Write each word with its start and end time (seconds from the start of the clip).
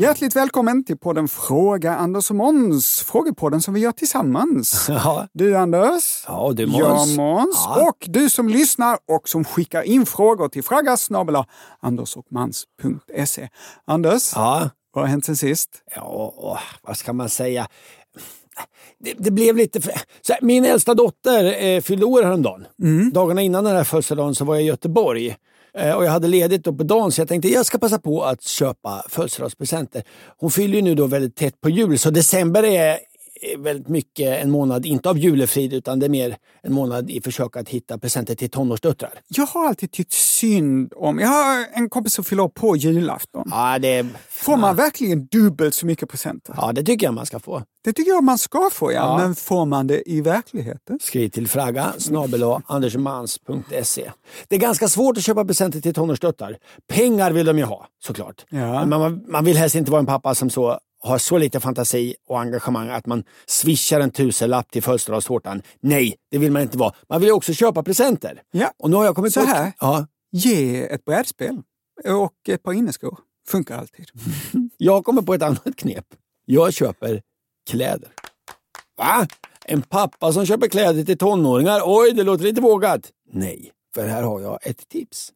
Hjärtligt 0.00 0.36
välkommen 0.36 0.84
till 0.84 0.98
podden 0.98 1.28
Fråga 1.28 1.96
Anders 1.96 2.30
och 2.30 2.36
Måns. 2.36 3.00
Frågepodden 3.06 3.60
som 3.60 3.74
vi 3.74 3.80
gör 3.80 3.92
tillsammans. 3.92 4.86
Ja. 4.88 5.28
Du 5.32 5.56
Anders. 5.56 6.24
Ja, 6.26 6.40
och 6.40 6.54
du, 6.54 6.62
Jag 6.62 6.90
Måns. 6.90 7.16
Måns. 7.16 7.64
Ja. 7.66 7.88
Och 7.88 8.04
du 8.08 8.30
som 8.30 8.48
lyssnar 8.48 8.98
och 9.08 9.28
som 9.28 9.44
skickar 9.44 9.82
in 9.82 10.06
frågor 10.06 10.48
till 10.48 10.62
fraggas 10.64 11.08
andersochmans.se. 11.80 13.48
Anders, 13.84 14.32
Ja. 14.34 14.70
vad 14.92 15.04
har 15.04 15.08
hänt 15.08 15.24
sen 15.24 15.36
sist? 15.36 15.70
Ja, 15.96 16.58
vad 16.82 16.96
ska 16.96 17.12
man 17.12 17.28
säga? 17.28 17.68
Det, 18.98 19.14
det 19.18 19.30
blev 19.30 19.56
lite... 19.56 19.80
För, 19.80 19.92
här, 20.28 20.38
min 20.42 20.64
äldsta 20.64 20.94
dotter 20.94 21.64
eh, 21.64 21.80
fyllde 21.80 22.04
år 22.06 22.22
häromdagen. 22.22 22.66
Dagarna 23.12 23.42
innan 23.42 23.64
den 23.64 23.76
här 23.76 23.84
födelsedagen 23.84 24.34
så 24.34 24.44
var 24.44 24.54
jag 24.54 24.64
i 24.64 24.66
Göteborg. 24.66 25.36
Eh, 25.78 25.94
och 25.94 26.04
jag 26.04 26.10
hade 26.10 26.28
ledigt 26.28 26.64
då 26.64 26.72
på 26.72 26.82
dagen 26.82 27.12
så 27.12 27.20
jag 27.20 27.28
tänkte 27.28 27.48
jag 27.48 27.66
ska 27.66 27.78
passa 27.78 27.98
på 27.98 28.24
att 28.24 28.42
köpa 28.42 29.04
födelsedagspresenter. 29.08 30.02
Hon 30.36 30.50
fyller 30.50 30.74
ju 30.74 30.82
nu 30.82 30.94
då 30.94 31.06
väldigt 31.06 31.36
tätt 31.36 31.60
på 31.60 31.70
jul 31.70 31.98
så 31.98 32.10
december 32.10 32.62
är 32.62 32.98
väldigt 33.58 33.88
mycket 33.88 34.42
en 34.42 34.50
månad, 34.50 34.86
inte 34.86 35.10
av 35.10 35.18
julefrid 35.18 35.72
utan 35.72 35.98
det 35.98 36.06
är 36.06 36.10
mer 36.10 36.36
en 36.62 36.72
månad 36.72 37.10
i 37.10 37.20
försök 37.20 37.56
att 37.56 37.68
hitta 37.68 37.98
presenter 37.98 38.34
till 38.34 38.50
tonårsdöttrar. 38.50 39.10
Jag 39.28 39.46
har 39.46 39.68
alltid 39.68 39.92
tyckt 39.92 40.12
synd 40.12 40.92
om... 40.96 41.18
Jag 41.18 41.28
har 41.28 41.66
en 41.72 41.90
kompis 41.90 42.14
som 42.14 42.24
fyller 42.24 42.48
på 42.48 42.76
julafton. 42.76 43.48
Ja, 43.50 43.78
det, 43.78 44.06
Får 44.28 44.56
man 44.56 44.76
verkligen 44.76 45.26
dubbelt 45.26 45.74
så 45.74 45.86
mycket 45.86 46.08
presenter? 46.08 46.54
ja, 46.56 46.72
det 46.72 46.82
tycker 46.82 47.06
jag 47.06 47.14
man 47.14 47.26
ska 47.26 47.38
få. 47.40 47.62
Det 47.84 47.92
tycker 47.92 48.10
jag 48.10 48.24
man 48.24 48.38
ska 48.38 48.70
få, 48.72 48.92
ja. 48.92 48.98
Ja. 48.98 49.18
Men 49.18 49.34
får 49.34 49.66
man 49.66 49.86
det 49.86 50.10
i 50.10 50.20
verkligheten? 50.20 50.98
Skriv 51.02 51.28
till 51.28 51.48
fragga 51.48 51.92
snabel 51.98 52.42
andersmans.se. 52.66 54.10
Det 54.48 54.56
är 54.56 54.60
ganska 54.60 54.88
svårt 54.88 55.16
att 55.16 55.24
köpa 55.24 55.44
presenter 55.44 55.80
till 55.80 55.94
tonårsdöttrar. 55.94 56.56
Pengar 56.92 57.30
vill 57.30 57.46
de 57.46 57.58
ju 57.58 57.64
ha, 57.64 57.86
såklart. 58.04 58.44
Ja. 58.48 58.84
Men 58.84 59.00
man, 59.00 59.24
man 59.28 59.44
vill 59.44 59.56
helst 59.56 59.76
inte 59.76 59.90
vara 59.90 60.00
en 60.00 60.06
pappa 60.06 60.34
som 60.34 60.50
så 60.50 60.78
har 61.00 61.18
så 61.18 61.38
lite 61.38 61.60
fantasi 61.60 62.14
och 62.28 62.40
engagemang 62.40 62.88
att 62.88 63.06
man 63.06 63.24
swishar 63.46 64.00
en 64.00 64.10
tusenlapp 64.10 64.70
till 64.70 64.82
födelsedagstårtan. 64.82 65.62
Nej, 65.80 66.14
det 66.30 66.38
vill 66.38 66.52
man 66.52 66.62
inte 66.62 66.78
vara. 66.78 66.94
Man 67.08 67.20
vill 67.20 67.28
ju 67.28 67.32
också 67.32 67.52
köpa 67.52 67.82
presenter. 67.82 68.42
Ja. 68.50 68.72
Och 68.78 68.90
nu 68.90 68.96
har 68.96 69.04
jag 69.04 69.14
kommit 69.16 69.32
Så 69.32 69.40
här. 69.40 69.72
Ja, 69.80 70.06
Ge 70.30 70.82
ett 70.82 71.04
brädspel 71.04 71.62
och 72.04 72.48
ett 72.48 72.62
par 72.62 72.72
inneskor. 72.72 73.18
Funkar 73.48 73.78
alltid. 73.78 74.06
jag 74.76 75.04
kommit 75.04 75.26
på 75.26 75.34
ett 75.34 75.42
annat 75.42 75.76
knep. 75.76 76.04
Jag 76.44 76.72
köper 76.72 77.22
kläder. 77.70 78.12
Va? 78.96 79.26
En 79.64 79.82
pappa 79.82 80.32
som 80.32 80.46
köper 80.46 80.68
kläder 80.68 81.04
till 81.04 81.18
tonåringar? 81.18 81.80
Oj, 81.84 82.12
det 82.12 82.22
låter 82.22 82.44
lite 82.44 82.60
vågat. 82.60 83.10
Nej, 83.32 83.72
för 83.94 84.06
här 84.06 84.22
har 84.22 84.40
jag 84.40 84.58
ett 84.62 84.88
tips. 84.88 85.32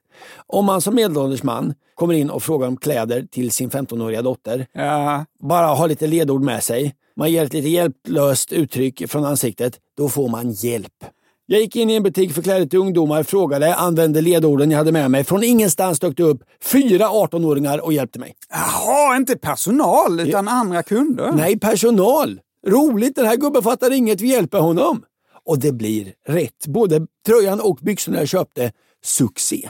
Om 0.47 0.65
man 0.65 0.81
som 0.81 0.95
medelålders 0.95 1.43
man 1.43 1.75
kommer 1.95 2.15
in 2.15 2.31
och 2.31 2.43
frågar 2.43 2.69
om 2.69 2.77
kläder 2.77 3.27
till 3.31 3.51
sin 3.51 3.71
15-åriga 3.71 4.23
dotter, 4.23 4.67
Ja, 4.73 5.25
bara 5.41 5.67
har 5.67 5.89
lite 5.89 6.07
ledord 6.07 6.43
med 6.43 6.63
sig, 6.63 6.95
man 7.17 7.33
ger 7.33 7.45
ett 7.45 7.53
lite 7.53 7.69
hjälplöst 7.69 8.53
uttryck 8.53 9.11
från 9.11 9.25
ansiktet, 9.25 9.79
då 9.97 10.09
får 10.09 10.29
man 10.29 10.53
hjälp. 10.53 11.05
Jag 11.47 11.61
gick 11.61 11.77
in 11.77 11.91
i 11.91 11.95
en 11.95 12.03
butik 12.03 12.33
för 12.33 12.43
kläder 12.43 12.67
till 12.67 12.79
ungdomar, 12.79 13.23
frågade, 13.23 13.75
använde 13.75 14.21
ledorden 14.21 14.71
jag 14.71 14.79
hade 14.79 14.93
med 14.93 15.11
mig. 15.11 15.25
Från 15.25 15.45
ingenstans 15.45 16.01
dök 16.01 16.17
det 16.17 16.23
upp 16.23 16.43
fyra 16.63 17.09
18-åringar 17.09 17.79
och 17.79 17.93
hjälpte 17.93 18.19
mig. 18.19 18.35
Jaha, 18.51 19.17
inte 19.17 19.37
personal 19.37 20.21
utan 20.21 20.49
andra 20.49 20.83
kunder. 20.83 21.33
Nej, 21.33 21.59
personal. 21.59 22.41
Roligt, 22.67 23.17
den 23.17 23.27
här 23.27 23.37
gubben 23.37 23.63
fattar 23.63 23.93
inget, 23.93 24.21
vi 24.21 24.29
hjälper 24.29 24.59
honom. 24.59 25.03
Och 25.45 25.59
det 25.59 25.73
blir 25.73 26.13
rätt. 26.29 26.67
Både 26.67 27.07
tröjan 27.27 27.61
och 27.61 27.79
byxorna 27.83 28.19
jag 28.19 28.29
köpte, 28.29 28.73
succé. 29.05 29.69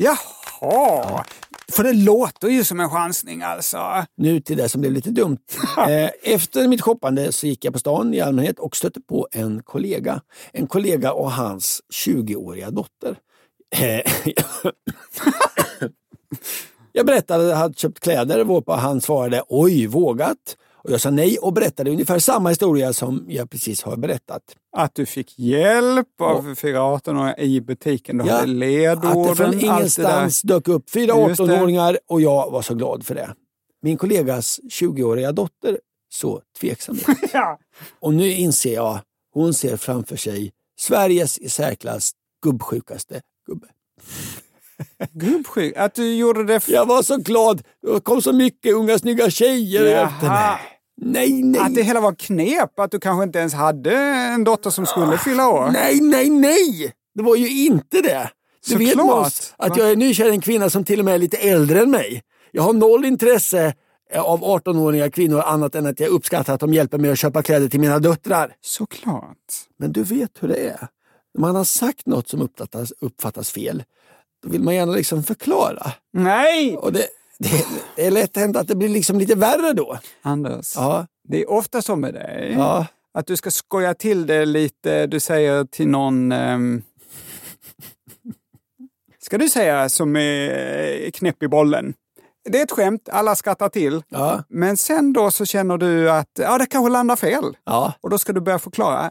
Jaha, 0.00 1.24
för 1.72 1.84
det 1.84 1.92
låter 1.92 2.48
ju 2.48 2.64
som 2.64 2.80
en 2.80 2.90
chansning 2.90 3.42
alltså. 3.42 4.04
Nu 4.16 4.40
till 4.40 4.56
det 4.56 4.68
som 4.68 4.80
blev 4.80 4.92
lite 4.92 5.10
dumt. 5.10 5.38
Eh, 5.78 6.10
Efter 6.22 6.68
mitt 6.68 6.82
shoppande 6.82 7.32
så 7.32 7.46
gick 7.46 7.64
jag 7.64 7.72
på 7.72 7.78
stan 7.78 8.14
i 8.14 8.20
allmänhet 8.20 8.58
och 8.58 8.76
stötte 8.76 9.00
på 9.00 9.28
en 9.32 9.62
kollega. 9.62 10.20
En 10.52 10.66
kollega 10.66 11.12
och 11.12 11.32
hans 11.32 11.80
20-åriga 12.06 12.70
dotter. 12.70 13.16
Eh, 13.76 14.12
Jag 16.92 17.06
berättade 17.06 17.44
att 17.44 17.50
jag 17.50 17.56
hade 17.56 17.74
köpt 17.74 18.00
kläder 18.00 18.44
varpå 18.44 18.72
han 18.72 19.00
svarade 19.00 19.42
oj, 19.48 19.86
vågat. 19.86 20.56
Och 20.84 20.90
jag 20.90 21.00
sa 21.00 21.10
nej 21.10 21.38
och 21.38 21.52
berättade 21.52 21.90
ungefär 21.90 22.18
samma 22.18 22.48
historia 22.48 22.92
som 22.92 23.24
jag 23.28 23.50
precis 23.50 23.82
har 23.82 23.96
berättat. 23.96 24.42
Att 24.76 24.94
du 24.94 25.06
fick 25.06 25.38
hjälp 25.38 26.20
av 26.20 26.54
fyra 26.54 26.78
18-åringar 26.80 27.40
i 27.40 27.60
butiken. 27.60 28.18
Du 28.18 28.24
Ja, 28.26 28.32
hade 28.34 28.46
ledorden, 28.46 29.10
Att 29.22 29.28
det 29.28 29.34
från 29.36 29.46
allt 29.46 29.60
det 29.60 29.66
ingenstans 29.66 30.42
dök 30.42 30.68
upp 30.68 30.90
fyra 30.90 31.28
Just 31.28 31.36
det. 31.38 31.44
18-åringar 31.44 31.98
och 32.08 32.20
jag 32.20 32.50
var 32.50 32.62
så 32.62 32.74
glad 32.74 33.06
för 33.06 33.14
det. 33.14 33.34
Min 33.82 33.96
kollegas 33.96 34.60
20-åriga 34.80 35.32
dotter 35.32 35.78
så 36.12 36.42
tveksam 36.60 36.94
ut. 36.96 37.06
Ja. 37.32 37.58
Och 38.00 38.14
nu 38.14 38.32
inser 38.32 38.74
jag, 38.74 38.98
hon 39.34 39.54
ser 39.54 39.76
framför 39.76 40.16
sig 40.16 40.52
Sveriges 40.78 41.38
i 41.38 41.48
särklass 41.48 42.12
gubbsjukaste 42.44 43.20
gubbe. 43.46 43.66
Gubbsjuk. 45.12 45.76
Att 45.76 45.94
du 45.94 46.14
gjorde 46.16 46.44
det... 46.44 46.60
För... 46.60 46.72
Jag 46.72 46.86
var 46.86 47.02
så 47.02 47.16
glad. 47.16 47.62
Det 47.82 48.00
kom 48.00 48.22
så 48.22 48.32
mycket 48.32 48.74
unga 48.74 48.98
snygga 48.98 49.30
tjejer 49.30 49.84
efter 49.84 50.26
Jaha. 50.26 50.50
mig. 50.52 50.60
Nej, 51.02 51.42
nej. 51.42 51.60
Att 51.60 51.74
det 51.74 51.82
hela 51.82 52.00
var 52.00 52.14
knep, 52.14 52.78
att 52.78 52.90
du 52.90 53.00
kanske 53.00 53.24
inte 53.24 53.38
ens 53.38 53.54
hade 53.54 53.96
en 53.96 54.44
dotter 54.44 54.70
som 54.70 54.86
skulle 54.86 55.18
fylla 55.18 55.48
år. 55.48 55.70
Nej, 55.72 56.00
nej, 56.00 56.30
nej! 56.30 56.92
Det 57.14 57.22
var 57.22 57.36
ju 57.36 57.64
inte 57.64 58.00
det. 58.00 58.30
Du 58.68 58.76
vet 58.76 58.88
Såklart. 58.88 59.06
Måns, 59.06 59.54
att 59.56 59.76
jag 59.76 59.90
är 59.90 59.96
nykär 59.96 60.26
i 60.26 60.30
en 60.30 60.40
kvinna 60.40 60.70
som 60.70 60.84
till 60.84 60.98
och 60.98 61.04
med 61.04 61.14
är 61.14 61.18
lite 61.18 61.36
äldre 61.36 61.80
än 61.80 61.90
mig. 61.90 62.22
Jag 62.52 62.62
har 62.62 62.72
noll 62.72 63.04
intresse 63.04 63.74
eh, 64.12 64.22
av 64.22 64.40
18-åriga 64.40 65.10
kvinnor 65.10 65.40
annat 65.40 65.74
än 65.74 65.86
att 65.86 66.00
jag 66.00 66.08
uppskattar 66.08 66.54
att 66.54 66.60
de 66.60 66.74
hjälper 66.74 66.98
mig 66.98 67.10
att 67.10 67.18
köpa 67.18 67.42
kläder 67.42 67.68
till 67.68 67.80
mina 67.80 67.98
döttrar. 67.98 68.54
Såklart. 68.60 69.36
Men 69.78 69.92
du 69.92 70.02
vet 70.02 70.30
hur 70.40 70.48
det 70.48 70.68
är. 70.68 70.88
När 71.34 71.40
man 71.40 71.56
har 71.56 71.64
sagt 71.64 72.06
något 72.06 72.28
som 72.28 72.42
uppfattas, 72.42 72.92
uppfattas 73.00 73.50
fel, 73.50 73.82
då 74.42 74.48
vill 74.48 74.62
man 74.62 74.74
gärna 74.74 74.92
liksom 74.92 75.22
förklara. 75.22 75.92
Nej! 76.12 76.76
Och 76.76 76.92
det, 76.92 77.06
det, 77.40 77.66
det 77.96 78.06
är 78.06 78.10
lätt 78.10 78.36
hänt 78.36 78.56
att 78.56 78.68
det 78.68 78.74
blir 78.76 78.88
liksom 78.88 79.18
lite 79.18 79.34
värre 79.34 79.72
då. 79.72 79.98
Anders, 80.22 80.72
Ja, 80.76 81.06
det 81.28 81.42
är 81.42 81.50
ofta 81.50 81.82
så 81.82 81.96
med 81.96 82.14
dig. 82.14 82.54
ja. 82.58 82.86
Att 83.14 83.26
du 83.26 83.36
ska 83.36 83.50
skoja 83.50 83.94
till 83.94 84.26
det 84.26 84.44
lite. 84.44 85.06
Du 85.06 85.20
säger 85.20 85.64
till 85.64 85.88
någon... 85.88 86.32
ehm, 86.32 86.82
ska 89.22 89.38
du 89.38 89.48
säga 89.48 89.88
som 89.88 90.16
är 90.16 91.10
knäpp 91.10 91.42
i 91.42 91.48
bollen? 91.48 91.94
Det 92.50 92.58
är 92.58 92.62
ett 92.62 92.70
skämt, 92.70 93.08
alla 93.12 93.36
skrattar 93.36 93.68
till. 93.68 94.02
Ja, 94.08 94.44
Men 94.48 94.76
sen 94.76 95.12
då 95.12 95.30
så 95.30 95.44
känner 95.46 95.78
du 95.78 96.10
att 96.10 96.30
ja, 96.38 96.58
det 96.58 96.66
kanske 96.66 96.90
landar 96.92 97.16
fel. 97.16 97.56
ja. 97.64 97.92
Och 98.00 98.10
då 98.10 98.18
ska 98.18 98.32
du 98.32 98.40
börja 98.40 98.58
förklara. 98.58 99.10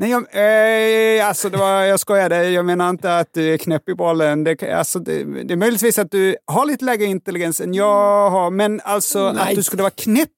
Nej, 0.00 0.10
jag, 0.10 1.18
eh, 1.18 1.28
alltså 1.28 1.50
det 1.50 1.56
var, 1.58 1.82
jag 1.82 2.00
skojade. 2.00 2.50
Jag 2.50 2.64
menar 2.64 2.90
inte 2.90 3.18
att 3.18 3.32
du 3.32 3.54
är 3.54 3.56
knäpp 3.56 3.88
i 3.88 3.94
bollen. 3.94 4.44
Det, 4.44 4.62
alltså 4.62 4.98
det, 4.98 5.24
det 5.24 5.54
är 5.54 5.56
möjligtvis 5.56 5.98
att 5.98 6.10
du 6.10 6.36
har 6.46 6.66
lite 6.66 6.84
lägre 6.84 7.04
intelligens 7.04 7.60
än 7.60 7.74
jag 7.74 8.30
har. 8.30 8.50
Men 8.50 8.80
alltså 8.84 9.32
Nej. 9.32 9.42
att 9.42 9.54
du 9.54 9.62
skulle 9.62 9.82
vara 9.82 9.90
knäpp 9.90 10.30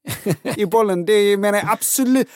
i 0.57 0.67
bollen, 0.67 1.05
det 1.05 1.37
menar 1.37 1.59
jag 1.59 1.71
absolut. 1.71 2.29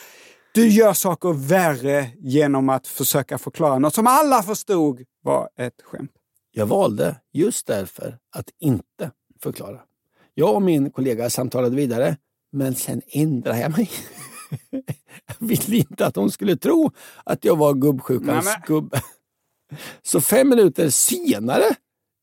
Du 0.51 0.67
gör 0.67 0.93
saker 0.93 1.33
värre 1.33 2.09
genom 2.17 2.69
att 2.69 2.87
försöka 2.87 3.37
förklara 3.37 3.79
något 3.79 3.95
som 3.95 4.07
alla 4.07 4.43
förstod 4.43 5.01
var 5.23 5.49
ett 5.57 5.81
skämt. 5.83 6.11
Jag 6.51 6.65
valde 6.65 7.15
just 7.33 7.67
därför 7.67 8.17
att 8.35 8.49
inte 8.59 9.11
förklara. 9.43 9.79
Jag 10.33 10.55
och 10.55 10.61
min 10.61 10.91
kollega 10.91 11.29
samtalade 11.29 11.75
vidare, 11.75 12.17
men 12.51 12.75
sen 12.75 13.01
ändrade 13.07 13.59
jag 13.59 13.71
mig. 13.77 13.89
jag 15.25 15.47
ville 15.47 15.77
inte 15.77 16.05
att 16.05 16.15
hon 16.15 16.31
skulle 16.31 16.57
tro 16.57 16.91
att 17.23 17.45
jag 17.45 17.55
var 17.55 17.73
gubbsjukans 17.73 18.49
gubbe. 18.67 19.01
Så 20.01 20.21
fem 20.21 20.49
minuter 20.49 20.89
senare 20.89 21.75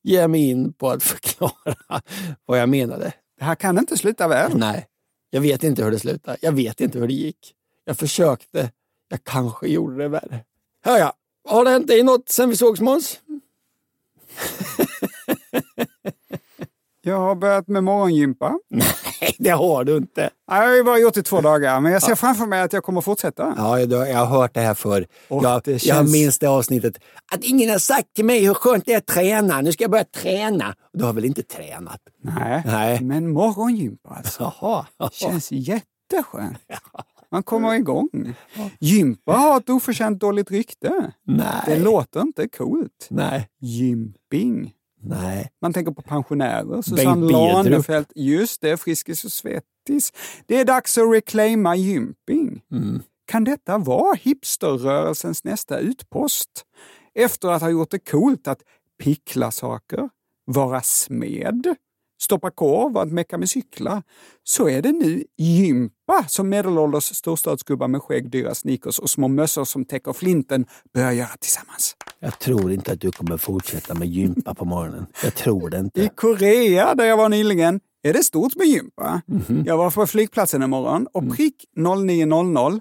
ger 0.02 0.20
jag 0.20 0.30
mig 0.30 0.50
in 0.50 0.72
på 0.72 0.90
att 0.90 1.02
förklara 1.02 2.00
vad 2.46 2.60
jag 2.60 2.68
menade. 2.68 3.12
Det 3.38 3.44
här 3.44 3.54
kan 3.54 3.78
inte 3.78 3.96
sluta 3.96 4.28
väl. 4.28 4.58
Nej, 4.58 4.86
jag 5.30 5.40
vet 5.40 5.64
inte 5.64 5.84
hur 5.84 5.90
det 5.90 5.98
slutade. 5.98 6.38
Jag 6.40 6.52
vet 6.52 6.80
inte 6.80 6.98
hur 6.98 7.06
det 7.06 7.14
gick. 7.14 7.54
Jag 7.84 7.96
försökte. 7.98 8.70
Jag 9.08 9.24
kanske 9.24 9.68
gjorde 9.68 9.96
det 9.96 10.08
värre. 10.08 10.44
Hör 10.84 10.98
jag. 10.98 11.12
Har 11.48 11.64
det 11.64 11.70
hänt 11.70 11.86
dig 11.86 12.02
något 12.02 12.28
sen 12.28 12.50
vi 12.50 12.56
sågs 12.56 12.80
Måns? 12.80 13.20
Jag 17.06 17.18
har 17.18 17.34
börjat 17.34 17.68
med 17.68 17.84
morgongympa. 17.84 18.58
Nej, 18.70 19.36
det 19.38 19.50
har 19.50 19.84
du 19.84 19.96
inte. 19.96 20.30
Jag 20.46 20.54
har 20.54 20.74
ju 20.74 20.82
bara 20.84 20.98
gjort 20.98 21.14
det 21.14 21.22
två 21.22 21.40
dagar, 21.50 21.80
men 21.80 21.92
jag 21.92 22.02
ser 22.02 22.14
framför 22.14 22.46
mig 22.46 22.60
att 22.62 22.72
jag 22.72 22.82
kommer 22.84 23.00
fortsätta. 23.00 23.54
Ja, 23.56 23.80
jag, 23.80 24.16
har 24.16 24.26
hört 24.26 24.54
det 24.54 24.60
här 24.60 24.74
förr. 24.74 25.06
Och 25.28 25.44
jag, 25.44 25.62
det 25.64 25.70
jag 25.72 25.80
känns- 25.80 26.12
minns 26.12 26.38
det 26.38 26.46
avsnittet. 26.46 26.98
Att 27.32 27.44
ingen 27.44 27.70
har 27.70 27.78
sagt 27.78 28.14
till 28.14 28.24
mig 28.24 28.46
hur 28.46 28.54
skönt 28.54 28.84
det 28.86 28.92
är 28.92 28.98
att 28.98 29.06
träna. 29.06 29.60
Nu 29.60 29.72
ska 29.72 29.84
jag 29.84 29.90
börja 29.90 30.04
träna. 30.04 30.74
Du 30.92 31.04
har 31.04 31.12
väl 31.12 31.24
inte 31.24 31.42
tränat? 31.42 32.00
Nej, 32.22 32.62
Nej. 32.66 33.00
men 33.02 33.30
morgongympa 33.32 34.08
alltså. 34.16 34.52
Jaha. 34.60 34.86
Känns 35.12 35.52
jätteskönt. 35.52 36.58
Man 37.30 37.42
kommer 37.42 37.74
igång. 37.74 38.34
Gympa 38.80 39.32
har 39.32 39.56
ett 39.56 39.70
oförtjänt 39.70 40.20
dåligt 40.20 40.50
rykte. 40.50 40.88
Det 41.26 41.62
Nej. 41.66 41.80
låter 41.80 42.20
inte 42.20 42.48
coolt. 42.48 43.06
Nej. 43.10 43.48
Gymping. 43.60 44.72
Nej. 45.04 45.50
Man 45.62 45.72
tänker 45.72 45.92
på 45.92 46.02
pensionärer. 46.02 46.82
Susanne. 46.82 47.32
Lanefelt. 47.32 48.12
Just 48.14 48.60
det, 48.60 48.76
Friskis 48.76 49.24
och 49.24 49.32
Svettis. 49.32 50.12
Det 50.46 50.60
är 50.60 50.64
dags 50.64 50.98
att 50.98 51.12
reclaima 51.12 51.76
gymping. 51.76 52.62
Mm. 52.72 53.02
Kan 53.26 53.44
detta 53.44 53.78
vara 53.78 54.14
hipsterrörelsens 54.14 55.44
nästa 55.44 55.78
utpost? 55.78 56.50
Efter 57.14 57.48
att 57.48 57.62
ha 57.62 57.70
gjort 57.70 57.90
det 57.90 57.98
coolt 57.98 58.48
att 58.48 58.62
pickla 59.02 59.50
saker, 59.50 60.08
vara 60.46 60.80
smed, 60.80 61.74
stoppa 62.20 62.50
korv 62.50 62.96
och 62.96 63.02
att 63.02 63.12
mecka 63.12 63.38
med 63.38 63.50
cyklar, 63.50 64.02
så 64.42 64.68
är 64.68 64.82
det 64.82 64.92
nu 64.92 65.24
gympa 65.36 66.24
som 66.28 66.48
medelålders 66.48 67.04
storstadsgubbar 67.04 67.88
med 67.88 68.02
skägg, 68.02 68.30
dyra 68.30 68.54
sneakers 68.54 68.98
och 68.98 69.10
små 69.10 69.28
mössor 69.28 69.64
som 69.64 69.84
täcker 69.84 70.12
flinten 70.12 70.66
börjar 70.94 71.12
göra 71.12 71.36
tillsammans. 71.40 71.96
Jag 72.18 72.38
tror 72.38 72.72
inte 72.72 72.92
att 72.92 73.00
du 73.00 73.12
kommer 73.12 73.36
fortsätta 73.36 73.94
med 73.94 74.08
gympa 74.08 74.54
på 74.54 74.64
morgonen. 74.64 75.06
Jag 75.22 75.34
tror 75.34 75.70
det 75.70 75.76
I 75.76 75.80
inte. 75.80 76.10
Korea, 76.14 76.94
där 76.94 77.04
jag 77.04 77.16
var 77.16 77.28
nyligen, 77.28 77.80
är 78.02 78.12
det 78.12 78.22
stort 78.24 78.56
med 78.56 78.66
gympa. 78.66 79.22
Jag 79.66 79.76
var 79.76 79.90
på 79.90 80.06
flygplatsen 80.06 80.62
en 80.62 80.70
morgon 80.70 81.06
och 81.12 81.36
prick 81.36 81.64
09.00 81.76 82.80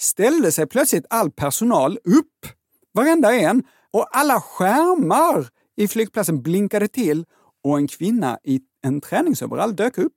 ställde 0.00 0.52
sig 0.52 0.66
plötsligt 0.66 1.06
all 1.10 1.30
personal 1.30 1.98
upp, 2.04 2.46
varenda 2.94 3.32
en, 3.32 3.62
och 3.92 4.06
alla 4.12 4.40
skärmar 4.40 5.48
i 5.76 5.88
flygplatsen 5.88 6.42
blinkade 6.42 6.88
till 6.88 7.24
och 7.64 7.78
en 7.78 7.88
kvinna 7.88 8.38
i 8.44 8.60
en 8.86 9.00
träningsoverall 9.00 9.76
dök 9.76 9.98
upp. 9.98 10.12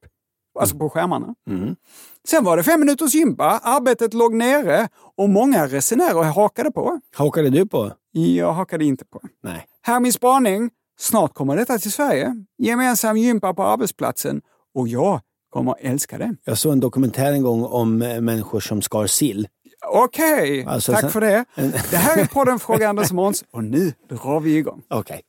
Alltså 0.60 0.78
på 0.78 0.90
skärmarna. 0.90 1.36
Sen 2.28 2.44
var 2.44 2.58
det 2.58 2.64
fem 2.64 2.80
minuters 2.80 3.14
gympa, 3.14 3.60
arbetet 3.64 4.14
låg 4.14 4.34
nere 4.34 4.88
och 5.18 5.30
många 5.30 5.68
resenärer 5.68 6.24
hakade 6.24 6.72
på. 6.72 7.00
Hakade 7.16 7.50
du 7.50 7.68
på? 7.68 7.92
Jag 8.12 8.54
hakade 8.54 8.86
inte 8.86 9.06
på. 9.06 9.22
Nej. 9.44 9.66
Här 9.82 9.96
är 9.96 10.00
min 10.00 10.14
spaning. 10.14 10.70
Snart 11.00 11.34
kommer 11.34 11.56
detta 11.58 11.78
till 11.78 11.92
Sverige. 11.92 12.34
Gemensam 12.58 13.18
gympa 13.18 13.54
på 13.54 13.64
arbetsplatsen. 13.64 14.42
Och 14.76 14.88
jag 14.88 15.22
kommer 15.50 15.76
älska 15.80 16.18
det. 16.18 16.36
Jag 16.44 16.58
såg 16.58 16.72
en 16.72 16.80
dokumentär 16.80 17.32
en 17.32 17.42
gång 17.42 17.64
om 17.64 18.02
eh, 18.02 18.22
människor 18.22 18.60
som 18.60 18.82
skar 18.82 19.08
sill. 19.08 19.48
Okej, 19.94 20.66
Alltså, 20.66 20.92
tack 20.92 21.02
sen- 21.02 21.10
för 21.10 21.22
det. 21.22 21.46
Det 21.92 21.98
här 21.98 22.18
är 22.18 22.26
podden 22.28 22.60
Fråga 22.60 22.90
Anders 22.90 23.10
och 23.10 23.16
Måns 23.16 23.44
och 23.52 23.64
nu 23.64 23.94
drar 24.10 24.40
vi 24.40 24.58
igång. 24.58 24.82
Okej. 24.90 25.22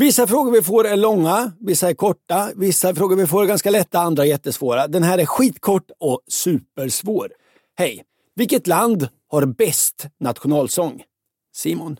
Vissa 0.00 0.26
frågor 0.26 0.52
vi 0.52 0.62
får 0.62 0.86
är 0.86 0.96
långa, 0.96 1.52
vissa 1.60 1.88
är 1.88 1.94
korta, 1.94 2.50
vissa 2.56 2.94
frågor 2.94 3.16
vi 3.16 3.26
får 3.26 3.42
är 3.42 3.46
ganska 3.46 3.70
lätta, 3.70 3.98
andra 3.98 4.24
jättesvåra. 4.26 4.88
Den 4.88 5.02
här 5.02 5.18
är 5.18 5.26
skitkort 5.26 5.90
och 6.00 6.20
supersvår. 6.28 7.28
Hej! 7.78 8.04
Vilket 8.34 8.66
land 8.66 9.08
har 9.28 9.46
bäst 9.46 10.06
nationalsång? 10.20 11.02
Simon. 11.54 11.96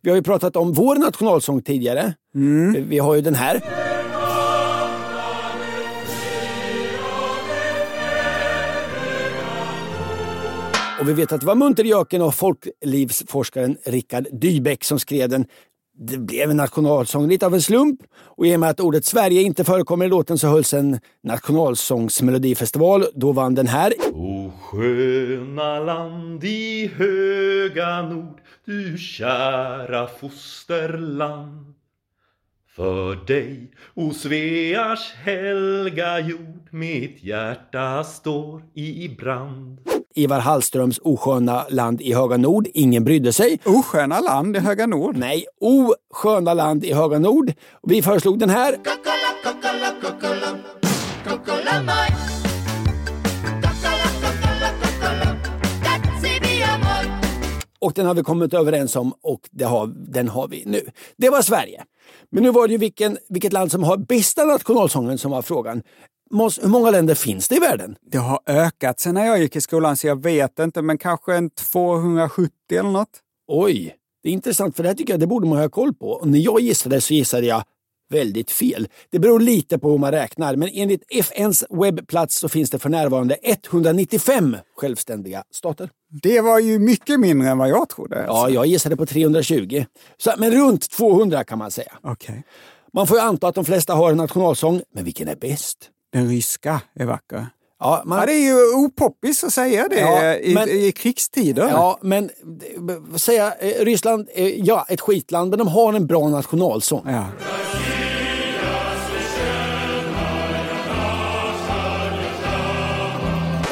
Vi 0.00 0.10
har 0.10 0.16
ju 0.16 0.22
pratat 0.22 0.56
om 0.56 0.72
vår 0.72 0.96
nationalsång 0.96 1.62
tidigare. 1.62 2.14
Vi 2.86 2.98
har 2.98 3.14
ju 3.14 3.20
den 3.20 3.34
här. 3.34 3.60
Och 11.00 11.08
vi 11.08 11.12
vet 11.12 11.32
att 11.32 11.40
det 11.40 11.46
var 11.46 11.54
Munterjöken 11.54 12.22
och 12.22 12.34
folklivsforskaren 12.34 13.76
Rickard 13.84 14.26
Dybeck 14.32 14.84
som 14.84 14.98
skrev 14.98 15.28
den. 15.28 15.46
Det 15.98 16.18
blev 16.18 16.50
en 16.50 16.56
nationalsång 16.56 17.28
lite 17.28 17.46
av 17.46 17.54
en 17.54 17.62
slump 17.62 18.00
och 18.16 18.46
i 18.46 18.56
och 18.56 18.60
med 18.60 18.70
att 18.70 18.80
ordet 18.80 19.04
Sverige 19.04 19.42
inte 19.42 19.64
förekommer 19.64 20.04
i 20.04 20.08
låten 20.08 20.38
så 20.38 20.48
hölls 20.48 20.74
en 20.74 21.00
nationalsångsmelodifestival. 21.22 23.04
Då 23.14 23.32
vann 23.32 23.54
den 23.54 23.66
här. 23.66 23.92
O 24.12 24.52
sköna 24.62 25.80
land 25.80 26.44
i 26.44 26.86
höga 26.86 28.02
nord, 28.02 28.40
du 28.64 28.98
kära 28.98 30.06
fosterland. 30.06 31.74
För 32.76 33.26
dig, 33.26 33.72
o 33.94 34.12
Sveas 34.12 35.12
helga 35.12 36.20
jord, 36.20 36.68
mitt 36.70 37.24
hjärta 37.24 38.04
står 38.04 38.62
i 38.74 39.08
brand. 39.08 39.80
Ivar 40.18 40.40
Hallströms 40.40 40.98
Osköna 41.02 41.66
land 41.70 42.00
i 42.00 42.14
Höga 42.14 42.36
Nord. 42.36 42.68
Ingen 42.74 43.04
brydde 43.04 43.32
sig. 43.32 43.58
Osköna 43.64 44.20
land 44.20 44.56
i 44.56 44.58
Höga 44.58 44.86
Nord. 44.86 45.16
Nej, 45.16 45.46
O 45.60 45.94
sköna 46.10 46.54
land 46.54 46.84
i 46.84 46.92
Höga 46.92 47.18
Nord. 47.18 47.52
Vi 47.82 48.02
föreslog 48.02 48.38
den 48.38 48.50
här. 48.50 48.76
Och 57.78 57.92
den 57.92 58.06
har 58.06 58.14
vi 58.14 58.22
kommit 58.22 58.54
överens 58.54 58.96
om 58.96 59.12
och 59.22 59.40
det 59.50 59.64
har, 59.64 59.86
den 59.86 60.28
har 60.28 60.48
vi 60.48 60.62
nu. 60.66 60.80
Det 61.16 61.30
var 61.30 61.42
Sverige. 61.42 61.84
Men 62.30 62.42
nu 62.42 62.50
var 62.50 62.66
det 62.68 62.72
ju 62.72 62.78
vilken, 62.78 63.18
vilket 63.28 63.52
land 63.52 63.70
som 63.70 63.82
har 63.82 63.96
bästa 63.96 64.44
nationalsången 64.44 65.18
som 65.18 65.30
var 65.30 65.42
frågan. 65.42 65.82
Måns, 66.30 66.62
hur 66.62 66.68
många 66.68 66.90
länder 66.90 67.14
finns 67.14 67.48
det 67.48 67.56
i 67.56 67.58
världen? 67.58 67.96
Det 68.10 68.18
har 68.18 68.40
ökat 68.46 69.00
sen 69.00 69.14
när 69.14 69.26
jag 69.26 69.38
gick 69.38 69.56
i 69.56 69.60
skolan 69.60 69.96
så 69.96 70.06
jag 70.06 70.22
vet 70.22 70.58
inte, 70.58 70.82
men 70.82 70.98
kanske 70.98 71.34
en 71.34 71.50
270 71.50 72.50
eller 72.70 72.90
något. 72.90 73.20
Oj, 73.48 73.96
det 74.22 74.28
är 74.28 74.32
intressant 74.32 74.76
för 74.76 74.82
det 74.82 74.88
här 74.88 74.96
tycker 74.96 75.12
jag 75.12 75.20
det 75.20 75.26
borde 75.26 75.46
man 75.46 75.58
ha 75.58 75.68
koll 75.68 75.94
på. 75.94 76.10
Och 76.10 76.28
när 76.28 76.38
jag 76.38 76.60
gissade 76.60 77.00
så 77.00 77.14
gissade 77.14 77.46
jag 77.46 77.64
väldigt 78.08 78.50
fel. 78.50 78.88
Det 79.10 79.18
beror 79.18 79.40
lite 79.40 79.78
på 79.78 79.90
hur 79.90 79.98
man 79.98 80.12
räknar, 80.12 80.56
men 80.56 80.68
enligt 80.72 81.02
FNs 81.08 81.64
webbplats 81.70 82.38
så 82.38 82.48
finns 82.48 82.70
det 82.70 82.78
för 82.78 82.88
närvarande 82.88 83.36
195 83.42 84.56
självständiga 84.76 85.44
stater. 85.50 85.90
Det 86.22 86.40
var 86.40 86.58
ju 86.58 86.78
mycket 86.78 87.20
mindre 87.20 87.48
än 87.48 87.58
vad 87.58 87.68
jag 87.68 87.88
trodde. 87.88 88.24
Ja, 88.26 88.48
jag 88.50 88.66
gissade 88.66 88.96
på 88.96 89.06
320. 89.06 89.84
Så, 90.16 90.32
men 90.38 90.50
runt 90.50 90.90
200 90.90 91.44
kan 91.44 91.58
man 91.58 91.70
säga. 91.70 91.92
Okej. 92.02 92.42
Man 92.92 93.06
får 93.06 93.16
ju 93.16 93.22
anta 93.22 93.48
att 93.48 93.54
de 93.54 93.64
flesta 93.64 93.94
har 93.94 94.10
en 94.10 94.16
nationalsång, 94.16 94.82
men 94.94 95.04
vilken 95.04 95.28
är 95.28 95.36
bäst? 95.36 95.90
Den 96.16 96.28
ryska 96.28 96.80
är 96.94 97.04
vacker. 97.06 97.46
Ja, 97.80 98.02
man, 98.04 98.18
Ja, 98.18 98.26
det 98.26 98.32
är 98.32 98.44
ju 98.46 98.74
opoppis 98.74 99.44
att 99.44 99.52
säga 99.52 99.88
det 99.90 100.00
Ja, 100.00 100.34
i, 100.34 100.54
men- 100.54 100.68
i 100.68 100.92
krigstider. 100.92 101.68
Ja, 101.68 101.98
men 102.02 102.24
eh, 102.24 103.16
säga, 103.16 103.54
eh, 103.60 103.84
Ryssland, 103.84 104.28
eh, 104.34 104.46
ja, 104.64 104.86
ett 104.88 105.00
skitland, 105.00 105.50
men 105.50 105.58
de 105.58 105.68
har 105.68 105.92
en 105.92 106.06
bra 106.06 106.28
nationalsång. 106.28 107.02
Ja. 107.06 107.24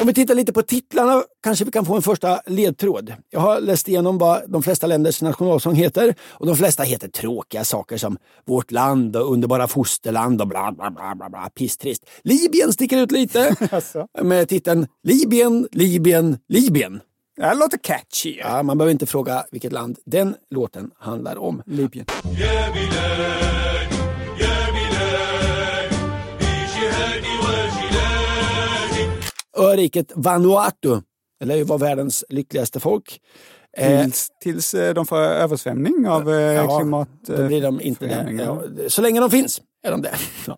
Om 0.05 0.07
vi 0.07 0.13
tittar 0.13 0.35
lite 0.35 0.53
på 0.53 0.61
titlarna 0.61 1.23
kanske 1.43 1.65
vi 1.65 1.71
kan 1.71 1.85
få 1.85 1.95
en 1.95 2.01
första 2.01 2.41
ledtråd. 2.45 3.13
Jag 3.29 3.39
har 3.39 3.61
läst 3.61 3.87
igenom 3.87 4.17
vad 4.17 4.41
de 4.47 4.63
flesta 4.63 4.87
länders 4.87 5.21
nationalsång 5.21 5.75
heter 5.75 6.15
och 6.29 6.45
de 6.45 6.55
flesta 6.55 6.83
heter 6.83 7.07
tråkiga 7.07 7.63
saker 7.63 7.97
som 7.97 8.17
Vårt 8.45 8.71
land 8.71 9.15
och 9.15 9.31
Underbara 9.31 9.67
fosterland 9.67 10.41
och 10.41 10.47
bla 10.47 10.71
bla 10.71 10.91
bla 10.91 11.15
bla, 11.15 11.29
bla 11.29 11.49
pisstrist. 11.49 12.05
Libyen 12.23 12.73
sticker 12.73 12.97
ut 12.97 13.11
lite 13.11 13.55
med 14.21 14.49
titeln 14.49 14.87
Libyen, 15.03 15.67
Libyen, 15.71 16.37
Libyen. 16.47 17.01
Det 17.35 17.43
här 17.43 17.55
låter 17.55 17.77
catchy. 17.77 18.37
Ja, 18.39 18.63
man 18.63 18.77
behöver 18.77 18.91
inte 18.91 19.05
fråga 19.05 19.45
vilket 19.51 19.71
land 19.71 19.97
den 20.05 20.35
låten 20.49 20.91
handlar 20.99 21.37
om. 21.37 21.61
Libyen. 21.65 22.05
Öriket 29.55 30.11
Vanuatu, 30.15 31.01
det 31.39 31.45
lär 31.45 31.55
ju 31.55 31.63
vara 31.63 31.77
världens 31.77 32.23
lyckligaste 32.29 32.79
folk. 32.79 33.19
Eh, 33.77 34.01
Tills, 34.03 34.27
tills 34.43 34.73
eh, 34.73 34.93
de 34.93 35.05
får 35.05 35.17
översvämning 35.17 36.07
av 36.07 36.29
eh, 36.33 36.35
Ja, 36.35 36.79
klimat... 36.79 37.09
Då 37.27 37.47
blir 37.47 37.61
de 37.61 37.81
inte 37.81 38.05
det. 38.05 38.89
så 38.89 39.01
länge 39.01 39.19
de 39.19 39.29
finns 39.31 39.61
är 39.87 39.91
de 39.91 40.01
det. 40.01 40.15
Ja. 40.47 40.57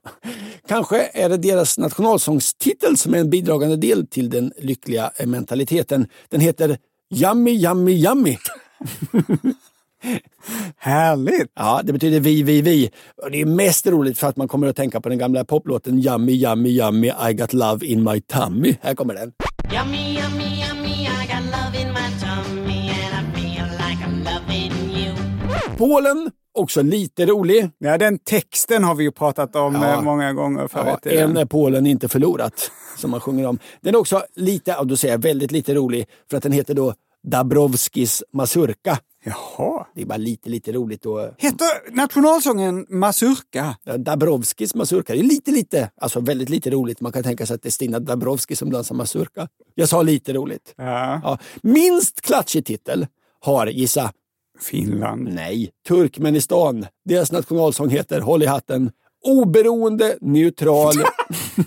Kanske 0.68 1.10
är 1.13 1.30
det 1.30 1.38
deras 1.38 1.77
nationalsångstitel 1.77 2.98
som 2.98 3.13
är 3.13 3.18
en 3.18 3.30
bidragande 3.30 3.75
del 3.75 4.08
till 4.08 4.30
den 4.30 4.51
lyckliga 4.58 5.12
mentaliteten. 5.25 6.08
Den 6.30 6.42
heter 6.42 6.77
Yummy 7.13 7.51
Yummy 7.51 7.92
Yummy. 7.92 8.38
Härligt! 10.78 11.52
Ja, 11.56 11.82
det 11.84 11.94
betyder 11.94 12.20
vi, 12.20 12.44
vi, 12.44 12.62
vi. 12.62 12.92
Och 13.24 13.32
det 13.32 13.42
är 13.42 13.46
mest 13.46 13.88
roligt 13.88 14.18
för 14.18 14.28
att 14.28 14.38
man 14.38 14.48
kommer 14.48 14.68
att 14.68 14.76
tänka 14.76 15.02
på 15.02 15.10
den 15.10 15.18
gamla 15.18 15.46
poplåten 15.46 16.00
Yummy 16.00 16.32
Yummy 16.34 16.70
Yummy 16.70 17.12
I 17.30 17.34
got 17.34 17.54
love 17.54 17.86
in 17.86 18.04
my 18.04 18.22
tummy. 18.22 18.76
Här 18.82 18.96
kommer 18.96 19.14
den. 19.14 19.32
Yummy, 19.74 19.98
yummy, 19.98 20.44
yummy, 20.44 21.04
I 21.04 21.28
got 21.28 21.44
love 21.46 21.82
in 21.82 21.88
my 21.88 22.10
tummy 22.22 22.90
and 22.90 23.28
I 23.38 23.42
feel 23.42 23.66
like 23.78 24.06
I'm 24.06 24.24
loving 24.24 24.98
you. 24.98 25.16
Polen, 25.78 26.32
också 26.54 26.82
lite 26.82 27.26
rolig. 27.26 27.70
Ja, 27.78 27.98
den 27.98 28.20
texten 28.20 28.84
har 28.84 28.96
vi 28.96 29.04
ju 29.04 29.12
pratat 29.12 29.56
om 29.56 29.76
Ja. 29.76 29.94
eh, 29.94 30.02
många 30.02 30.34
gånger 30.34 30.68
förut. 30.68 30.86
Ja, 31.04 31.12
den. 31.12 31.30
än 31.30 31.38
är 31.38 31.46
Polen 31.46 31.88
inte 31.88 32.08
förlorat, 32.08 32.72
som 32.98 33.12
man 33.12 33.20
sjunger 33.20 33.48
om. 33.48 33.60
Den 33.82 33.96
är 33.96 34.00
också 34.00 34.24
lite, 34.36 34.76
och 34.76 34.88
då 34.88 34.98
säger 34.98 35.14
jag 35.14 35.22
väldigt 35.22 35.52
lite 35.52 35.74
rolig, 35.74 36.06
för 36.30 36.38
att 36.38 36.44
den 36.44 36.52
heter 36.52 36.74
då 36.74 36.94
Dabrowskis 37.28 38.24
mazurka. 38.34 38.98
Jaha. 39.28 39.86
Det 39.96 40.02
är 40.02 40.06
bara 40.06 40.18
lite, 40.18 40.50
lite 40.50 40.72
roligt. 40.72 41.06
Och, 41.06 41.20
Heter 41.38 41.92
nationalsången 41.96 42.86
Mazurka? 42.90 43.78
ja, 43.84 43.98
Dabrowskis 43.98 44.76
mazurka, 44.76 45.14
det 45.14 45.20
är 45.20 45.24
lite, 45.24 45.52
lite, 45.52 45.92
alltså 46.02 46.20
väldigt 46.20 46.50
lite 46.50 46.70
roligt. 46.70 47.02
Man 47.02 47.12
kan 47.12 47.24
tänka 47.24 47.46
sig 47.46 47.56
att 47.56 47.62
det 47.62 47.70
är 47.70 47.72
Stina 47.72 48.00
Dabrowski 48.00 48.56
som 48.56 48.72
dansar 48.72 48.96
mazurka. 48.96 49.48
Jag 49.76 49.90
sa 49.90 50.02
lite 50.02 50.34
roligt. 50.34 50.74
Ja. 50.78 51.20
Ja. 51.24 51.38
Minst 51.62 52.22
klatschig 52.22 52.66
titel 52.66 53.08
har, 53.40 53.68
gissa, 53.68 54.12
Finland. 54.60 55.34
nej, 55.34 55.72
Turkmenistan. 55.88 56.86
Deras 57.06 57.32
nationalsång 57.32 57.90
heter, 57.90 58.22
håll 58.22 58.44
i 58.44 58.46
hatten, 58.46 58.92
Oberoende, 59.24 60.18
neutral, 60.22 60.94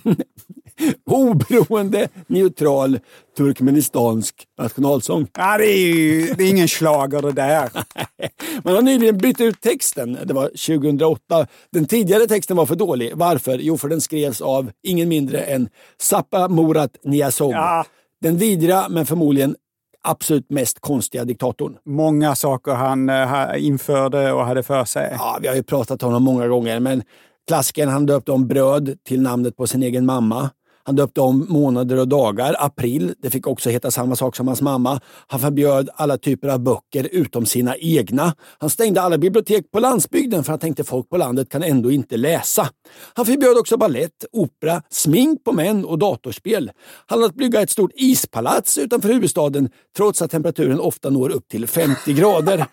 oberoende, 1.11 2.09
neutral, 2.27 2.99
turkmenistansk 3.37 4.47
nationalsång. 4.59 5.27
Ja, 5.37 5.59
det 5.59 5.67
är 5.67 5.79
ju 5.79 6.35
det 6.35 6.45
är 6.45 6.51
ingen 6.51 6.69
schlager 6.69 7.23
det 7.23 7.33
där. 7.33 7.71
Man 8.65 8.75
har 8.75 8.83
nyligen 8.83 9.19
bytt 9.19 9.41
ut 9.41 9.61
texten. 9.61 10.19
Det 10.25 10.35
var 10.35 10.47
2008. 10.47 11.47
Den 11.73 11.87
tidigare 11.87 12.27
texten 12.27 12.57
var 12.57 12.67
för 12.67 12.77
dålig. 12.77 13.13
Varför? 13.15 13.59
Jo, 13.59 13.79
för 13.79 13.89
den 13.89 14.01
skrevs 14.01 14.41
av 14.41 14.71
ingen 14.83 15.09
mindre 15.09 15.41
än 15.41 15.69
Sappa 16.01 16.49
Murat 16.49 16.97
Niazov. 17.05 17.51
Ja. 17.51 17.85
Den 18.21 18.37
vidriga, 18.37 18.89
men 18.89 19.07
förmodligen 19.07 19.57
absolut 20.03 20.51
mest 20.51 20.81
konstiga 20.81 21.25
diktatorn. 21.25 21.77
Många 21.87 22.35
saker 22.35 22.73
han 22.73 23.09
eh, 23.09 23.67
införde 23.67 24.33
och 24.33 24.45
hade 24.45 24.63
för 24.63 24.85
sig. 24.85 25.17
Ja, 25.19 25.39
vi 25.43 25.49
har 25.49 25.55
ju 25.55 25.63
pratat 25.63 26.03
om 26.03 26.07
honom 26.07 26.23
många 26.23 26.49
gånger, 26.49 26.81
men 26.81 27.03
klassikern 27.49 27.89
han 27.89 28.07
döpte 28.07 28.33
om 28.33 28.49
bröd 28.49 28.99
till 29.05 29.23
namnet 29.23 29.57
på 29.57 29.67
sin 29.67 29.83
egen 29.83 30.07
mamma. 30.07 30.51
Han 30.91 30.97
döpte 30.97 31.21
om 31.21 31.47
månader 31.49 31.99
och 31.99 32.09
dagar. 32.09 32.57
April, 32.59 33.15
det 33.23 33.31
fick 33.31 33.47
också 33.47 33.71
heta 33.71 33.91
samma 33.91 34.17
sak 34.17 34.37
som 34.37 34.47
hans 34.47 34.63
mamma. 34.63 35.01
Han 35.27 35.41
förbjöd 35.41 35.89
alla 35.95 36.19
typer 36.19 36.49
av 36.49 36.61
böcker 36.61 37.09
utom 37.13 37.47
sina 37.47 37.77
egna. 37.77 38.35
Han 38.59 38.71
stängde 38.71 39.01
alla 39.01 39.19
bibliotek 39.19 39.71
på 39.71 39.81
landsbygden 39.81 40.45
för 40.45 40.53
han 40.53 40.59
tänkte 40.59 40.85
folk 40.85 41.09
på 41.09 41.17
landet 41.17 41.49
kan 41.49 41.63
ändå 41.63 41.91
inte 41.91 42.17
läsa. 42.17 42.69
Han 43.15 43.27
förbjöd 43.27 43.59
också 43.59 43.77
ballett, 43.77 44.25
opera, 44.33 44.83
smink 44.91 45.45
på 45.45 45.53
män 45.53 45.85
och 45.85 45.99
datorspel. 45.99 46.71
Han 47.07 47.21
lät 47.21 47.35
bygga 47.35 47.63
ett 47.63 47.71
stort 47.71 47.93
ispalats 47.95 48.79
utanför 48.79 49.09
huvudstaden 49.09 49.71
trots 49.97 50.23
att 50.23 50.31
temperaturen 50.31 50.81
ofta 50.81 51.11
når 51.11 51.31
upp 51.31 51.49
till 51.49 51.67
50 51.67 52.13
grader. 52.13 52.67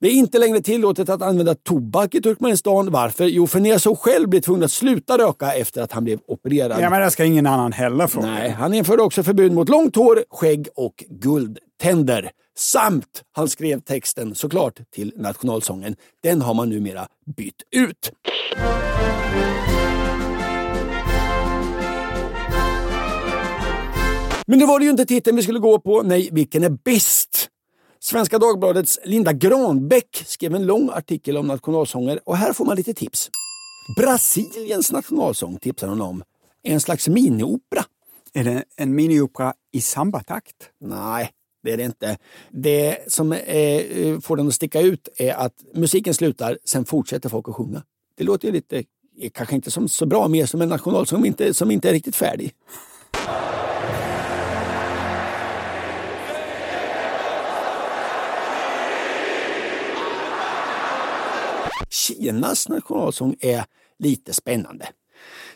Det 0.00 0.08
är 0.08 0.12
inte 0.12 0.38
längre 0.38 0.60
tillåtet 0.60 1.08
att 1.08 1.22
använda 1.22 1.54
tobak 1.54 2.14
i 2.14 2.22
Turkmenistan. 2.22 2.90
Varför? 2.90 3.24
Jo, 3.24 3.46
för 3.46 3.60
Niazov 3.60 3.96
själv 3.96 4.28
blev 4.28 4.40
tvungen 4.40 4.64
att 4.64 4.70
sluta 4.70 5.18
röka 5.18 5.52
efter 5.52 5.82
att 5.82 5.92
han 5.92 6.04
blev 6.04 6.18
opererad. 6.26 6.80
Ja, 6.80 6.90
men 6.90 7.00
det 7.00 7.10
ska 7.10 7.24
ingen 7.24 7.46
annan 7.46 7.72
heller 7.72 8.06
få. 8.06 8.20
Nej, 8.20 8.50
han 8.50 8.74
införde 8.74 9.02
också 9.02 9.22
förbud 9.22 9.52
mot 9.52 9.68
långt 9.68 9.96
hår, 9.96 10.24
skägg 10.30 10.68
och 10.74 11.04
guldtänder. 11.08 12.30
Samt 12.58 13.22
han 13.32 13.48
skrev 13.48 13.80
texten 13.80 14.34
såklart 14.34 14.80
till 14.94 15.12
nationalsången. 15.16 15.96
Den 16.22 16.42
har 16.42 16.54
man 16.54 16.70
numera 16.70 17.06
bytt 17.36 17.62
ut. 17.70 18.12
Men 24.46 24.58
nu 24.58 24.66
var 24.66 24.78
det 24.78 24.84
ju 24.84 24.90
inte 24.90 25.06
titeln 25.06 25.36
vi 25.36 25.42
skulle 25.42 25.58
gå 25.58 25.78
på. 25.78 26.02
Nej, 26.02 26.28
vilken 26.32 26.62
är 26.62 26.70
bäst? 26.84 27.48
Svenska 28.08 28.38
Dagbladets 28.38 28.98
Linda 29.04 29.32
Granbäck 29.32 30.24
skrev 30.26 30.54
en 30.54 30.66
lång 30.66 30.90
artikel 30.90 31.36
om 31.36 31.46
nationalsånger 31.46 32.20
och 32.24 32.36
här 32.36 32.52
får 32.52 32.64
man 32.64 32.76
lite 32.76 32.94
tips. 32.94 33.30
Brasiliens 33.96 34.92
nationalsång 34.92 35.58
tipsar 35.58 35.88
hon 35.88 36.00
om. 36.00 36.22
En 36.62 36.80
slags 36.80 37.08
miniopera. 37.08 37.84
Är 38.34 38.44
det 38.44 38.64
en 38.76 38.94
miniopera 38.94 39.54
i 39.72 39.80
sambatakt? 39.80 40.56
Nej, 40.80 41.30
det 41.62 41.72
är 41.72 41.76
det 41.76 41.82
inte. 41.82 42.18
Det 42.50 43.12
som 43.12 43.32
eh, 43.32 44.20
får 44.20 44.36
den 44.36 44.48
att 44.48 44.54
sticka 44.54 44.80
ut 44.80 45.08
är 45.16 45.34
att 45.34 45.54
musiken 45.74 46.14
slutar, 46.14 46.58
sen 46.64 46.84
fortsätter 46.84 47.28
folk 47.28 47.48
att 47.48 47.54
sjunga. 47.54 47.82
Det 48.16 48.24
låter 48.24 48.48
ju 48.48 48.54
lite, 48.54 48.84
eh, 49.20 49.30
kanske 49.34 49.54
inte 49.54 49.70
som 49.70 49.88
så 49.88 50.06
bra, 50.06 50.28
mer 50.28 50.46
som 50.46 50.62
en 50.62 50.68
nationalsång 50.68 51.18
som 51.18 51.24
inte, 51.24 51.54
som 51.54 51.70
inte 51.70 51.88
är 51.88 51.92
riktigt 51.92 52.16
färdig. 52.16 52.54
Kinas 61.96 62.68
nationalsång 62.68 63.36
är 63.40 63.64
lite 63.98 64.34
spännande. 64.34 64.88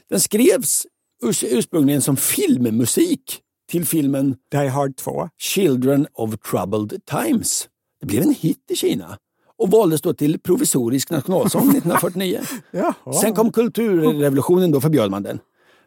Den 0.09 0.21
skrevs 0.21 0.87
urs- 1.25 1.47
ursprungligen 1.51 2.03
som 2.03 2.17
filmmusik 2.17 3.41
till 3.71 3.87
filmen 3.87 4.37
Die 4.53 4.69
Hard 4.69 4.97
2? 4.97 5.29
Children 5.39 6.07
of 6.13 6.35
Troubled 6.51 7.01
Times. 7.07 7.69
Det 8.01 8.07
blev 8.07 8.23
en 8.23 8.35
hit 8.35 8.65
i 8.71 8.77
Kina 8.77 9.19
och 9.59 9.71
valdes 9.71 10.01
då 10.03 10.15
till 10.15 10.39
provisorisk 10.41 11.11
nationalsång 11.11 11.63
1949. 11.71 12.41
Jaha. 12.71 13.13
Sen 13.21 13.35
kom 13.35 13.53
kulturrevolutionen, 13.53 14.71
då 14.71 14.81
förbjöd 14.81 15.11
man 15.11 15.23
den. 15.23 15.39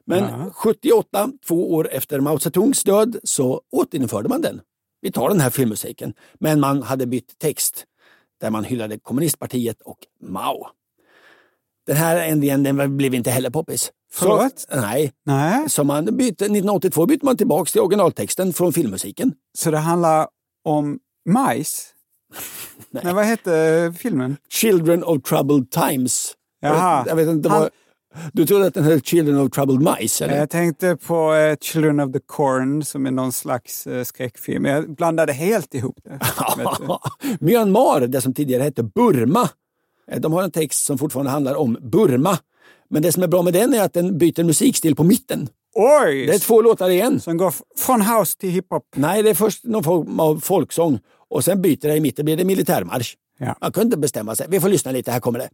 Men 0.05 0.51
78, 0.51 1.29
två 1.47 1.73
år 1.73 1.89
efter 1.91 2.19
Mao 2.19 2.39
Zedongs 2.39 2.83
död, 2.83 3.17
så 3.23 3.61
återinförde 3.71 4.29
man 4.29 4.41
den. 4.41 4.61
Vi 5.01 5.11
tar 5.11 5.29
den 5.29 5.39
här 5.39 5.49
filmmusiken. 5.49 6.13
Men 6.39 6.59
man 6.59 6.83
hade 6.83 7.05
bytt 7.05 7.39
text 7.39 7.85
där 8.43 8.49
man 8.49 8.63
hyllade 8.63 8.99
kommunistpartiet 8.99 9.81
och 9.81 9.97
Mao. 10.21 10.67
Den 11.87 11.95
här 11.95 12.15
ändringen 12.17 12.63
den 12.63 12.97
blev 12.97 13.13
inte 13.13 13.31
heller 13.31 13.49
poppis. 13.49 13.91
Förlåt? 14.11 14.59
Så, 14.59 14.81
nej, 14.81 15.13
Nej, 15.25 15.69
så 15.69 15.83
man 15.83 16.05
bytte, 16.05 16.45
1982 16.45 17.05
bytte 17.05 17.25
man 17.25 17.37
tillbaks 17.37 17.71
till 17.71 17.81
originaltexten 17.81 18.53
från 18.53 18.73
filmmusiken. 18.73 19.33
så 19.57 19.71
det 19.71 19.77
handlar 19.77 20.27
om 20.63 20.99
majs? 21.29 21.89
Nej. 22.91 23.03
Nej, 23.05 23.13
vad 23.13 23.25
hette 23.25 23.93
filmen? 23.97 24.37
Children 24.49 25.03
of 25.03 25.21
Troubled 25.23 25.71
Times. 25.71 26.33
Jaha. 26.61 27.03
Jag 27.07 27.15
vet 27.15 27.27
inte 27.27 27.49
Han- 27.49 27.59
vad... 27.61 27.69
Du 28.33 28.45
trodde 28.45 28.65
att 28.65 28.73
den 28.73 28.83
hette 28.83 29.05
Children 29.05 29.39
of 29.39 29.51
Troubled 29.51 29.95
Mice? 29.99 30.25
Eller? 30.25 30.37
Jag 30.37 30.49
tänkte 30.49 30.95
på 30.95 31.33
eh, 31.33 31.55
Children 31.61 31.99
of 31.99 32.13
the 32.13 32.19
Corn 32.19 32.83
som 32.83 33.05
är 33.05 33.11
någon 33.11 33.31
slags 33.31 33.87
eh, 33.87 34.03
skräckfilm. 34.03 34.65
Jag 34.65 34.95
blandade 34.95 35.33
helt 35.33 35.73
ihop 35.73 35.99
det. 36.03 36.19
Myanmar, 37.39 38.07
det 38.07 38.21
som 38.21 38.33
tidigare 38.33 38.63
hette 38.63 38.83
Burma, 38.83 39.49
eh, 40.11 40.19
de 40.19 40.33
har 40.33 40.43
en 40.43 40.51
text 40.51 40.85
som 40.85 40.97
fortfarande 40.97 41.31
handlar 41.31 41.55
om 41.55 41.77
Burma. 41.81 42.37
Men 42.89 43.01
det 43.01 43.11
som 43.11 43.23
är 43.23 43.27
bra 43.27 43.41
med 43.41 43.53
den 43.53 43.73
är 43.73 43.81
att 43.81 43.93
den 43.93 44.17
byter 44.17 44.43
musikstil 44.43 44.95
på 44.95 45.03
mitten. 45.03 45.49
Oj! 45.75 46.25
Det 46.25 46.33
är 46.33 46.39
två 46.39 46.61
låtar 46.61 46.89
igen. 46.89 47.19
Som 47.19 47.37
går 47.37 47.53
från 47.77 48.01
house 48.01 48.37
till 48.37 48.49
hiphop. 48.49 48.83
Nej, 48.95 49.23
det 49.23 49.29
är 49.29 49.33
först 49.33 49.63
någon 49.63 49.83
form 49.83 50.19
av 50.19 50.39
folksång 50.39 50.99
och 51.29 51.43
sen 51.43 51.61
byter 51.61 51.87
det 51.87 51.95
i 51.95 52.01
mitten 52.01 52.25
blir 52.25 52.37
det 52.37 52.45
militärmarsch. 52.45 53.15
Ja. 53.39 53.55
Man 53.61 53.71
kunde 53.71 53.85
inte 53.85 53.97
bestämma 53.97 54.35
sig. 54.35 54.47
Vi 54.49 54.59
får 54.59 54.69
lyssna 54.69 54.91
lite, 54.91 55.11
här 55.11 55.19
kommer 55.19 55.39
det. 55.39 55.49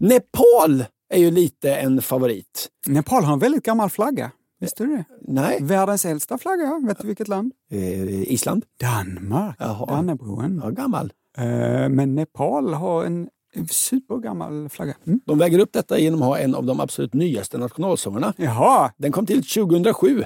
Nepal 0.00 0.84
är 1.14 1.18
ju 1.18 1.30
lite 1.30 1.74
en 1.76 2.02
favorit. 2.02 2.68
Nepal 2.86 3.24
har 3.24 3.32
en 3.32 3.38
väldigt 3.38 3.64
gammal 3.64 3.90
flagga. 3.90 4.30
Visste 4.60 4.84
du 4.84 4.96
det? 4.96 5.04
Nej, 5.20 5.58
Världens 5.62 6.04
äldsta 6.04 6.38
flagga. 6.38 6.80
Vet 6.86 6.98
du 7.00 7.06
vilket 7.06 7.28
land? 7.28 7.52
eh, 7.72 8.32
Island. 8.32 8.64
Danmark. 8.80 9.56
Jaha. 9.58 9.86
Dannebroen. 9.86 10.60
Ja, 10.64 10.70
gammal. 10.70 11.12
Eh, 11.38 11.88
Men 11.88 12.14
Nepal 12.14 12.74
har 12.74 13.04
en 13.04 13.28
supergammal 13.70 14.68
flagga. 14.68 14.94
Mm. 15.06 15.20
De 15.26 15.38
väger 15.38 15.58
upp 15.58 15.72
detta 15.72 15.98
genom 15.98 16.22
att 16.22 16.28
ha 16.28 16.38
en 16.38 16.54
av 16.54 16.64
de 16.66 16.80
absolut 16.80 17.14
nyaste 17.14 17.58
nationalsångerna. 17.58 18.32
Jaha, 18.36 18.92
Den 18.96 19.12
kom 19.12 19.26
till 19.26 19.42
2007 19.44 20.24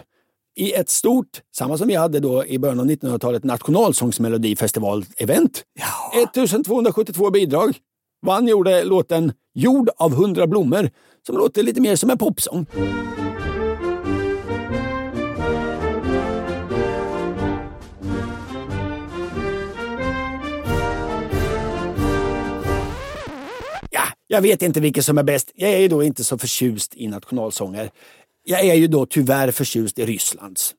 i 0.57 0.73
ett 0.73 0.89
stort, 0.91 1.41
samma 1.57 1.79
som 1.79 1.89
vi 1.89 1.95
hade 1.95 2.21
då 2.21 2.47
i 2.47 2.59
början 2.59 2.81
av 2.81 2.87
1900-talet, 2.87 3.45
nationalsångsmelodifestival-event. 3.45 5.63
1272 6.23 7.31
bidrag. 7.31 7.77
Vann 8.27 8.49
gjorde 8.49 8.85
låten 8.85 9.33
Jord 9.59 9.89
av 9.97 10.15
hundra 10.15 10.47
blommor 10.47 10.91
som 11.27 11.37
låter 11.37 11.63
lite 11.63 11.81
mer 11.81 11.97
som 11.97 12.11
en 12.11 12.19
popsång. 12.19 12.67
Ja, 23.91 24.03
jag 24.27 24.41
vet 24.41 24.63
inte 24.63 24.81
vilket 24.81 25.05
som 25.05 25.19
är 25.19 25.23
bäst. 25.23 25.53
Jag 25.55 25.71
är 25.71 25.79
ju 25.79 25.89
då 25.89 26.03
inte 26.03 26.25
så 26.25 26.39
förtjust 26.39 26.95
i 26.95 27.09
nationalsånger. 27.09 27.91
Jag 28.45 28.61
är 28.61 28.75
ju 28.75 28.87
då 28.87 29.07
tyvärr 29.07 29.51
förtjust 29.51 29.99
i 29.99 30.07
Rysslands. 30.07 30.75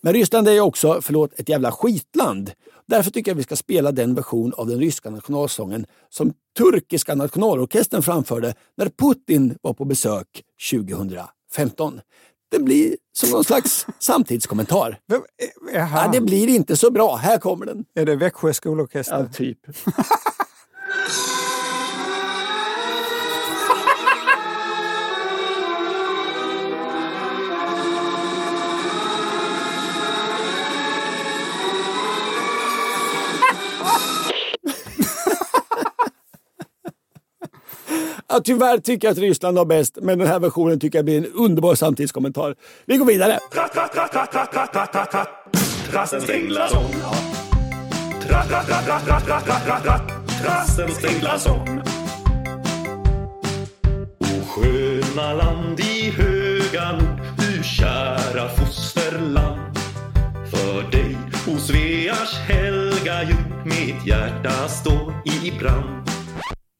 Men 0.00 0.12
Ryssland 0.12 0.48
är 0.48 0.52
ju 0.52 0.60
också, 0.60 1.00
förlåt, 1.02 1.40
ett 1.40 1.48
jävla 1.48 1.72
skitland. 1.72 2.50
Därför 2.88 3.10
tycker 3.10 3.30
jag 3.30 3.36
vi 3.36 3.42
ska 3.42 3.56
spela 3.56 3.92
den 3.92 4.14
version 4.14 4.52
av 4.56 4.66
den 4.66 4.78
ryska 4.78 5.10
nationalsången 5.10 5.86
som 6.08 6.32
turkiska 6.58 7.14
nationalorkestern 7.14 8.02
framförde 8.02 8.54
när 8.76 8.88
Putin 8.88 9.56
var 9.62 9.74
på 9.74 9.84
besök 9.84 10.42
2015. 10.70 12.00
Det 12.50 12.58
blir 12.58 12.96
som 13.18 13.30
någon 13.30 13.44
slags 13.44 13.86
samtidskommentar. 13.98 14.98
Eh. 15.12 15.18
Ja, 15.74 16.10
det 16.12 16.20
blir 16.20 16.48
inte 16.48 16.76
så 16.76 16.90
bra. 16.90 17.16
Här 17.16 17.38
kommer 17.38 17.66
den. 17.66 17.84
är 17.94 18.06
det 18.06 18.16
Växjö 18.16 18.52
skolorkester? 18.54 19.18
Ja, 19.18 19.32
typ. 19.32 19.58
Ja, 38.32 38.40
tyvärr 38.44 38.78
tycker 38.78 39.08
jag 39.08 39.12
att 39.12 39.18
Ryssland 39.18 39.58
har 39.58 39.64
bäst, 39.64 39.98
men 40.02 40.18
den 40.18 40.28
här 40.28 40.38
versionen 40.38 40.80
tycker 40.80 40.98
jag 40.98 41.04
blir 41.04 41.18
en 41.18 41.26
underbar 41.26 41.74
samtidskommentar. 41.74 42.54
Vi 42.86 42.96
går 42.96 43.06
vidare. 43.06 43.38
O 54.18 54.44
sköna 54.48 55.32
land 55.32 55.80
i 55.80 56.10
höga 56.10 56.92
nord, 56.92 57.20
du 57.38 57.62
kära 57.62 58.48
fosterland. 58.48 59.78
För 60.50 60.90
dig, 60.90 61.16
o 61.54 61.58
Svears 61.58 62.34
helga 62.34 63.22
jord, 63.22 63.66
mitt 63.66 64.06
hjärta 64.06 64.68
står 64.68 65.14
i 65.24 65.52
brand. 65.58 66.11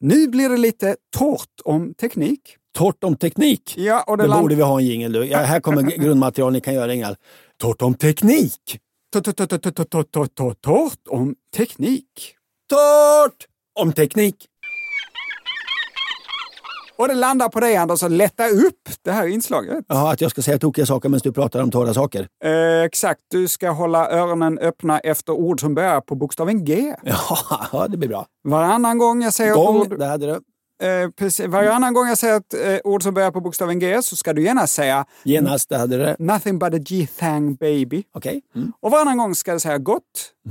Nu 0.03 0.29
blir 0.29 0.49
det 0.49 0.57
lite 0.57 0.97
torrt 1.17 1.61
om 1.65 1.95
teknik. 1.95 2.41
Torrt 2.79 3.05
om 3.05 3.17
teknik. 3.17 3.75
Ja, 3.77 4.05
och 4.07 4.17
det 4.17 4.23
Det 4.25 4.29
land- 4.29 4.43
borde 4.43 4.55
vi 4.55 4.63
ha 4.63 4.79
en 4.81 4.87
jingel. 4.87 5.29
Ja, 5.31 5.39
här 5.39 5.61
kommer 5.61 5.83
grundmaterial 5.83 6.53
ni 6.53 6.61
kan 6.61 6.75
göra 6.75 6.95
Ingald. 6.95 7.17
Torrt 7.61 7.83
om 7.83 7.95
teknik. 7.95 8.79
Torrt 9.13 9.27
om 11.09 11.35
teknik. 11.57 12.35
Torrt 12.71 13.47
om 13.81 13.93
teknik. 13.93 14.37
Och 17.03 17.09
det 17.09 17.15
landar 17.15 17.49
på 17.49 17.61
dig 17.61 17.77
Anders 17.77 18.03
att 18.03 18.13
lätta 18.13 18.49
upp 18.49 18.89
det 19.05 19.13
här 19.13 19.27
inslaget. 19.27 19.85
Jaha, 19.89 20.13
att 20.13 20.21
jag 20.21 20.31
ska 20.31 20.43
säga 20.43 20.59
tokiga 20.59 20.87
saker 20.87 21.09
medan 21.09 21.21
du 21.25 21.33
pratar 21.33 21.63
om 21.63 21.71
torra 21.71 21.95
saker. 21.95 22.29
Eh, 22.45 22.83
exakt, 22.83 23.21
du 23.31 23.49
ska 23.49 23.71
hålla 23.71 24.11
öronen 24.11 24.59
öppna 24.59 24.99
efter 24.99 25.33
ord 25.33 25.61
som 25.61 25.75
börjar 25.75 26.01
på 26.01 26.15
bokstaven 26.15 26.65
G. 26.65 26.95
Ja, 27.03 27.39
ja, 27.73 27.89
det 27.89 27.97
blir 27.97 28.09
bra. 28.09 28.27
Varannan 28.49 28.99
gång 28.99 29.23
jag 29.23 29.35
säger 29.35 29.51
ett 29.53 29.59
ord, 29.59 29.89
Gång, 29.89 29.99
där 29.99 30.09
hade 30.09 30.27
du. 30.27 30.41
Eh, 30.83 31.11
precis, 31.11 31.47
varannan 31.47 31.95
gång 31.95 32.09
jag 32.09 32.19
säger 32.19 32.37
ett 32.37 32.55
eh, 32.55 32.79
ord 32.85 33.03
som 33.03 33.15
börjar 33.15 33.31
på 33.31 33.41
bokstaven 33.41 33.79
G 33.79 34.03
så 34.03 34.17
ska 34.17 34.33
du 34.33 34.43
gärna 34.43 34.67
säga 34.67 35.05
Genast, 35.23 35.69
där 35.69 35.79
hade 35.79 35.97
det. 35.97 36.17
Nothing 36.19 36.59
but 36.59 36.75
a 36.75 36.79
G-thang 36.79 37.55
baby. 37.55 38.03
Okej. 38.15 38.43
Mm. 38.55 38.73
Och 38.81 38.91
varannan 38.91 39.19
gång 39.19 39.35
ska 39.35 39.53
du 39.53 39.61
säga 39.61 39.79
gott, 39.79 40.03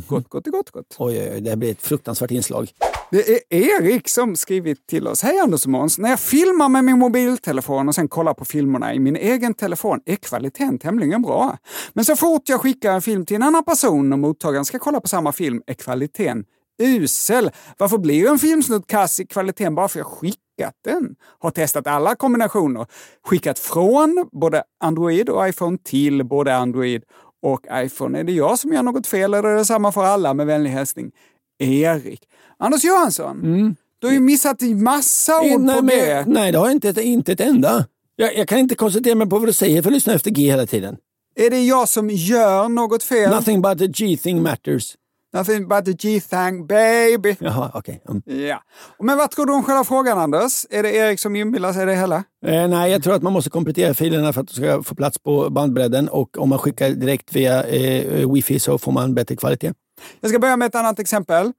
gott, 0.08 0.30
gott, 0.30 0.48
gott, 0.48 0.70
gott. 0.70 0.96
Oj, 0.98 1.20
oj, 1.20 1.32
oj, 1.34 1.42
det 1.42 1.50
här 1.50 1.58
blir 1.58 1.72
ett 1.72 1.82
fruktansvärt 1.82 2.32
inslag. 2.32 2.72
Det 3.12 3.30
är 3.30 3.40
Erik 3.50 4.10
som 4.10 4.36
skrivit 4.36 4.88
till 4.88 5.08
oss. 5.08 5.24
Hej 5.24 5.40
Anders 5.40 5.66
och 5.66 5.72
Måns. 5.72 5.98
När 5.98 6.10
jag 6.10 6.20
filmar 6.20 6.70
med 6.70 6.84
min 6.84 7.00
mobiltelefon 7.00 7.88
och 7.88 7.96
sen 7.96 8.08
kollar 8.08 8.34
på 8.34 8.46
filmerna 8.46 8.94
i 8.94 9.00
min 9.00 9.16
egen 9.16 9.54
telefon 9.54 10.00
är 10.06 10.16
kvaliteten 10.16 10.80
tämligen 10.80 11.22
bra. 11.22 11.58
Men 11.94 12.06
så 12.06 12.16
fort 12.16 12.50
jag 12.50 12.62
skickar 12.62 12.94
en 12.94 13.02
film 13.02 13.26
till 13.26 13.36
en 13.36 13.44
annan 13.44 13.64
person 13.64 14.14
och 14.14 14.20
mottagaren 14.20 14.66
ska 14.66 14.80
kolla 14.80 15.00
på 15.00 15.08
samma 15.08 15.32
film 15.32 15.62
är 15.68 15.74
kvaliteten 15.74 16.46
usel. 16.82 17.52
Varför 17.78 17.98
blir 17.98 18.30
en 18.30 18.40
filmsnutt 18.40 18.88
kass 18.88 19.20
i 19.20 19.26
kvaliteten 19.26 19.76
bara 19.76 19.88
för 19.88 20.00
att 20.00 20.06
jag 20.06 20.18
skickat 20.18 20.76
den? 20.86 21.16
Har 21.40 21.52
testat 21.52 21.88
alla 21.88 22.16
kombinationer. 22.16 22.86
Skickat 23.26 23.60
från 23.60 24.26
både 24.32 24.64
Android 24.84 25.30
och 25.30 25.48
iPhone 25.50 25.78
till 25.84 26.24
både 26.26 26.56
Android 26.56 27.04
och 27.44 27.62
iPhone. 27.74 28.20
Är 28.20 28.24
det 28.24 28.32
jag 28.32 28.60
som 28.60 28.74
gör 28.74 28.84
något 28.84 29.08
fel 29.08 29.34
eller 29.34 29.50
är 29.50 29.56
det 29.56 29.66
samma 29.66 29.92
för 29.92 30.04
alla? 30.04 30.34
Med 30.34 30.48
vänlig 30.48 30.70
hälsning 30.70 31.12
Erik. 31.60 32.22
Anders 32.60 32.84
Johansson, 32.84 33.76
du 34.00 34.08
har 34.08 34.14
ju 34.14 34.20
missat 34.20 34.62
massa 34.62 35.40
ord 35.42 35.46
Mm. 35.46 35.66
nej, 35.66 35.76
på 35.76 35.82
men- 35.84 35.96
G. 35.96 36.24
nej, 36.28 36.52
det 36.52 36.58
har 36.58 36.66
jag 36.66 36.72
inte, 36.76 37.02
inte 37.02 37.32
ett 37.32 37.42
enda. 37.42 37.86
Jag, 38.16 38.38
jag 38.38 38.48
kan 38.48 38.60
inte 38.60 38.76
koncentrera 38.76 39.16
mig 39.16 39.30
på 39.30 39.40
vad 39.40 39.48
du 39.50 39.54
säger 39.54 39.82
för 39.82 39.90
att 39.90 39.94
lyssna 39.94 40.14
efter 40.14 40.32
G 40.32 40.42
hela 40.52 40.66
tiden. 40.66 40.98
Är 41.36 41.50
det 41.50 41.62
jag 41.62 41.90
som 41.90 42.10
gör 42.10 42.70
något 42.70 43.04
fel? 43.04 43.30
Nothing 43.32 43.62
but 43.62 43.78
the 43.80 43.88
G-thing 43.88 44.42
matters. 44.44 44.96
Nothing 45.34 45.68
but 45.68 45.86
the 45.86 45.94
G-thang 45.94 46.68
baby. 46.68 47.36
Jaha, 47.40 47.72
okej. 47.74 48.04
Mm. 48.10 48.48
Ja. 48.48 48.64
Men 49.00 49.18
vad 49.18 49.32
tror 49.32 49.46
du 49.46 49.54
om 49.54 49.64
själva 49.64 49.84
frågan 49.84 50.18
Anders? 50.18 50.66
Är 50.70 50.84
det 50.84 50.96
Erik 50.96 51.20
som 51.20 51.36
inbillar 51.36 51.74
sig 51.74 51.86
det 51.86 51.96
hela? 51.96 52.24
Eh, 52.46 52.68
nej, 52.68 52.92
jag 52.92 53.04
tror 53.04 53.14
att 53.14 53.22
man 53.22 53.34
måste 53.34 53.50
komplettera 53.50 53.94
filerna 53.94 54.34
för 54.34 54.42
att 54.42 54.48
de 54.48 54.54
ska 54.54 54.84
få 54.84 54.96
plats 54.96 55.20
på 55.20 55.50
bandbredden 55.50 56.10
och 56.10 56.38
om 56.38 56.50
man 56.50 56.60
skickar 56.60 56.90
direkt 56.90 57.36
via 57.36 57.64
eh, 57.64 58.32
wifi 58.32 58.60
så 58.60 58.78
får 58.78 58.92
man 58.92 59.14
bättre 59.14 59.36
kvalitet. 59.36 59.74
Jag 60.20 60.30
ska 60.30 60.40
börja 60.40 60.58
med 60.58 60.66
ett 60.66 60.76
annat 60.76 61.00
exempel. 61.00 61.52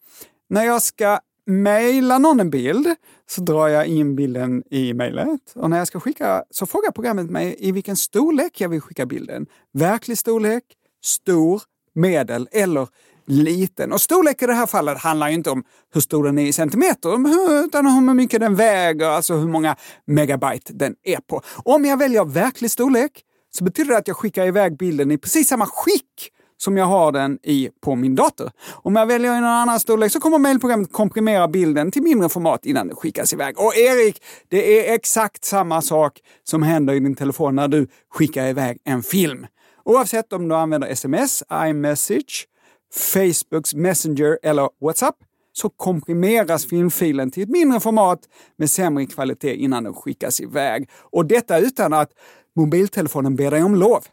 När 0.48 0.64
jag 0.64 0.82
ska 0.82 1.18
mejla 1.46 2.18
någon 2.18 2.40
en 2.40 2.50
bild 2.50 2.86
så 3.30 3.40
drar 3.40 3.68
jag 3.68 3.86
in 3.86 4.16
bilden 4.16 4.62
i 4.70 4.94
mejlet. 4.94 5.52
Och 5.54 5.70
när 5.70 5.78
jag 5.78 5.86
ska 5.86 6.00
skicka 6.00 6.44
så 6.50 6.66
frågar 6.66 6.90
programmet 6.90 7.30
mig 7.30 7.56
i 7.58 7.72
vilken 7.72 7.96
storlek 7.96 8.60
jag 8.60 8.68
vill 8.68 8.80
skicka 8.80 9.06
bilden. 9.06 9.46
Verklig 9.72 10.18
storlek, 10.18 10.64
stor, 11.04 11.62
medel 11.94 12.48
eller 12.52 12.88
liten. 13.26 13.92
Och 13.92 14.00
storlek 14.00 14.42
i 14.42 14.46
det 14.46 14.54
här 14.54 14.66
fallet 14.66 14.98
handlar 14.98 15.28
ju 15.28 15.34
inte 15.34 15.50
om 15.50 15.64
hur 15.94 16.00
stor 16.00 16.24
den 16.24 16.38
är 16.38 16.46
i 16.46 16.52
centimeter 16.52 17.14
utan 17.64 17.86
om 17.86 18.08
hur 18.08 18.14
mycket 18.14 18.40
den 18.40 18.54
väger, 18.54 19.08
alltså 19.08 19.34
hur 19.34 19.48
många 19.48 19.76
megabyte 20.06 20.72
den 20.72 20.94
är 21.02 21.18
på. 21.20 21.42
Om 21.64 21.84
jag 21.84 21.96
väljer 21.96 22.24
verklig 22.24 22.70
storlek 22.70 23.22
så 23.50 23.64
betyder 23.64 23.90
det 23.90 23.98
att 23.98 24.08
jag 24.08 24.16
skickar 24.16 24.46
iväg 24.46 24.76
bilden 24.76 25.10
i 25.10 25.18
precis 25.18 25.48
samma 25.48 25.66
skick 25.66 26.30
som 26.62 26.76
jag 26.76 26.84
har 26.84 27.12
den 27.12 27.38
i 27.42 27.70
på 27.80 27.94
min 27.94 28.14
dator. 28.14 28.50
Om 28.70 28.96
jag 28.96 29.06
väljer 29.06 29.32
en 29.32 29.44
annan 29.44 29.80
storlek 29.80 30.12
så 30.12 30.20
kommer 30.20 30.38
mejlprogrammet 30.38 30.92
komprimera 30.92 31.48
bilden 31.48 31.90
till 31.90 32.02
mindre 32.02 32.28
format 32.28 32.66
innan 32.66 32.86
den 32.86 32.96
skickas 32.96 33.32
iväg. 33.32 33.58
Och 33.58 33.76
Erik, 33.76 34.22
det 34.48 34.90
är 34.90 34.94
exakt 34.94 35.44
samma 35.44 35.82
sak 35.82 36.20
som 36.44 36.62
händer 36.62 36.94
i 36.94 37.00
din 37.00 37.14
telefon 37.14 37.56
när 37.56 37.68
du 37.68 37.86
skickar 38.10 38.46
iväg 38.46 38.78
en 38.84 39.02
film. 39.02 39.46
Oavsett 39.84 40.32
om 40.32 40.48
du 40.48 40.54
använder 40.54 40.88
sms, 40.88 41.42
iMessage, 41.52 42.46
Facebooks 42.94 43.74
Messenger 43.74 44.38
eller 44.42 44.68
WhatsApp 44.80 45.16
så 45.52 45.68
komprimeras 45.68 46.66
filmfilen 46.66 47.30
till 47.30 47.42
ett 47.42 47.48
mindre 47.48 47.80
format 47.80 48.20
med 48.58 48.70
sämre 48.70 49.06
kvalitet 49.06 49.54
innan 49.54 49.84
den 49.84 49.94
skickas 49.94 50.40
iväg. 50.40 50.90
Och 51.00 51.26
detta 51.26 51.58
utan 51.58 51.92
att 51.92 52.10
mobiltelefonen 52.56 53.36
ber 53.36 53.50
dig 53.50 53.62
om 53.62 53.74
lov. 53.74 54.04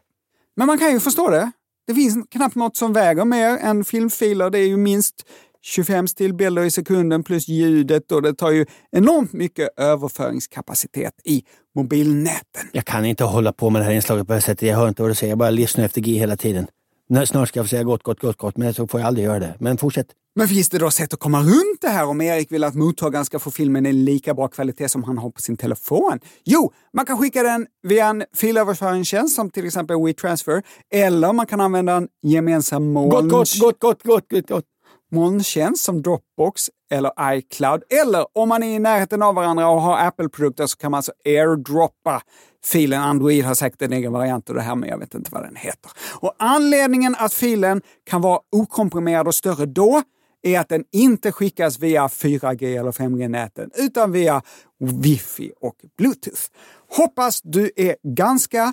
Men 0.56 0.66
man 0.66 0.78
kan 0.78 0.92
ju 0.92 1.00
förstå 1.00 1.30
det. 1.30 1.50
Det 1.86 1.94
finns 1.94 2.26
knappt 2.30 2.54
något 2.54 2.76
som 2.76 2.92
väger 2.92 3.24
mer 3.24 3.56
än 3.56 3.84
filmfiler. 3.84 4.50
Det 4.50 4.58
är 4.58 4.66
ju 4.66 4.76
minst 4.76 5.14
25 5.62 6.08
stillbilder 6.08 6.62
i 6.62 6.70
sekunden 6.70 7.22
plus 7.22 7.48
ljudet 7.48 8.12
och 8.12 8.22
det 8.22 8.34
tar 8.34 8.50
ju 8.50 8.66
enormt 8.92 9.32
mycket 9.32 9.68
överföringskapacitet 9.76 11.14
i 11.24 11.44
mobilnäten. 11.74 12.68
Jag 12.72 12.84
kan 12.84 13.04
inte 13.04 13.24
hålla 13.24 13.52
på 13.52 13.70
med 13.70 13.82
det 13.82 13.86
här 13.86 13.92
inslaget 13.92 14.26
på 14.26 14.32
det 14.32 14.36
här 14.36 14.40
sättet. 14.40 14.68
Jag 14.68 14.76
hör 14.76 14.88
inte 14.88 15.02
vad 15.02 15.10
du 15.10 15.14
säger. 15.14 15.30
Jag 15.30 15.38
bara 15.38 15.50
lyssnar 15.50 15.84
efter 15.84 16.00
G 16.00 16.18
hela 16.18 16.36
tiden. 16.36 16.66
Nej, 17.12 17.26
Snart 17.26 17.48
ska 17.48 17.58
jag 17.58 17.66
få 17.66 17.68
säga 17.68 17.82
gott, 17.82 18.02
gott, 18.02 18.20
gott, 18.20 18.36
gott, 18.36 18.56
men 18.56 18.74
så 18.74 18.86
får 18.86 19.00
jag 19.00 19.06
aldrig 19.06 19.26
göra 19.26 19.38
det. 19.38 19.54
Men 19.58 19.78
fortsätt. 19.78 20.06
Men 20.34 20.48
finns 20.48 20.68
det 20.68 20.78
då 20.78 20.90
sätt 20.90 21.14
att 21.14 21.20
komma 21.20 21.40
runt 21.40 21.80
det 21.80 21.88
här 21.88 22.06
om 22.06 22.20
Erik 22.20 22.52
vill 22.52 22.64
att 22.64 22.74
mottagaren 22.74 23.24
ska 23.24 23.38
få 23.38 23.50
filmen 23.50 23.86
i 23.86 23.92
lika 23.92 24.34
bra 24.34 24.48
kvalitet 24.48 24.88
som 24.88 25.04
han 25.04 25.18
har 25.18 25.30
på 25.30 25.40
sin 25.40 25.56
telefon? 25.56 26.20
Jo, 26.44 26.72
man 26.92 27.06
kan 27.06 27.18
skicka 27.18 27.42
den 27.42 27.66
via 27.82 28.06
en 28.06 28.24
filöverföringstjänst 28.36 29.34
som 29.36 29.50
till 29.50 29.66
exempel 29.66 29.96
WeTransfer, 30.04 30.62
eller 30.94 31.32
man 31.32 31.46
kan 31.46 31.60
använda 31.60 31.92
en 31.92 32.08
gemensam 32.22 32.92
moln... 32.92 33.10
Gott, 33.10 33.28
gott, 33.30 33.58
gott, 33.60 33.78
gott, 33.80 34.02
gott, 34.02 34.28
gott, 34.30 34.48
gott. 34.48 34.64
molntjänst 35.12 35.84
som 35.84 36.02
Dropbox 36.02 36.70
eller 36.90 37.12
iCloud. 37.34 37.82
Eller 38.02 38.26
om 38.38 38.48
man 38.48 38.62
är 38.62 38.76
i 38.76 38.78
närheten 38.78 39.22
av 39.22 39.34
varandra 39.34 39.68
och 39.68 39.80
har 39.80 40.06
Apple-produkter 40.06 40.66
så 40.66 40.76
kan 40.76 40.90
man 40.90 40.98
alltså 40.98 41.12
airdroppa 41.24 42.22
filen. 42.64 43.02
Android 43.02 43.44
har 43.44 43.54
säkert 43.54 43.82
en 43.82 43.92
egen 43.92 44.12
variant 44.12 44.50
av 44.50 44.56
det 44.56 44.62
här, 44.62 44.74
men 44.74 44.88
jag 44.88 44.98
vet 44.98 45.14
inte 45.14 45.30
vad 45.32 45.42
den 45.42 45.56
heter. 45.56 45.90
Och 46.20 46.34
anledningen 46.38 47.14
att 47.18 47.34
filen 47.34 47.82
kan 48.06 48.20
vara 48.20 48.40
okomprimerad 48.52 49.26
och 49.26 49.34
större 49.34 49.66
då 49.66 50.02
är 50.42 50.60
att 50.60 50.68
den 50.68 50.84
inte 50.92 51.32
skickas 51.32 51.78
via 51.78 52.06
4G 52.06 52.78
eller 52.80 52.92
5G-näten 52.92 53.70
utan 53.74 54.12
via 54.12 54.42
wifi 55.02 55.52
och 55.60 55.76
bluetooth. 55.98 56.42
Hoppas 56.96 57.40
du 57.42 57.70
är 57.76 57.96
ganska 58.02 58.72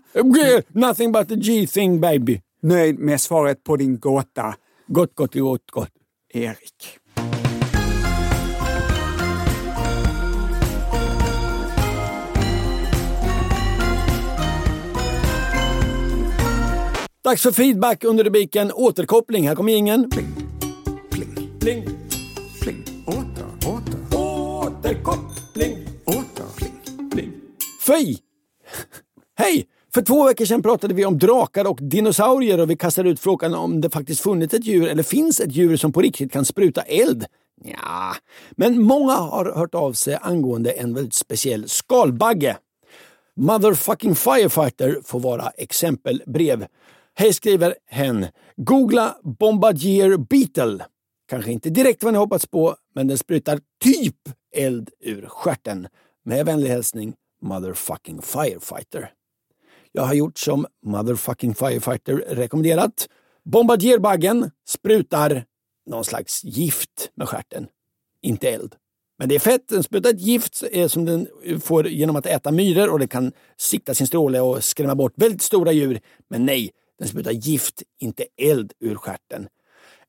Nothing 0.67 1.11
but 1.11 1.29
the 1.29 1.35
G-thing 1.35 1.99
baby. 2.01 2.41
nöjd 2.61 2.99
med 2.99 3.21
svaret 3.21 3.63
på 3.63 3.75
din 3.75 3.99
gåta, 3.99 4.55
Gott, 4.87 5.15
gott, 5.15 5.33
gott, 5.33 5.71
gott. 5.71 5.91
Erik. 6.33 6.99
Dags 17.27 17.41
för 17.41 17.51
feedback 17.51 18.03
under 18.03 18.23
rubriken 18.23 18.71
återkoppling. 18.71 19.47
Här 19.47 19.55
kommer 19.55 19.73
ingen. 19.73 20.09
Pling, 20.09 20.35
pling, 21.09 21.49
Pling. 21.59 21.89
pling. 22.61 22.83
Åter, 23.05 23.45
åter, 23.67 24.19
Återkoppling. 24.19 25.77
åter, 26.05 26.45
pling. 26.57 27.09
Pling. 27.11 27.31
Fy! 27.87 28.17
Hej! 29.37 29.65
För 29.93 30.01
två 30.01 30.25
veckor 30.25 30.45
sedan 30.45 30.61
pratade 30.61 30.93
vi 30.93 31.05
om 31.05 31.17
drakar 31.17 31.67
och 31.67 31.79
dinosaurier 31.81 32.59
och 32.59 32.69
vi 32.69 32.75
kastade 32.77 33.09
ut 33.09 33.19
frågan 33.19 33.55
om 33.55 33.81
det 33.81 33.89
faktiskt 33.89 34.21
funnits 34.21 34.53
ett 34.53 34.65
djur 34.65 34.87
eller 34.87 35.03
finns 35.03 35.39
ett 35.39 35.51
djur 35.51 35.77
som 35.77 35.93
på 35.93 36.01
riktigt 36.01 36.31
kan 36.31 36.45
spruta 36.45 36.81
eld. 36.81 37.25
Ja, 37.63 38.15
men 38.51 38.81
många 38.81 39.13
har 39.13 39.53
hört 39.55 39.75
av 39.75 39.93
sig 39.93 40.17
angående 40.21 40.71
en 40.71 40.93
väldigt 40.93 41.13
speciell 41.13 41.69
skalbagge. 41.69 42.57
Motherfucking 43.35 44.15
Firefighter 44.15 44.99
får 45.03 45.19
vara 45.19 45.49
exempelbrev. 45.49 46.65
Hej 47.19 47.33
skriver 47.33 47.75
hen. 47.85 48.25
Googla 48.55 49.17
Bombardier 49.23 50.17
Beetle. 50.17 50.85
Kanske 51.29 51.51
inte 51.51 51.69
direkt 51.69 52.03
vad 52.03 52.13
ni 52.13 52.19
hoppats 52.19 52.47
på, 52.47 52.75
men 52.95 53.07
den 53.07 53.17
sprutar 53.17 53.59
typ 53.83 54.15
eld 54.55 54.89
ur 54.99 55.25
stjärten. 55.25 55.87
Med 56.25 56.45
vänlig 56.45 56.69
hälsning 56.69 57.13
Motherfucking 57.41 58.21
Firefighter. 58.21 59.11
Jag 59.91 60.03
har 60.03 60.13
gjort 60.13 60.37
som 60.37 60.65
Motherfucking 60.85 61.55
Firefighter 61.55 62.13
rekommenderat. 62.15 63.07
Bombardierbaggen 63.45 64.51
sprutar 64.67 65.45
någon 65.89 66.05
slags 66.05 66.43
gift 66.43 67.11
med 67.15 67.29
stjärten. 67.29 67.67
Inte 68.21 68.49
eld. 68.49 68.75
Men 69.19 69.29
det 69.29 69.35
är 69.35 69.39
fett. 69.39 69.67
Den 69.67 69.83
sprutar 69.83 70.09
ett 70.09 70.21
gift 70.21 70.63
som 70.87 71.05
den 71.05 71.27
får 71.61 71.87
genom 71.87 72.15
att 72.15 72.25
äta 72.25 72.51
myror 72.51 72.89
och 72.89 72.99
den 72.99 73.07
kan 73.07 73.31
sikta 73.57 73.93
sin 73.93 74.07
stråle 74.07 74.39
och 74.39 74.63
skrämma 74.63 74.95
bort 74.95 75.13
väldigt 75.15 75.41
stora 75.41 75.71
djur. 75.71 75.99
Men 76.29 76.45
nej, 76.45 76.71
den 76.99 77.07
sprutar 77.07 77.31
gift, 77.31 77.83
inte 77.99 78.25
eld 78.41 78.73
ur 78.79 78.95
stjärten. 78.95 79.47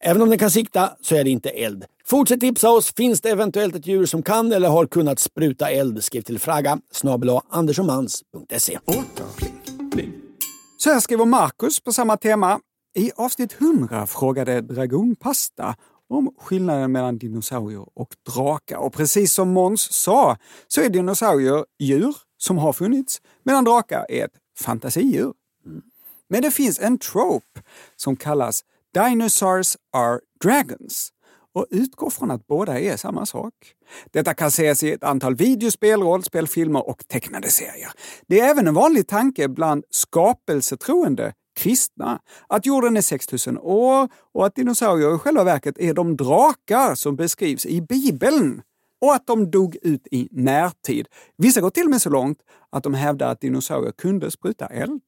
Även 0.00 0.22
om 0.22 0.28
den 0.28 0.38
kan 0.38 0.50
sikta 0.50 0.90
så 1.00 1.14
är 1.14 1.24
det 1.24 1.30
inte 1.30 1.50
eld. 1.50 1.84
Fortsätt 2.04 2.40
tipsa 2.40 2.70
oss. 2.70 2.94
Finns 2.96 3.20
det 3.20 3.30
eventuellt 3.30 3.76
ett 3.76 3.86
djur 3.86 4.06
som 4.06 4.22
kan 4.22 4.52
eller 4.52 4.68
har 4.68 4.86
kunnat 4.86 5.18
spruta 5.18 5.70
eld? 5.70 6.04
Skriv 6.04 6.22
till 6.22 6.38
fraga 6.38 6.80
snabel 6.92 7.40
andersomans.se. 7.48 8.78
Så 10.78 10.90
här 10.90 11.00
skriver 11.00 11.24
Marcus 11.24 11.80
på 11.80 11.92
samma 11.92 12.16
tema. 12.16 12.60
I 12.96 13.10
avsnitt 13.16 13.56
100 13.60 14.06
frågade 14.06 14.60
Dragonpasta 14.60 15.76
om 16.08 16.34
skillnaden 16.38 16.92
mellan 16.92 17.18
dinosaurier 17.18 17.86
och 17.94 18.08
drakar. 18.34 18.76
Och 18.76 18.92
precis 18.92 19.32
som 19.32 19.48
Måns 19.48 19.92
sa 19.92 20.36
så 20.68 20.80
är 20.80 20.88
dinosaurier 20.88 21.64
djur 21.78 22.16
som 22.38 22.58
har 22.58 22.72
funnits 22.72 23.20
medan 23.44 23.64
drakar 23.64 24.06
är 24.08 24.24
ett 24.24 24.34
fantasidjur. 24.58 25.32
Men 26.28 26.42
det 26.42 26.50
finns 26.50 26.78
en 26.78 26.98
trope 26.98 27.60
som 27.96 28.16
kallas 28.16 28.64
Dinosaurs 28.94 29.76
are 29.92 30.20
dragons 30.44 31.12
och 31.54 31.66
utgår 31.70 32.10
från 32.10 32.30
att 32.30 32.46
båda 32.46 32.80
är 32.80 32.96
samma 32.96 33.26
sak. 33.26 33.54
Detta 34.10 34.34
kan 34.34 34.48
ses 34.48 34.82
i 34.82 34.92
ett 34.92 35.04
antal 35.04 35.34
videospel, 35.34 36.02
rollspel, 36.02 36.48
filmer 36.48 36.88
och 36.88 37.08
tecknade 37.08 37.48
serier. 37.48 37.90
Det 38.26 38.40
är 38.40 38.50
även 38.50 38.68
en 38.68 38.74
vanlig 38.74 39.08
tanke 39.08 39.48
bland 39.48 39.84
skapelsetroende 39.90 41.32
kristna 41.58 42.20
att 42.46 42.66
jorden 42.66 42.96
är 42.96 43.00
6000 43.00 43.58
år 43.58 44.08
och 44.34 44.46
att 44.46 44.54
dinosaurier 44.54 45.14
i 45.14 45.18
själva 45.18 45.44
verket 45.44 45.78
är 45.78 45.94
de 45.94 46.16
drakar 46.16 46.94
som 46.94 47.16
beskrivs 47.16 47.66
i 47.66 47.80
Bibeln 47.80 48.62
och 49.00 49.14
att 49.14 49.26
de 49.26 49.50
dog 49.50 49.76
ut 49.82 50.06
i 50.10 50.28
närtid. 50.30 51.06
Vissa 51.36 51.60
går 51.60 51.70
till 51.70 51.84
och 51.84 51.90
med 51.90 52.02
så 52.02 52.10
långt 52.10 52.38
att 52.70 52.82
de 52.82 52.94
hävdar 52.94 53.32
att 53.32 53.40
dinosaurier 53.40 53.92
kunde 53.92 54.30
spruta 54.30 54.66
eld. 54.66 55.00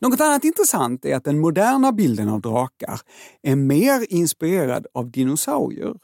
Något 0.00 0.20
annat 0.20 0.44
intressant 0.44 1.04
är 1.04 1.16
att 1.16 1.24
den 1.24 1.38
moderna 1.38 1.92
bilden 1.92 2.28
av 2.28 2.40
drakar 2.40 3.00
är 3.42 3.56
mer 3.56 4.12
inspirerad 4.12 4.86
av 4.94 5.10
dinosaurier 5.10 5.94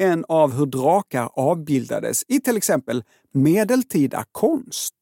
än 0.00 0.24
av 0.28 0.52
hur 0.52 0.66
drakar 0.66 1.30
avbildades 1.34 2.24
i 2.28 2.40
till 2.40 2.56
exempel 2.56 3.04
medeltida 3.32 4.24
konst. 4.32 4.94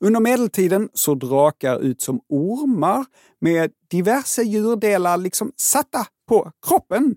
Under 0.00 0.20
medeltiden 0.20 0.88
såg 0.94 1.20
drakar 1.20 1.78
ut 1.78 2.02
som 2.02 2.20
ormar 2.28 3.04
med 3.40 3.70
diverse 3.90 4.42
djurdelar 4.42 5.16
liksom 5.16 5.52
satta 5.56 6.06
på 6.28 6.50
kroppen. 6.66 7.16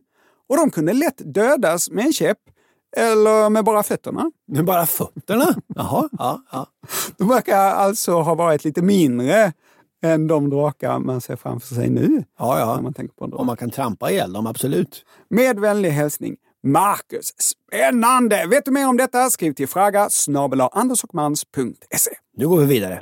Och 0.49 0.57
de 0.57 0.71
kunde 0.71 0.93
lätt 0.93 1.21
dödas 1.33 1.89
med 1.89 2.05
en 2.05 2.13
käpp 2.13 2.37
eller 2.97 3.49
med 3.49 3.63
bara 3.65 3.83
fötterna. 3.83 4.31
Med 4.47 4.65
bara 4.65 4.85
fötterna? 4.85 5.55
Jaha, 5.75 6.09
ja, 6.11 6.43
ja. 6.51 6.67
De 7.17 7.27
verkar 7.27 7.57
alltså 7.57 8.11
ha 8.11 8.35
varit 8.35 8.63
lite 8.63 8.81
mindre 8.81 9.53
än 10.03 10.27
de 10.27 10.49
drakar 10.49 10.99
man 10.99 11.21
ser 11.21 11.35
framför 11.35 11.75
sig 11.75 11.89
nu. 11.89 12.23
ja, 12.39 12.53
När 12.53 12.59
ja. 12.59 12.81
man 12.81 12.93
tänker 12.93 13.15
på 13.15 13.23
en 13.23 13.29
drak. 13.31 13.45
Man 13.45 13.57
kan 13.57 13.69
trampa 13.71 14.11
ihjäl 14.11 14.33
dem, 14.33 14.47
absolut. 14.47 15.05
Med 15.29 15.59
vänlig 15.59 15.89
hälsning 15.89 16.35
Marcus. 16.63 17.33
Spännande! 17.37 18.45
Vet 18.49 18.65
du 18.65 18.71
mer 18.71 18.87
om 18.87 18.97
detta? 18.97 19.29
Skriv 19.29 19.53
till 19.53 19.67
fraga 19.67 20.09
snabel. 20.09 20.61
Nu 22.37 22.47
går 22.47 22.57
vi 22.57 22.65
vidare. 22.65 23.01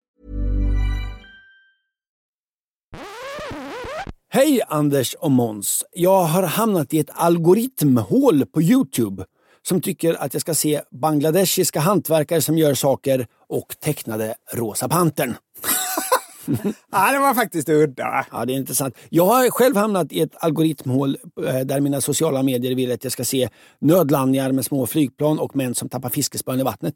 Hej 4.33 4.61
Anders 4.67 5.13
och 5.13 5.31
Måns. 5.31 5.85
Jag 5.91 6.23
har 6.23 6.43
hamnat 6.43 6.93
i 6.93 6.99
ett 6.99 7.09
algoritmhål 7.13 8.45
på 8.45 8.61
Youtube 8.61 9.25
som 9.61 9.81
tycker 9.81 10.13
att 10.13 10.33
jag 10.33 10.41
ska 10.41 10.53
se 10.53 10.81
bangladeshiska 10.91 11.79
hantverkare 11.79 12.41
som 12.41 12.57
gör 12.57 12.73
saker 12.73 13.27
och 13.49 13.75
tecknade 13.79 14.35
Rosa 14.53 14.89
Pantern. 14.89 15.35
Ja, 16.91 17.11
det 17.11 17.19
var 17.19 17.33
faktiskt 17.33 17.69
udda. 17.69 18.25
Ja, 18.31 18.45
det 18.45 18.53
är 18.53 18.57
intressant. 18.57 18.95
Jag 19.09 19.25
har 19.25 19.49
själv 19.49 19.75
hamnat 19.75 20.11
i 20.11 20.21
ett 20.21 20.35
algoritmhål 20.43 21.17
eh, 21.47 21.59
där 21.59 21.79
mina 21.79 22.01
sociala 22.01 22.43
medier 22.43 22.75
vill 22.75 22.91
att 22.91 23.03
jag 23.03 23.13
ska 23.13 23.23
se 23.23 23.49
nödlandningar 23.81 24.51
med 24.51 24.65
små 24.65 24.87
flygplan 24.87 25.39
och 25.39 25.55
män 25.55 25.75
som 25.75 25.89
tappar 25.89 26.09
fiskespön 26.09 26.59
i 26.59 26.63
vattnet. 26.63 26.95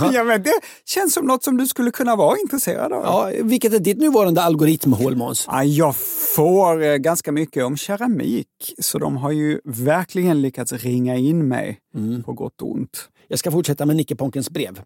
Ja. 0.12 0.24
men 0.24 0.42
det 0.42 0.52
känns 0.86 1.14
som 1.14 1.26
något 1.26 1.44
som 1.44 1.56
du 1.56 1.66
skulle 1.66 1.90
kunna 1.90 2.16
vara 2.16 2.38
intresserad 2.38 2.92
av. 2.92 3.02
Ja, 3.04 3.30
vilket 3.42 3.74
är 3.74 3.78
ditt 3.78 3.98
nuvarande 3.98 4.42
algoritmhål, 4.42 5.16
Måns? 5.16 5.44
Ja, 5.50 5.64
jag 5.64 5.96
får 6.36 6.82
eh, 6.82 6.96
ganska 6.96 7.32
mycket 7.32 7.64
om 7.64 7.76
keramik, 7.76 8.46
så 8.78 8.98
de 8.98 9.16
har 9.16 9.30
ju 9.30 9.60
verkligen 9.64 10.42
lyckats 10.42 10.72
ringa 10.72 11.16
in 11.16 11.48
mig 11.48 11.78
på 12.24 12.32
gott 12.32 12.62
och 12.62 12.72
ont. 12.72 13.08
Jag 13.28 13.38
ska 13.38 13.50
fortsätta 13.50 13.86
med 13.86 13.96
Nicke 13.96 14.16
Ponkens 14.16 14.50
brev. 14.50 14.80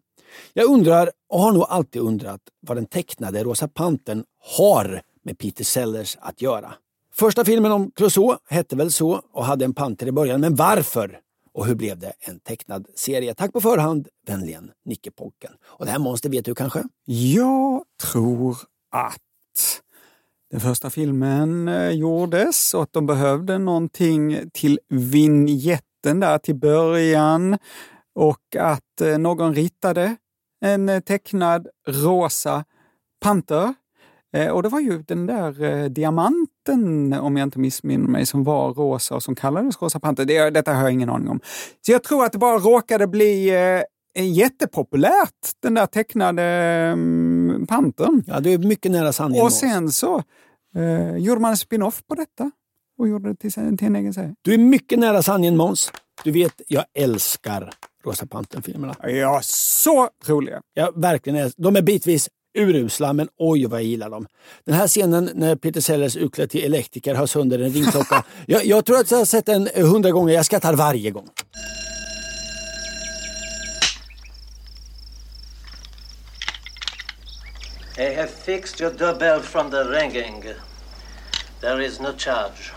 Jag 0.52 0.70
undrar, 0.70 1.10
och 1.28 1.40
har 1.40 1.52
nog 1.52 1.66
alltid 1.68 2.02
undrat, 2.02 2.40
vad 2.60 2.76
den 2.76 2.86
tecknade 2.86 3.44
Rosa 3.44 3.68
Pantern 3.68 4.24
har 4.56 5.02
med 5.22 5.38
Peter 5.38 5.64
Sellers 5.64 6.16
att 6.20 6.42
göra. 6.42 6.74
Första 7.14 7.44
filmen 7.44 7.72
om 7.72 7.90
Clouseau 7.90 8.36
hette 8.48 8.76
väl 8.76 8.92
så 8.92 9.22
och 9.32 9.44
hade 9.44 9.64
en 9.64 9.74
panter 9.74 10.06
i 10.06 10.12
början, 10.12 10.40
men 10.40 10.54
varför? 10.54 11.20
Och 11.54 11.66
hur 11.66 11.74
blev 11.74 11.98
det 11.98 12.12
en 12.20 12.38
tecknad 12.38 12.86
serie? 12.94 13.34
Tack 13.34 13.52
på 13.52 13.60
förhand, 13.60 14.08
vänligen 14.26 14.70
Nicke 14.84 15.10
Ponken. 15.10 15.52
Och 15.64 15.84
det 15.84 15.90
här 15.90 15.98
monstret 15.98 16.34
vet 16.34 16.44
du 16.44 16.54
kanske? 16.54 16.82
Jag 17.04 17.82
tror 18.02 18.56
att 18.90 19.18
den 20.50 20.60
första 20.60 20.90
filmen 20.90 21.68
eh, 21.68 21.90
gjordes 21.90 22.74
och 22.74 22.82
att 22.82 22.92
de 22.92 23.06
behövde 23.06 23.58
någonting 23.58 24.50
till 24.52 24.80
vinjetten 24.88 26.20
där 26.20 26.38
till 26.38 26.54
början 26.54 27.58
och 28.18 28.56
att 28.58 29.00
eh, 29.00 29.18
någon 29.18 29.54
ritade 29.54 30.16
en 30.64 30.88
eh, 30.88 31.00
tecknad 31.00 31.68
rosa 31.88 32.64
panter. 33.20 33.74
Eh, 34.36 34.48
Och 34.48 34.62
det 34.62 34.68
var 34.68 34.80
ju 34.80 35.02
den 35.02 35.26
där 35.26 35.88
diamanten, 35.88 37.12
om 37.12 37.36
jag 37.36 37.46
inte 37.46 37.58
missminner 37.58 38.08
mig, 38.08 38.26
som 38.26 38.44
var 38.44 38.74
rosa 38.74 39.14
och 39.14 39.22
som 39.22 39.34
kallades 39.34 39.82
rosa 39.82 40.00
panter. 40.00 40.24
Det, 40.24 40.50
detta 40.50 40.72
har 40.74 40.82
jag 40.82 40.92
ingen 40.92 41.10
aning 41.10 41.28
om. 41.28 41.40
Så 41.86 41.92
jag 41.92 42.02
tror 42.02 42.24
att 42.24 42.32
det 42.32 42.38
bara 42.38 42.58
råkade 42.58 43.06
bli 43.06 43.50
jättepopulärt, 44.14 45.52
den 45.62 45.74
där 45.74 45.86
tecknade 45.86 46.42
mm, 46.42 47.66
pantern. 47.66 48.22
Ja, 48.26 48.40
du 48.40 48.52
är 48.52 48.58
mycket 48.58 48.92
nära 48.92 49.12
sanningen. 49.12 49.44
Och 49.44 49.52
sen 49.52 49.92
så 49.92 50.22
eh, 50.76 51.16
gjorde 51.16 51.40
man 51.40 51.50
en 51.50 51.56
spin-off 51.56 52.02
på 52.08 52.14
detta 52.14 52.50
och 52.98 53.08
gjorde 53.08 53.28
det 53.28 53.36
till, 53.36 53.52
till 53.52 53.86
en 53.86 53.96
egen 53.96 54.14
serie. 54.14 54.34
Du 54.42 54.54
är 54.54 54.58
mycket 54.58 54.98
nära 54.98 55.22
sanningen, 55.22 55.56
Måns. 55.56 55.92
Du 56.24 56.30
vet, 56.30 56.62
jag 56.68 56.84
älskar 56.94 57.70
Rosa 58.08 58.26
Pantern-filmerna. 58.26 58.94
Ja, 59.02 59.40
så 59.44 60.08
roliga! 60.26 60.60
Ja, 60.74 60.92
verkligen. 60.96 61.38
är- 61.38 61.52
De 61.56 61.76
är 61.76 61.82
bitvis 61.82 62.28
urusla, 62.58 63.12
men 63.12 63.28
oj 63.38 63.66
vad 63.66 63.80
jag 63.80 63.86
gillar 63.86 64.10
dem. 64.10 64.26
Den 64.64 64.74
här 64.74 64.88
scenen 64.88 65.30
när 65.34 65.56
Peter 65.56 65.80
Sellers 65.80 66.16
utklädd 66.16 66.50
till 66.50 66.64
elektriker 66.64 67.14
har 67.14 67.26
sönder 67.26 67.58
en 67.58 67.70
ringklocka. 67.72 68.24
jag, 68.46 68.64
jag 68.64 68.84
tror 68.84 68.98
att 69.00 69.10
jag 69.10 69.18
har 69.18 69.24
sett 69.24 69.46
den 69.46 69.68
hundra 69.74 70.10
gånger. 70.10 70.34
Jag 70.34 70.44
skrattar 70.46 70.74
varje 70.74 71.10
gång. 71.10 71.28
I 77.98 78.14
have 78.14 78.28
fixed 78.30 78.80
your 78.80 78.90
doorbell 78.92 79.40
from 79.40 79.70
the 79.70 79.84
ringing. 79.84 80.44
There 81.60 81.80
is 81.80 82.00
no 82.00 82.12
charge. 82.12 82.72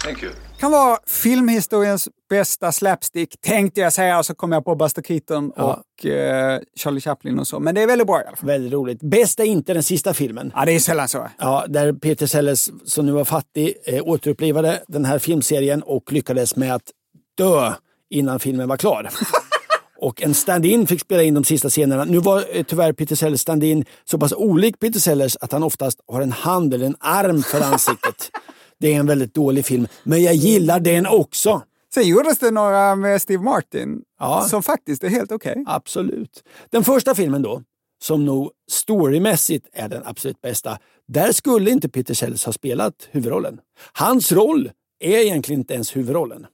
Thank 0.00 0.22
you. 0.22 0.32
Kan 0.58 0.70
vara 0.70 0.98
filmhistoriens 1.06 2.08
bästa 2.30 2.72
slapstick, 2.72 3.40
tänkte 3.40 3.80
jag 3.80 3.92
säga, 3.92 4.18
och 4.18 4.26
så 4.26 4.34
kom 4.34 4.52
jag 4.52 4.64
på 4.64 4.74
Buster 4.74 5.02
Keaton 5.02 5.52
Ja. 5.56 5.62
och 5.98 6.06
eh, 6.06 6.60
Charlie 6.76 7.00
Chaplin 7.00 7.38
och 7.38 7.46
så. 7.46 7.60
Men 7.60 7.74
det 7.74 7.82
är 7.82 7.86
väldigt 7.86 8.06
bra 8.06 8.20
i 8.22 8.26
alla 8.26 8.36
fall. 8.36 8.46
Väldigt 8.46 8.72
roligt. 8.72 9.00
Bäst 9.02 9.40
är 9.40 9.44
inte 9.44 9.74
den 9.74 9.82
sista 9.82 10.14
filmen. 10.14 10.52
Ja, 10.54 10.64
det 10.64 10.72
är 10.72 10.80
sällan 10.80 11.08
så. 11.08 11.28
Ja, 11.38 11.64
där 11.68 11.92
Peter 11.92 12.26
Sellers, 12.26 12.68
som 12.84 13.06
nu 13.06 13.12
var 13.12 13.24
fattig, 13.24 13.74
eh, 13.86 14.02
återupplivade 14.02 14.82
den 14.88 15.04
här 15.04 15.18
filmserien 15.18 15.82
och 15.82 16.12
lyckades 16.12 16.56
med 16.56 16.74
att 16.74 16.90
dö 17.38 17.72
innan 18.10 18.40
filmen 18.40 18.68
var 18.68 18.76
klar. 18.76 19.10
Och 19.98 20.22
en 20.22 20.34
stand-in 20.34 20.86
fick 20.86 21.00
spela 21.00 21.22
in 21.22 21.34
de 21.34 21.44
sista 21.44 21.68
scenerna. 21.70 22.04
Nu 22.04 22.18
var 22.18 22.44
eh, 22.52 22.62
tyvärr 22.64 22.92
Peter 22.92 23.16
Sellers 23.16 23.40
stand-in 23.40 23.84
så 24.04 24.18
pass 24.18 24.32
olik 24.32 24.78
Peter 24.80 25.00
Sellers 25.00 25.36
att 25.40 25.52
han 25.52 25.62
oftast 25.62 26.00
har 26.12 26.20
en 26.20 26.32
hand 26.32 26.74
eller 26.74 26.86
en 26.86 26.96
arm 27.00 27.42
för 27.42 27.60
ansiktet. 27.60 28.30
Det 28.80 28.94
är 28.94 28.98
en 29.00 29.06
väldigt 29.06 29.34
dålig 29.34 29.64
film, 29.66 29.86
men 30.02 30.22
jag 30.22 30.34
gillar 30.34 30.80
den 30.80 31.06
också. 31.06 31.62
Sen 31.94 32.08
gjordes 32.08 32.38
det 32.38 32.50
några 32.50 32.94
med 32.96 33.22
Steve 33.22 33.42
Martin 33.42 34.02
Ja. 34.20 34.46
som 34.50 34.62
faktiskt 34.62 35.04
är 35.04 35.08
helt 35.08 35.32
okej. 35.32 35.64
Absolut. 35.66 36.42
Den 36.70 36.84
första 36.84 37.14
filmen 37.14 37.42
då, 37.42 37.62
som 38.02 38.24
nog 38.24 38.50
storymässigt 38.70 39.66
är 39.72 39.88
den 39.88 40.02
absolut 40.04 40.40
bästa, 40.40 40.78
där 41.08 41.32
skulle 41.32 41.70
inte 41.70 41.88
Peter 41.88 42.14
Sellers 42.14 42.44
ha 42.44 42.52
spelat 42.52 43.08
huvudrollen. 43.10 43.58
Hans 43.92 44.32
roll 44.32 44.70
är 45.00 45.18
egentligen 45.18 45.60
inte 45.60 45.74
ens 45.74 45.96
huvudrollen. 45.96 46.46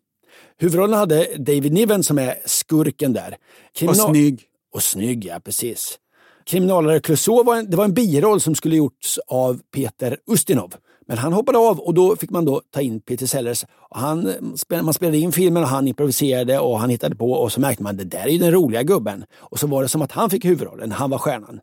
Huvudrollen 0.58 0.98
hade 0.98 1.26
David 1.38 1.72
Niven 1.72 2.02
som 2.02 2.18
är 2.18 2.34
skurken 2.44 3.12
där. 3.12 3.36
Och 3.70 3.76
Kriminal- 3.76 4.10
snygg. 4.10 4.42
Och 4.74 4.82
snygg, 4.82 5.24
ja 5.24 5.40
precis. 5.44 5.98
Kriminalare 6.46 7.00
Clouseau 7.00 7.44
var 7.44 7.56
en, 7.56 7.70
det 7.70 7.76
var 7.76 7.84
en 7.84 7.94
biroll 7.94 8.40
som 8.40 8.54
skulle 8.54 8.76
gjorts 8.76 9.18
av 9.26 9.60
Peter 9.74 10.16
Ustinov. 10.26 10.74
Men 11.10 11.18
han 11.18 11.32
hoppade 11.32 11.58
av 11.58 11.80
och 11.80 11.94
då 11.94 12.16
fick 12.16 12.30
man 12.30 12.44
då 12.44 12.62
ta 12.70 12.80
in 12.80 13.00
Peter 13.00 13.26
Sellers. 13.26 13.64
Och 13.64 13.98
han, 13.98 14.34
man 14.82 14.94
spelade 14.94 15.18
in 15.18 15.32
filmen 15.32 15.62
och 15.62 15.68
han 15.68 15.88
improviserade 15.88 16.58
och 16.58 16.80
han 16.80 16.90
hittade 16.90 17.16
på 17.16 17.32
och 17.32 17.52
så 17.52 17.60
märkte 17.60 17.82
man 17.82 17.96
det 17.96 18.04
där 18.04 18.22
är 18.22 18.28
ju 18.28 18.38
den 18.38 18.52
roliga 18.52 18.82
gubben. 18.82 19.24
Och 19.36 19.58
så 19.58 19.66
var 19.66 19.82
det 19.82 19.88
som 19.88 20.02
att 20.02 20.12
han 20.12 20.30
fick 20.30 20.44
huvudrollen, 20.44 20.92
han 20.92 21.10
var 21.10 21.18
stjärnan. 21.18 21.60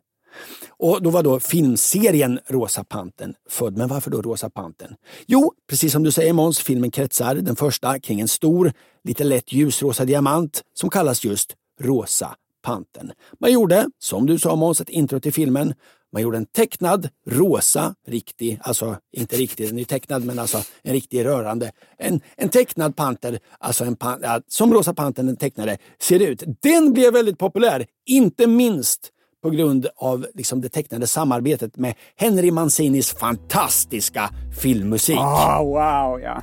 Och 0.68 1.02
då 1.02 1.10
var 1.10 1.22
då 1.22 1.40
filmserien 1.40 2.40
Rosa 2.46 2.84
Panten 2.84 3.34
född. 3.48 3.76
Men 3.76 3.88
varför 3.88 4.10
då 4.10 4.22
Rosa 4.22 4.50
Panten? 4.50 4.94
Jo, 5.26 5.52
precis 5.70 5.92
som 5.92 6.02
du 6.02 6.10
säger 6.12 6.32
Måns, 6.32 6.58
filmen 6.58 6.90
kretsar, 6.90 7.34
den 7.34 7.56
första, 7.56 7.98
kring 7.98 8.20
en 8.20 8.28
stor, 8.28 8.72
lite 9.04 9.24
lätt 9.24 9.52
ljusrosa 9.52 10.04
diamant 10.04 10.62
som 10.74 10.90
kallas 10.90 11.24
just 11.24 11.54
Rosa 11.80 12.36
Panten. 12.62 13.12
Man 13.40 13.52
gjorde, 13.52 13.86
som 13.98 14.26
du 14.26 14.38
sa 14.38 14.56
Måns, 14.56 14.80
ett 14.80 14.88
intro 14.88 15.20
till 15.20 15.32
filmen. 15.32 15.74
Man 16.12 16.22
gjorde 16.22 16.36
en 16.36 16.46
tecknad, 16.46 17.08
rosa, 17.26 17.94
riktig, 18.06 18.60
alltså 18.62 18.96
inte 19.12 19.36
riktig, 19.36 19.68
den 19.68 19.78
är 19.78 19.84
tecknad 19.84 20.24
men 20.24 20.38
alltså 20.38 20.62
en 20.82 20.92
riktig 20.92 21.24
rörande. 21.24 21.72
En, 21.98 22.20
en 22.36 22.48
tecknad 22.48 22.96
panter, 22.96 23.38
alltså 23.58 23.84
en 23.84 23.96
pan, 23.96 24.20
ja, 24.22 24.40
som 24.48 24.74
Rosa 24.74 24.94
Pantern 24.94 25.26
den 25.26 25.36
tecknade, 25.36 25.78
ser 26.00 26.20
ut. 26.20 26.42
Den 26.62 26.92
blev 26.92 27.12
väldigt 27.12 27.38
populär, 27.38 27.86
inte 28.06 28.46
minst 28.46 29.12
på 29.42 29.50
grund 29.50 29.86
av 29.96 30.26
liksom, 30.34 30.60
det 30.60 30.68
tecknade 30.68 31.06
samarbetet 31.06 31.76
med 31.76 31.94
Henry 32.16 32.50
Mancinis 32.50 33.12
fantastiska 33.12 34.30
filmmusik. 34.62 35.18
Ah, 35.18 35.62
wow, 35.62 36.20
ja. 36.20 36.42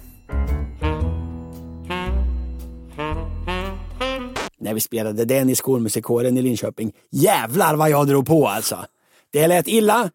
när 4.66 4.74
vi 4.74 4.80
spelade 4.80 5.26
den 5.26 5.50
i 5.50 5.56
skolmusikkåren 5.56 6.38
i 6.38 6.42
Linköping. 6.42 6.92
Jävlar 7.12 7.76
vad 7.76 7.90
jag 7.90 8.08
drog 8.08 8.26
på 8.26 8.48
alltså! 8.48 8.86
Det 9.36 9.48
lät 9.48 9.68
illa, 9.68 10.12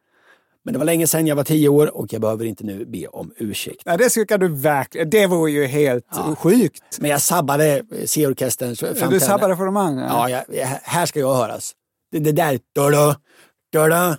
men 0.65 0.73
det 0.73 0.79
var 0.79 0.85
länge 0.87 1.07
sedan 1.07 1.27
jag 1.27 1.37
var 1.37 1.45
tio 1.45 1.69
år 1.69 1.97
och 1.97 2.13
jag 2.13 2.21
behöver 2.21 2.45
inte 2.45 2.65
nu 2.65 2.85
be 2.85 3.07
om 3.07 3.33
ursäkt. 3.37 3.83
ja 3.85 3.97
det 3.97 4.11
ska 4.11 4.39
du 4.39 4.49
verkligen. 4.49 5.11
Det 5.11 5.27
vore 5.27 5.51
ju 5.51 5.67
helt 5.67 6.07
sjukt. 6.39 6.99
Men 7.01 7.11
jag 7.11 7.23
sabbade 7.23 7.83
C-orkesterns 8.05 8.79
Du 8.79 8.87
framträdande. 8.87 9.21
sabbade 9.21 9.57
för 9.57 9.65
de 9.65 9.77
andra. 9.77 10.05
Ja, 10.09 10.31
jag, 10.31 10.67
här 10.83 11.07
ska 11.07 11.21
jag 11.21 11.35
höras. 11.35 11.73
Det, 12.13 12.19
det 12.19 12.33
där, 12.33 12.59
da-da, 12.75 13.17
da-da, 13.73 14.17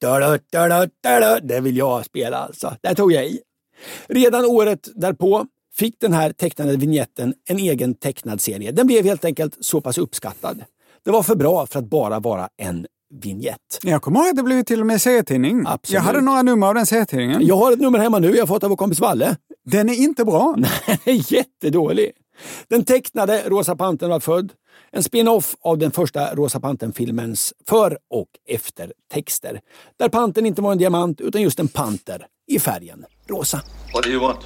da-da, 0.00 0.38
da-da, 0.52 0.86
da-da, 1.02 1.40
det 1.40 1.60
vill 1.60 1.76
jag 1.76 2.04
spela 2.04 2.36
alltså. 2.36 2.76
Där 2.82 2.94
tog 2.94 3.12
jag 3.12 3.26
i. 3.26 3.40
Redan 4.06 4.44
året 4.44 4.88
därpå 4.94 5.46
fick 5.78 6.00
den 6.00 6.12
här 6.12 6.32
tecknade 6.32 6.76
vignetten 6.76 7.34
en 7.48 7.58
egen 7.58 7.94
tecknad 7.94 8.40
serie. 8.40 8.72
Den 8.72 8.86
blev 8.86 9.04
helt 9.04 9.24
enkelt 9.24 9.56
så 9.60 9.80
pass 9.80 9.98
uppskattad. 9.98 10.64
Det 11.04 11.10
var 11.10 11.22
för 11.22 11.34
bra 11.34 11.66
för 11.66 11.78
att 11.78 11.84
bara 11.90 12.20
vara 12.20 12.48
en 12.56 12.86
vignett. 13.14 13.78
Jag 13.82 14.02
kommer 14.02 14.20
ihåg 14.20 14.28
att 14.28 14.36
det 14.36 14.42
blev 14.42 14.62
till 14.62 14.80
och 14.80 14.86
med 14.86 15.02
serietidning. 15.02 15.64
Absolut. 15.66 15.94
Jag 15.94 16.00
hade 16.00 16.20
några 16.20 16.42
nummer 16.42 16.66
av 16.66 16.74
den 16.74 16.86
serietidningen. 16.86 17.46
Jag 17.46 17.56
har 17.56 17.72
ett 17.72 17.80
nummer 17.80 17.98
hemma 17.98 18.18
nu, 18.18 18.30
jag 18.30 18.42
har 18.42 18.46
fått 18.46 18.64
av 18.64 18.70
vår 18.70 18.76
kompis 18.76 19.00
Valle. 19.00 19.36
Den 19.64 19.88
är 19.88 19.94
inte 19.94 20.24
bra. 20.24 20.54
Den 20.86 20.98
är 21.04 21.32
jättedålig. 21.32 22.12
Den 22.68 22.84
tecknade 22.84 23.42
Rosa 23.46 23.76
Pantern 23.76 24.10
var 24.10 24.20
född. 24.20 24.52
En 24.92 25.02
spin-off 25.02 25.56
av 25.60 25.78
den 25.78 25.90
första 25.90 26.34
Rosa 26.34 26.60
Pantern-filmens 26.60 27.52
för 27.68 27.98
och 28.10 28.28
eftertexter. 28.48 29.60
Där 29.98 30.08
pantern 30.08 30.46
inte 30.46 30.62
var 30.62 30.72
en 30.72 30.78
diamant 30.78 31.20
utan 31.20 31.42
just 31.42 31.58
en 31.58 31.68
panter 31.68 32.26
i 32.46 32.58
färgen 32.58 33.04
rosa. 33.28 33.62
What 33.94 34.04
do 34.04 34.10
you 34.10 34.20
want? 34.20 34.38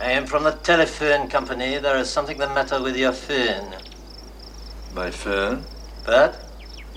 I 0.00 0.12
am 0.12 0.26
from 0.26 0.42
the 0.44 0.50
telephone 0.50 1.30
company. 1.30 1.80
There 1.80 2.00
is 2.00 2.08
something 2.08 2.38
the 2.38 2.46
matter 2.46 2.80
with 2.84 2.96
your 2.96 3.12
phone. 3.12 3.70
My 4.94 5.10
phone? 5.10 5.58
But? 6.06 6.47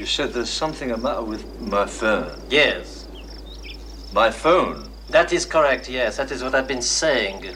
You 0.01 0.07
said 0.07 0.33
there's 0.33 0.49
something 0.49 0.89
the 0.89 0.97
matter 0.97 1.21
with 1.21 1.45
my 1.59 1.85
phone. 1.85 2.31
Yes. 2.49 3.07
My 4.15 4.31
phone? 4.31 4.83
That 5.11 5.33
is 5.33 5.45
correct, 5.45 5.89
yes. 5.89 6.17
That 6.17 6.31
is 6.31 6.41
what 6.41 6.55
I've 6.55 6.67
been 6.67 6.81
saying. 6.81 7.55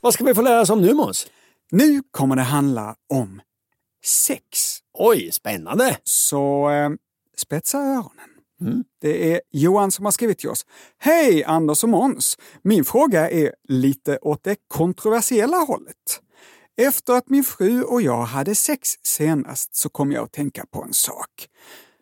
Vad 0.00 0.14
ska 0.14 0.24
vi 0.24 0.34
få 0.34 0.42
lära 0.42 0.60
oss 0.60 0.70
om 0.70 0.82
nu 0.82 0.94
Måns? 0.94 1.26
Nu 1.70 2.02
kommer 2.10 2.36
det 2.36 2.42
handla 2.42 2.94
om 3.08 3.40
sex. 4.04 4.78
Oj, 4.94 5.30
spännande! 5.32 5.96
Så 6.04 6.70
eh, 6.70 6.90
spetsa 7.36 7.78
öronen. 7.78 8.84
Det 9.00 9.34
är 9.34 9.40
Johan 9.50 9.92
som 9.92 10.04
har 10.04 10.12
skrivit 10.12 10.38
till 10.38 10.48
oss. 10.48 10.66
Hej 10.98 11.44
Anders 11.44 11.84
och 11.84 11.90
Måns! 11.90 12.38
Min 12.62 12.84
fråga 12.84 13.30
är 13.30 13.54
lite 13.68 14.18
åt 14.22 14.44
det 14.44 14.56
kontroversiella 14.68 15.56
hållet. 15.56 16.20
Efter 16.80 17.12
att 17.12 17.28
min 17.30 17.44
fru 17.44 17.82
och 17.82 18.02
jag 18.02 18.22
hade 18.22 18.54
sex 18.54 18.88
senast 19.02 19.76
så 19.76 19.88
kom 19.88 20.12
jag 20.12 20.24
att 20.24 20.32
tänka 20.32 20.64
på 20.70 20.82
en 20.82 20.92
sak. 20.92 21.30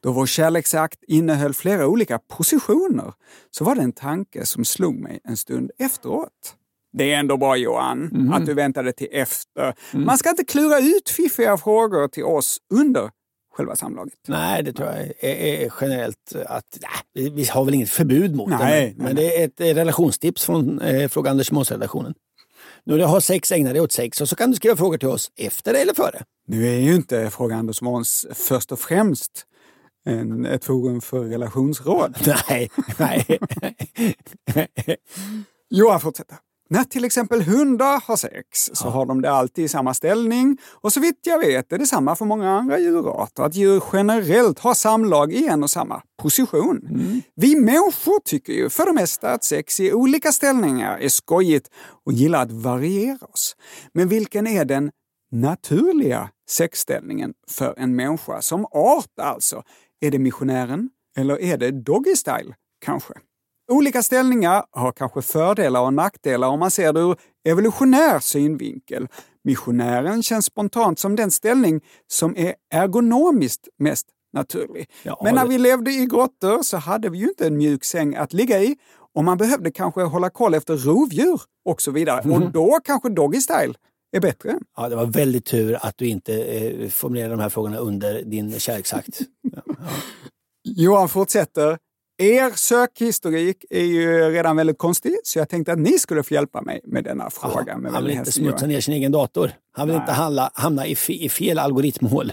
Då 0.03 0.13
vår 0.13 0.27
kärleksakt 0.27 0.99
innehöll 1.09 1.55
flera 1.55 1.87
olika 1.87 2.19
positioner 2.19 3.13
så 3.51 3.65
var 3.65 3.75
det 3.75 3.83
en 3.83 3.93
tanke 3.93 4.47
som 4.47 4.65
slog 4.65 4.95
mig 5.01 5.21
en 5.25 5.37
stund 5.37 5.71
efteråt. 5.79 6.31
Det 6.93 7.13
är 7.13 7.19
ändå 7.19 7.37
bra 7.37 7.57
Johan, 7.57 8.31
att 8.33 8.47
du 8.47 8.55
väntade 8.55 8.93
till 8.93 9.09
efter. 9.13 9.75
Man 9.93 10.19
ska 10.19 10.31
inte 10.31 10.45
klura 10.45 10.79
ut 10.79 11.09
fiffiga 11.09 11.57
frågor 11.57 12.09
till 12.09 12.25
oss 12.25 12.59
under 12.75 13.11
själva 13.55 13.77
samlaget. 13.77 14.15
Nej, 14.29 14.63
det 14.63 14.73
tror 14.73 14.89
jag 14.89 14.99
är, 15.21 15.65
är 15.65 15.73
generellt 15.81 16.33
att 16.47 16.79
nej, 17.15 17.31
vi- 17.31 17.45
har 17.45 17.65
väl 17.65 17.75
inget 17.75 17.91
förbud 17.91 18.35
mot 18.37 18.51
det. 18.51 18.59
Nej, 18.59 18.95
Men, 18.97 19.05
nej, 19.05 19.15
det 19.15 19.43
är 19.43 19.47
ett 19.71 19.77
relationstips 19.77 20.45
från 20.45 20.81
eh, 20.81 21.09
Fråga 21.09 21.31
Anders 21.31 21.53
Måns-redaktionen. 21.53 22.15
När 22.87 22.99
du 22.99 23.05
har 23.05 23.21
sex, 23.21 23.53
ägna 23.53 23.73
dig 23.73 23.81
åt 23.83 23.93
sex 23.93 24.21
och 24.21 24.29
så 24.29 24.37
kan 24.37 24.51
du 24.51 24.57
skriva 24.57 24.77
frågor 24.77 24.99
till 24.99 25.09
oss 25.09 25.31
efter 25.37 25.75
eller 25.75 25.95
före. 25.95 26.23
Nu 26.49 26.69
är 26.69 26.79
ju 26.79 26.95
inte 26.95 27.31
Fråga 27.31 27.57
Anders 27.57 27.83
Måns 27.83 28.27
först 28.35 28.73
och 28.73 28.79
främst 28.79 29.47
en, 30.05 30.47
ett 30.47 30.65
forum 30.65 31.01
för 31.01 31.25
relationsråd. 31.25 32.17
Nej, 32.49 32.71
nej. 32.99 33.39
Johan 35.71 36.01
fortsätter. 36.01 36.37
När 36.69 36.85
till 36.85 37.05
exempel 37.05 37.43
hundar 37.43 38.03
har 38.07 38.17
sex 38.17 38.71
så 38.73 38.89
har 38.89 39.07
de 39.07 39.23
det 39.23 39.31
alltid 39.31 39.65
i 39.65 39.69
samma 39.69 39.95
ställning 39.95 40.59
och 40.73 40.93
så 40.93 41.01
vitt 41.01 41.21
jag 41.23 41.39
vet 41.39 41.73
är 41.73 41.79
det 41.79 41.87
samma 41.87 42.17
för 42.17 42.25
många 42.25 42.51
andra 42.51 42.79
djurarter, 42.79 43.43
att 43.43 43.55
djur 43.55 43.83
generellt 43.93 44.59
har 44.59 44.75
samlag 44.75 45.33
i 45.33 45.49
en 45.49 45.63
och 45.63 45.71
samma 45.71 46.03
position. 46.23 46.89
Vi 47.35 47.57
människor 47.57 48.21
tycker 48.25 48.53
ju 48.53 48.69
för 48.69 48.87
det 48.87 48.93
mesta 48.93 49.33
att 49.33 49.45
sex 49.45 49.81
i 49.81 49.93
olika 49.93 50.33
ställningar 50.33 50.99
är 50.99 51.09
skojigt 51.09 51.71
och 52.07 52.13
gillar 52.13 52.43
att 52.43 52.53
variera 52.53 53.27
oss. 53.27 53.57
Men 53.95 54.09
vilken 54.09 54.47
är 54.47 54.65
den 54.65 54.91
naturliga 55.33 56.31
sexställningen 56.51 57.33
för 57.51 57.75
en 57.77 57.97
människa 57.97 58.43
som 58.43 58.67
art 58.67 59.19
alltså? 59.23 59.63
Är 60.01 60.11
det 60.11 60.19
missionären 60.19 60.91
eller 61.19 61.41
är 61.41 61.57
det 61.57 61.71
doggy 61.71 62.17
style 62.17 62.55
kanske? 62.85 63.15
Olika 63.73 64.03
ställningar 64.03 64.65
har 64.71 64.93
kanske 64.93 65.23
fördelar 65.23 65.81
och 65.81 65.95
nackdelar 65.95 66.49
om 66.49 66.59
man 66.61 66.71
ser 66.71 66.93
det 66.93 67.01
ur 67.01 67.17
evolutionär 67.49 68.19
synvinkel. 68.21 69.09
Missionären 69.45 70.23
känns 70.23 70.45
spontant 70.45 70.99
som 70.99 71.17
den 71.17 71.31
ställning 71.31 71.81
som 72.13 72.37
är 72.37 72.55
ergonomiskt 72.71 73.69
mest 73.79 74.07
naturlig. 74.33 74.91
Ja, 75.03 75.21
Men 75.25 75.35
när 75.35 75.43
det- 75.43 75.49
vi 75.49 75.59
levde 75.59 75.91
i 75.93 76.07
grottor 76.07 76.63
så 76.63 76.77
hade 76.77 77.09
vi 77.09 77.19
ju 77.19 77.29
inte 77.29 77.47
en 77.47 77.57
mjuk 77.57 77.85
säng 77.85 78.15
att 78.17 78.33
ligga 78.33 78.61
i 78.63 78.77
och 79.15 79.25
man 79.25 79.39
behövde 79.39 79.71
kanske 79.71 80.03
hålla 80.03 80.31
koll 80.31 80.55
efter 80.55 80.77
rovdjur 80.77 81.41
och 81.65 81.83
så 81.83 81.91
vidare. 81.91 82.31
Och 82.31 82.51
då 82.53 82.81
kanske 82.85 83.09
doggy 83.09 83.41
style 83.41 83.75
är 84.17 84.21
bättre. 84.21 84.59
Ja, 84.77 84.89
det 84.89 84.97
var 84.97 85.07
väldigt 85.07 85.45
tur 85.45 85.79
att 85.81 85.99
du 85.99 86.07
inte 86.09 86.43
eh, 86.43 86.89
formulerade 86.89 87.33
de 87.35 87.41
här 87.41 87.49
frågorna 87.49 87.77
under 87.79 88.23
din 88.23 88.59
kärleksakt. 88.59 89.21
Johan 90.65 91.09
fortsätter. 91.09 91.79
Er 92.19 92.51
sökhistorik 92.51 93.65
är 93.71 93.83
ju 93.85 94.31
redan 94.31 94.57
väldigt 94.57 94.79
konstig, 94.79 95.17
så 95.25 95.39
jag 95.39 95.49
tänkte 95.49 95.73
att 95.73 95.79
ni 95.79 95.99
skulle 95.99 96.23
få 96.23 96.35
hjälpa 96.35 96.63
mig 96.63 96.81
med 96.85 97.05
denna 97.05 97.31
fråga. 97.31 97.77
med 97.79 97.93
Han 97.93 98.05
vill 98.05 98.13
inte 98.13 98.33
smutsa 98.33 98.67
ner 98.67 98.81
sin 98.81 98.95
egen 98.95 99.13
dator. 99.13 99.53
Han 99.73 99.89
vill 99.89 99.97
inte 99.97 100.13
hamna, 100.13 100.51
hamna 100.55 100.87
i, 100.87 100.97
i 101.09 101.29
fel 101.29 101.59
algoritmhål. 101.59 102.33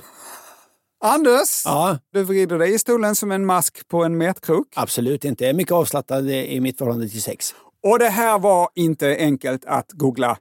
Anders, 1.04 1.62
Ja, 1.65 2.00
du 2.13 2.24
vrider 2.24 2.60
dig 2.60 2.74
i 2.74 2.80
stolen 2.80 3.15
som 3.15 3.32
en 3.32 3.46
mask 3.46 3.88
på 3.88 4.04
en 4.04 4.17
metkrok. 4.17 4.67
absolut 4.76 5.26
inte. 5.26 5.43
Jag 5.43 5.50
är 5.50 5.54
mycket 5.54 5.74
avslappnad 5.74 6.30
i 6.30 6.60
mitt 6.60 6.78
förhållande 6.78 7.10
till 7.10 7.22
sex. 7.22 7.56
Och 7.84 8.00
det 8.00 8.10
här 8.10 8.39
var 8.39 8.69
inte 8.76 9.15
enkelt 9.19 9.65
att 9.65 9.91
googla 9.91 10.38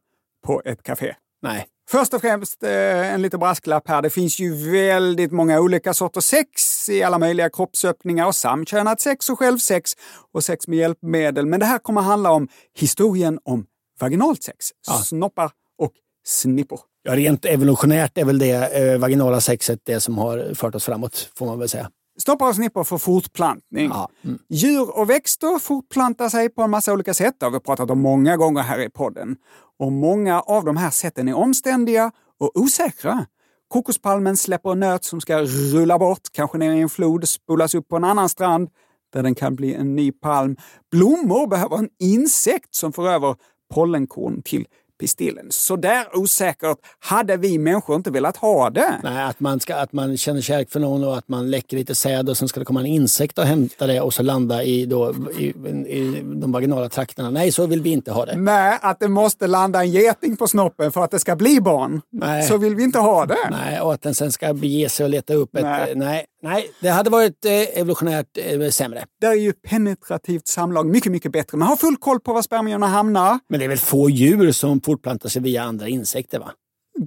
på 0.46 0.62
ett 0.64 0.82
café. 0.82 1.14
Nej. 1.42 1.66
Först 1.92 2.14
och 2.14 2.20
främst 2.20 2.62
eh, 2.62 3.14
en 3.14 3.22
liten 3.22 3.40
brasklapp 3.40 3.88
här. 3.88 4.02
Det 4.02 4.10
finns 4.10 4.38
ju 4.38 4.70
väldigt 4.72 5.32
många 5.32 5.60
olika 5.60 5.94
sorters 5.94 6.24
sex 6.24 6.88
i 6.88 7.02
alla 7.02 7.18
möjliga 7.18 7.50
kroppsöppningar 7.50 8.26
och 8.26 8.34
samkönat 8.34 9.00
sex 9.00 9.28
och 9.28 9.38
självsex 9.38 9.90
och 10.32 10.44
sex 10.44 10.68
med 10.68 10.78
hjälpmedel. 10.78 11.46
Men 11.46 11.60
det 11.60 11.66
här 11.66 11.78
kommer 11.78 12.00
handla 12.00 12.30
om 12.30 12.48
historien 12.74 13.38
om 13.44 13.66
vaginalt 14.00 14.42
sex. 14.42 14.56
Snoppar 15.04 15.50
och 15.78 15.92
snippor. 16.26 16.80
Ja, 17.02 17.16
rent 17.16 17.44
evolutionärt 17.44 18.18
är 18.18 18.24
väl 18.24 18.38
det 18.38 18.52
eh, 18.52 18.98
vaginala 18.98 19.40
sexet 19.40 19.80
det 19.84 20.00
som 20.00 20.18
har 20.18 20.54
fört 20.54 20.74
oss 20.74 20.84
framåt, 20.84 21.30
får 21.34 21.46
man 21.46 21.58
väl 21.58 21.68
säga. 21.68 21.90
Snoppar 22.18 22.48
och 22.48 22.54
snippor 22.54 22.84
för 22.84 22.98
fortplantning. 22.98 23.88
Ja, 23.88 24.08
mm. 24.22 24.38
Djur 24.48 24.98
och 24.98 25.10
växter 25.10 25.58
fortplantar 25.58 26.28
sig 26.28 26.48
på 26.48 26.62
en 26.62 26.70
massa 26.70 26.92
olika 26.92 27.14
sätt. 27.14 27.34
Det 27.38 27.46
har 27.46 27.50
vi 27.50 27.60
pratat 27.60 27.90
om 27.90 28.00
många 28.00 28.36
gånger 28.36 28.62
här 28.62 28.78
i 28.78 28.90
podden. 28.90 29.36
Och 29.78 29.92
många 29.92 30.40
av 30.40 30.64
de 30.64 30.76
här 30.76 30.90
sätten 30.90 31.28
är 31.28 31.34
omständiga 31.34 32.12
och 32.40 32.56
osäkra. 32.56 33.26
Kokospalmen 33.68 34.36
släpper 34.36 34.72
en 34.72 34.80
nöt 34.80 35.04
som 35.04 35.20
ska 35.20 35.42
rulla 35.42 35.98
bort, 35.98 36.20
kanske 36.32 36.58
ner 36.58 36.72
i 36.72 36.80
en 36.80 36.88
flod, 36.88 37.28
spolas 37.28 37.74
upp 37.74 37.88
på 37.88 37.96
en 37.96 38.04
annan 38.04 38.28
strand 38.28 38.68
där 39.12 39.22
den 39.22 39.34
kan 39.34 39.56
bli 39.56 39.74
en 39.74 39.96
ny 39.96 40.12
palm. 40.12 40.56
Blommor 40.90 41.46
behöver 41.46 41.78
en 41.78 41.88
insekt 41.98 42.74
som 42.74 42.92
får 42.92 43.08
över 43.08 43.36
pollenkorn 43.74 44.42
till 44.42 44.66
pistillen. 45.02 45.46
Så 45.50 45.76
där 45.76 46.16
osäkert 46.16 46.78
hade 46.98 47.36
vi 47.36 47.58
människor 47.58 47.96
inte 47.96 48.10
velat 48.10 48.36
ha 48.36 48.70
det. 48.70 49.00
Nej, 49.02 49.24
att 49.24 49.40
man, 49.40 49.60
ska, 49.60 49.76
att 49.76 49.92
man 49.92 50.16
känner 50.16 50.40
kärlek 50.40 50.70
för 50.70 50.80
någon 50.80 51.04
och 51.04 51.18
att 51.18 51.28
man 51.28 51.50
läcker 51.50 51.76
lite 51.76 51.94
säd 51.94 52.28
och 52.28 52.36
sen 52.36 52.48
ska 52.48 52.60
det 52.60 52.66
komma 52.66 52.80
en 52.80 52.86
insekt 52.86 53.38
och 53.38 53.44
hämta 53.44 53.86
det 53.86 54.00
och 54.00 54.14
så 54.14 54.22
landa 54.22 54.62
i, 54.62 54.86
då, 54.86 55.14
i, 55.38 55.44
i 55.88 56.22
de 56.24 56.52
vaginala 56.52 56.88
trakterna. 56.88 57.30
Nej, 57.30 57.52
så 57.52 57.66
vill 57.66 57.82
vi 57.82 57.90
inte 57.90 58.12
ha 58.12 58.26
det. 58.26 58.36
Nej, 58.36 58.78
att 58.82 59.00
det 59.00 59.08
måste 59.08 59.46
landa 59.46 59.80
en 59.80 59.90
geting 59.90 60.36
på 60.36 60.46
snoppen 60.46 60.92
för 60.92 61.04
att 61.04 61.10
det 61.10 61.18
ska 61.18 61.36
bli 61.36 61.60
barn. 61.60 62.00
Nej. 62.12 62.42
Så 62.42 62.56
vill 62.58 62.74
vi 62.74 62.82
inte 62.82 62.98
ha 62.98 63.26
det. 63.26 63.48
Nej, 63.50 63.80
och 63.80 63.92
att 63.94 64.02
den 64.02 64.14
sen 64.14 64.32
ska 64.32 64.54
bege 64.54 64.88
sig 64.88 65.04
och 65.04 65.10
leta 65.10 65.34
upp 65.34 65.56
ett... 65.56 65.62
Nej. 65.62 65.92
Nej, 65.96 66.24
Nej, 66.42 66.70
det 66.80 66.88
hade 66.88 67.10
varit 67.10 67.44
eh, 67.44 67.52
evolutionärt 67.52 68.26
eh, 68.34 68.68
sämre. 68.68 69.04
Där 69.20 69.30
är 69.30 69.34
ju 69.34 69.52
penetrativt 69.52 70.46
samlag 70.46 70.86
mycket, 70.86 71.12
mycket 71.12 71.32
bättre. 71.32 71.58
Man 71.58 71.68
har 71.68 71.76
full 71.76 71.96
koll 71.96 72.20
på 72.20 72.32
var 72.32 72.42
spermierna 72.42 72.86
hamnar. 72.86 73.38
Men 73.48 73.58
det 73.60 73.64
är 73.66 73.68
väl 73.68 73.78
få 73.78 74.10
djur 74.10 74.52
som 74.52 74.80
fortplantar 74.80 75.28
sig 75.28 75.42
via 75.42 75.62
andra 75.62 75.88
insekter 75.88 76.38
va? 76.38 76.50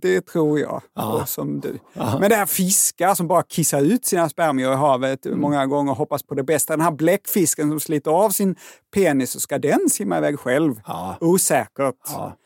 Det 0.01 0.21
tror 0.21 0.59
jag. 0.59 0.81
Ja. 0.95 1.13
Och 1.21 1.29
som 1.29 1.59
du. 1.59 1.79
Ja. 1.93 2.17
Men 2.19 2.29
det 2.29 2.35
här 2.35 2.45
fiskar 2.45 3.15
som 3.15 3.27
bara 3.27 3.43
kissar 3.43 3.81
ut 3.81 4.05
sina 4.05 4.29
spermier 4.29 4.71
i 4.71 4.75
havet 4.75 5.25
Mm. 5.25 5.39
många 5.39 5.65
gånger 5.65 5.91
och 5.91 5.97
hoppas 5.97 6.23
på 6.23 6.35
det 6.35 6.43
bästa. 6.43 6.73
Den 6.73 6.81
här 6.81 6.91
bläckfisken 6.91 7.69
som 7.69 7.79
sliter 7.79 8.11
av 8.11 8.29
sin 8.29 8.55
penis 8.93 9.31
så 9.31 9.39
ska 9.39 9.57
den 9.59 9.89
simma 9.89 10.17
iväg 10.17 10.39
själv. 10.39 10.81
Ja. 10.87 11.17
Osäkert. 11.21 11.95
Ja. 12.07 12.37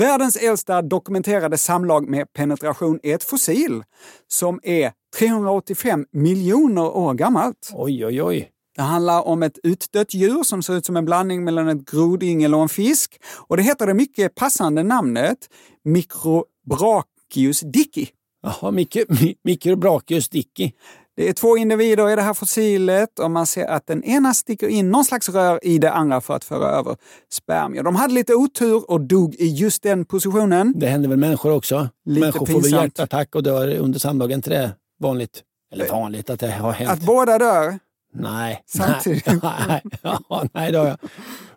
Världens 0.00 0.36
äldsta 0.36 0.82
dokumenterade 0.82 1.58
samlag 1.58 2.08
med 2.08 2.32
penetration 2.32 3.00
är 3.02 3.14
ett 3.14 3.24
fossil 3.24 3.82
som 4.28 4.60
är 4.62 4.92
385 5.18 6.06
miljoner 6.12 6.82
år 6.96 7.14
gammalt. 7.14 7.70
Oj, 7.74 8.06
oj, 8.06 8.22
oj. 8.22 8.50
Det 8.76 8.82
handlar 8.82 9.22
om 9.26 9.42
ett 9.42 9.58
utdött 9.62 10.14
djur 10.14 10.42
som 10.42 10.62
ser 10.62 10.74
ut 10.74 10.86
som 10.86 10.96
en 10.96 11.04
blandning 11.04 11.44
mellan 11.44 11.68
ett 11.68 11.90
grodyngel 11.90 12.54
och 12.54 12.62
en 12.62 12.68
fisk. 12.68 13.20
Och 13.48 13.56
det 13.56 13.62
heter 13.62 13.86
det 13.86 13.94
mycket 13.94 14.34
passande 14.34 14.82
namnet 14.82 15.38
Microbrachius 15.84 17.60
dicki. 17.60 18.08
Jaha, 18.42 18.70
Micro- 18.70 19.06
Mi- 19.08 19.34
Microbrachius 19.44 20.28
dicki. 20.28 20.72
Det 21.16 21.28
är 21.28 21.32
två 21.32 21.56
individer 21.56 22.10
i 22.10 22.16
det 22.16 22.22
här 22.22 22.34
fossilet 22.34 23.18
och 23.18 23.30
man 23.30 23.46
ser 23.46 23.66
att 23.66 23.86
den 23.86 24.04
ena 24.04 24.34
sticker 24.34 24.68
in 24.68 24.90
någon 24.90 25.04
slags 25.04 25.28
rör 25.28 25.60
i 25.62 25.78
det 25.78 25.92
andra 25.92 26.20
för 26.20 26.34
att 26.34 26.44
föra 26.44 26.68
över 26.68 26.96
spermier. 27.32 27.82
De 27.82 27.96
hade 27.96 28.14
lite 28.14 28.34
otur 28.34 28.90
och 28.90 29.00
dog 29.00 29.34
i 29.34 29.46
just 29.46 29.82
den 29.82 30.04
positionen. 30.04 30.74
Det 30.76 30.86
händer 30.86 31.08
väl 31.08 31.18
människor 31.18 31.52
också? 31.52 31.88
Lite 32.04 32.20
människor 32.20 32.46
får 32.46 32.46
väl 32.46 32.62
pinsamt. 32.62 32.82
hjärtattack 32.82 33.34
och 33.34 33.42
dör 33.42 33.78
under 33.78 33.98
samlag. 33.98 34.30
Är 34.30 34.34
inte 34.34 34.50
det 34.50 34.70
vanligt? 35.00 35.42
Eller 35.72 35.88
vanligt 35.88 36.30
att 36.30 36.40
det 36.40 36.50
har 36.50 36.72
hänt? 36.72 36.90
Att 36.90 37.00
båda 37.00 37.38
dör. 37.38 37.78
Nej. 38.14 38.62
Samtidigt. 38.66 39.26
Nej, 39.42 39.82
ja, 40.02 40.44
nej 40.52 40.72
det 40.72 40.78
har 40.78 40.86
jag. 40.86 40.98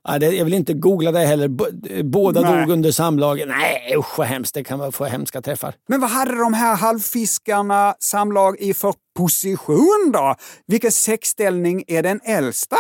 Ja, 0.04 0.20
det, 0.20 0.32
jag 0.32 0.46
vill 0.46 0.54
inte 0.54 0.74
googla 0.74 1.12
det 1.12 1.20
heller. 1.20 1.48
Båda 2.04 2.42
Nej. 2.42 2.60
dog 2.60 2.70
under 2.70 2.92
samlag. 2.92 3.44
Nej 3.48 3.96
usch 3.98 4.18
vad 4.18 4.28
hemskt. 4.28 4.54
Det 4.54 4.64
kan 4.64 4.80
vara 4.80 4.92
få 4.92 5.06
hemska 5.06 5.42
träffar. 5.42 5.74
Men 5.88 6.02
vad 6.02 6.10
hade 6.10 6.38
de 6.38 6.54
här 6.54 6.76
halvfiskarna 6.76 7.96
samlag 8.00 8.60
i 8.60 8.74
för 8.74 8.94
position 9.20 10.12
då? 10.14 10.36
Vilken 10.68 10.92
sexställning 10.92 11.84
är 11.88 12.04
den 12.04 12.20
äldsta? 12.24 12.78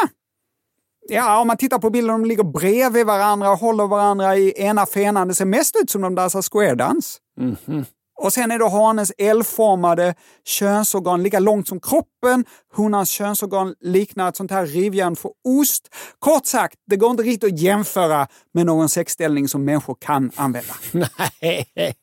Ja, 1.09 1.41
om 1.41 1.47
man 1.47 1.57
tittar 1.57 1.79
på 1.79 1.89
bilden, 1.89 2.21
de 2.21 2.27
ligger 2.27 2.43
bredvid 2.43 3.05
varandra 3.05 3.51
och 3.51 3.57
håller 3.57 3.87
varandra 3.87 4.37
i 4.37 4.53
ena 4.61 4.85
fenan. 4.85 5.27
Det 5.27 5.35
ser 5.35 5.45
mest 5.45 5.75
ut 5.83 5.89
som 5.89 6.01
de 6.01 6.15
dansar 6.15 6.41
squaredans. 6.41 7.17
Mhm. 7.39 7.85
Och 8.21 8.33
sen 8.33 8.51
är 8.51 8.59
då 8.59 8.67
hanens 8.67 9.11
L-formade 9.17 10.15
könsorgan 10.45 11.23
lika 11.23 11.39
långt 11.39 11.67
som 11.67 11.79
kroppen. 11.79 12.45
Honans 12.75 13.09
könsorgan 13.09 13.75
liknar 13.79 14.29
ett 14.29 14.35
sånt 14.35 14.51
här 14.51 14.65
rivjärn 14.65 15.15
för 15.15 15.31
ost. 15.47 15.89
Kort 16.19 16.45
sagt, 16.45 16.75
det 16.87 16.95
går 16.95 17.11
inte 17.11 17.23
riktigt 17.23 17.53
att 17.53 17.59
jämföra 17.59 18.27
med 18.53 18.65
någon 18.65 18.89
sexställning 18.89 19.47
som 19.47 19.65
människor 19.65 19.97
kan 19.99 20.31
använda. 20.35 20.73
Nej. 20.91 21.95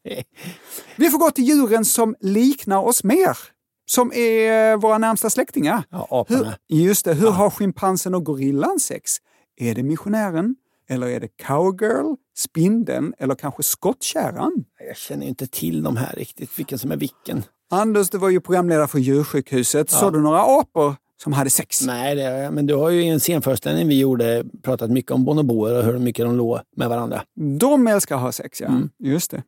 Vi 0.97 1.11
får 1.11 1.19
gå 1.19 1.31
till 1.31 1.45
djuren 1.45 1.85
som 1.85 2.15
liknar 2.21 2.79
oss 2.79 3.05
mer. 3.05 3.39
Som 3.87 4.13
är 4.13 4.77
våra 4.77 4.99
närmsta 4.99 5.31
släktingar. 5.31 5.83
Ja, 5.91 6.27
Hur, 6.29 6.37
aporna. 6.37 6.57
just 6.69 7.05
det, 7.05 7.15
hur 7.15 7.31
har 7.31 7.51
schimpansen 7.51 8.15
och 8.15 8.25
gorillan 8.25 8.81
sex? 8.81 9.13
Är 9.57 9.75
det 9.75 9.83
missionären? 9.83 10.57
Eller 10.89 11.07
är 11.07 11.21
det 11.21 11.29
cowgirl, 11.29 12.15
spindeln 12.37 13.15
eller 13.19 13.35
kanske 13.35 13.63
skottkärran? 13.63 14.65
Jag 14.89 14.97
känner 14.97 15.27
inte 15.27 15.47
till 15.47 15.83
de 15.83 15.97
här 15.97 16.15
riktigt, 16.17 16.59
vilken 16.59 16.79
som 16.79 16.93
är 16.93 16.97
vilken. 16.97 17.43
Anders, 17.71 18.11
du 18.11 18.19
var 18.19 18.29
ju 18.29 18.41
programledare 18.41 18.89
för 18.89 18.99
djursjukhuset. 18.99 19.91
Såg 19.91 20.13
du 20.13 20.21
några 20.21 20.43
apor 20.43 20.95
som 21.23 21.33
hade 21.33 21.51
sex? 21.51 21.87
Nej, 21.87 22.15
det, 22.15 22.51
men 22.53 22.67
du 22.67 22.75
har 22.75 22.91
ju 22.91 23.03
i 23.03 23.09
en 23.09 23.21
scenföreställning 23.21 23.89
vi 23.89 23.99
gjorde 23.99 24.45
pratat 24.63 24.91
mycket 24.91 25.13
om 25.13 25.25
bonoboer 25.25 25.79
och 25.79 25.85
hur 25.85 25.99
mycket 25.99 26.25
de 26.27 26.37
låg 26.37 26.61
med 26.77 26.89
varandra. 26.89 27.23
De 27.59 27.87
älskar 27.87 28.17
att 28.17 28.23
ha 28.23 28.33
sex, 28.33 28.61
ja. 28.61 28.67
Mm. 28.69 28.91
Just 28.99 29.31
det. 29.31 29.43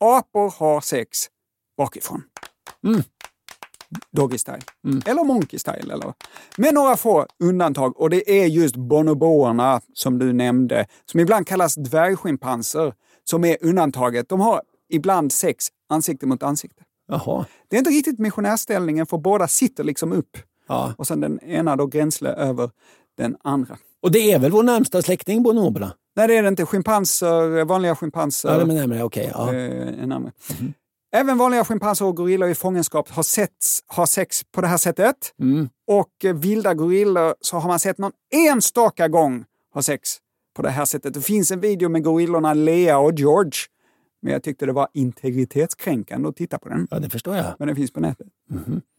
Apor 0.00 0.54
har 0.58 0.80
sex 0.80 1.18
bakifrån. 1.78 2.22
Mm. 2.86 3.02
Doggy 4.10 4.38
style. 4.38 4.62
Eller 5.06 5.24
monkey 5.24 5.58
style. 5.58 5.92
Eller. 5.92 6.12
Med 6.56 6.74
några 6.74 6.96
få 6.96 7.26
undantag. 7.40 8.00
Och 8.00 8.10
det 8.10 8.40
är 8.42 8.46
just 8.46 8.76
bonoboerna 8.76 9.80
som 9.94 10.18
du 10.18 10.32
nämnde, 10.32 10.86
som 11.10 11.20
ibland 11.20 11.46
kallas 11.46 11.74
dvärgschimpanser, 11.74 12.94
som 13.24 13.44
är 13.44 13.56
undantaget. 13.60 14.28
De 14.28 14.40
har 14.40 14.62
ibland 14.90 15.32
sex 15.32 15.66
ansikte 15.88 16.26
mot 16.26 16.42
ansikte. 16.42 16.82
Jaha. 17.08 17.44
Det 17.68 17.76
är 17.76 17.78
inte 17.78 17.90
riktigt 17.90 18.18
missionärställningen, 18.18 19.06
för 19.06 19.18
båda 19.18 19.48
sitter 19.48 19.84
liksom 19.84 20.12
upp. 20.12 20.38
Ja. 20.68 20.94
Och 20.98 21.06
sen 21.06 21.20
den 21.20 21.40
ena 21.40 21.76
då 21.76 21.86
gränsle 21.86 22.28
över 22.28 22.70
den 23.18 23.36
andra. 23.42 23.76
Och 24.02 24.10
det 24.10 24.32
är 24.32 24.38
väl 24.38 24.50
vår 24.50 24.62
närmsta 24.62 25.02
släkting, 25.02 25.42
bonoberna? 25.42 25.92
Nej, 26.16 26.28
det 26.28 26.36
är 26.36 26.42
det 26.42 26.48
inte. 26.48 26.66
Schimpanser, 26.66 27.64
vanliga 27.64 27.96
schimpanser. 27.96 28.48
Ja, 28.48 28.60
är 28.60 28.66
närmare. 28.66 29.02
Okej. 29.02 29.30
ja. 29.34 29.52
Är 29.52 30.06
närmare. 30.06 30.32
Även 31.16 31.38
vanliga 31.38 31.64
schimpanser 31.64 32.04
och 32.04 32.16
gorillor 32.16 32.48
i 32.48 32.54
fångenskap 32.54 33.10
har, 33.10 33.22
setts, 33.22 33.82
har 33.86 34.06
sex 34.06 34.40
på 34.52 34.60
det 34.60 34.66
här 34.66 34.76
sättet. 34.76 35.16
Mm. 35.40 35.68
Och 35.86 36.24
eh, 36.24 36.34
vilda 36.34 36.74
gorillor 36.74 37.34
så 37.40 37.56
har 37.56 37.68
man 37.68 37.78
sett 37.78 37.98
någon 37.98 38.12
enstaka 38.34 39.08
gång 39.08 39.44
ha 39.74 39.82
sex 39.82 40.10
på 40.56 40.62
det 40.62 40.70
här 40.70 40.84
sättet. 40.84 41.14
Det 41.14 41.20
finns 41.20 41.50
en 41.50 41.60
video 41.60 41.88
med 41.88 42.04
gorillorna 42.04 42.54
Lea 42.54 42.98
och 42.98 43.12
George. 43.18 43.52
Men 44.22 44.32
jag 44.32 44.42
tyckte 44.42 44.66
det 44.66 44.72
var 44.72 44.88
integritetskränkande 44.94 46.28
att 46.28 46.36
titta 46.36 46.58
på 46.58 46.68
den. 46.68 46.88
ja, 46.90 46.98
det 46.98 47.10
förstår 47.10 47.36
jag. 47.36 47.54
Men 47.58 47.68
den 47.68 47.76
finns 47.76 47.92
på 47.92 48.00
nätet. 48.00 48.26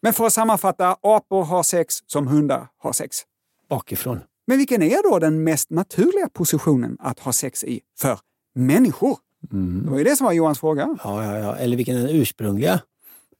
Men 0.01 0.13
för 0.13 0.25
att 0.25 0.33
sammanfatta, 0.33 0.97
apor 1.01 1.43
har 1.43 1.63
sex 1.63 1.95
som 2.07 2.27
hundar 2.27 2.67
har 2.77 2.93
sex. 2.93 3.17
Bakifrån. 3.69 4.19
Men 4.47 4.57
vilken 4.57 4.81
är 4.81 5.11
då 5.11 5.19
den 5.19 5.43
mest 5.43 5.69
naturliga 5.69 6.29
positionen 6.29 6.97
att 6.99 7.19
ha 7.19 7.33
sex 7.33 7.63
i 7.63 7.81
för 7.97 8.19
människor? 8.53 9.17
Det 9.41 9.89
var 9.89 9.97
ju 9.97 10.03
det 10.03 10.15
som 10.15 10.25
var 10.25 10.33
Johans 10.33 10.59
fråga. 10.59 10.97
Ja, 11.03 11.23
ja, 11.23 11.37
ja. 11.37 11.55
Eller 11.55 11.77
vilken 11.77 11.97
är 11.97 12.01
den 12.01 12.15
ursprungliga? 12.15 12.79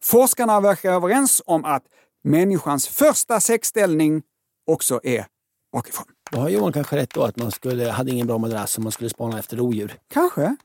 Forskarna 0.03 0.61
verkar 0.61 0.93
överens 0.93 1.41
om 1.45 1.65
att 1.65 1.83
människans 2.23 2.87
första 2.87 3.39
sexställning 3.39 4.21
också 4.67 4.99
är 5.03 5.25
bakifrån. 5.73 6.05
Då 6.31 6.39
har 6.39 6.49
Johan 6.49 6.73
kanske 6.73 6.95
rätt 6.95 7.13
då 7.13 7.23
att 7.23 7.37
man 7.37 7.51
skulle, 7.51 7.89
hade 7.89 8.11
ingen 8.11 8.27
bra 8.27 8.37
madrass 8.37 8.77
om 8.77 8.83
man 8.83 8.91
skulle 8.91 9.09
spana 9.09 9.39
efter 9.39 9.57
rovdjur. 9.57 9.93
Kanske. 10.13 10.55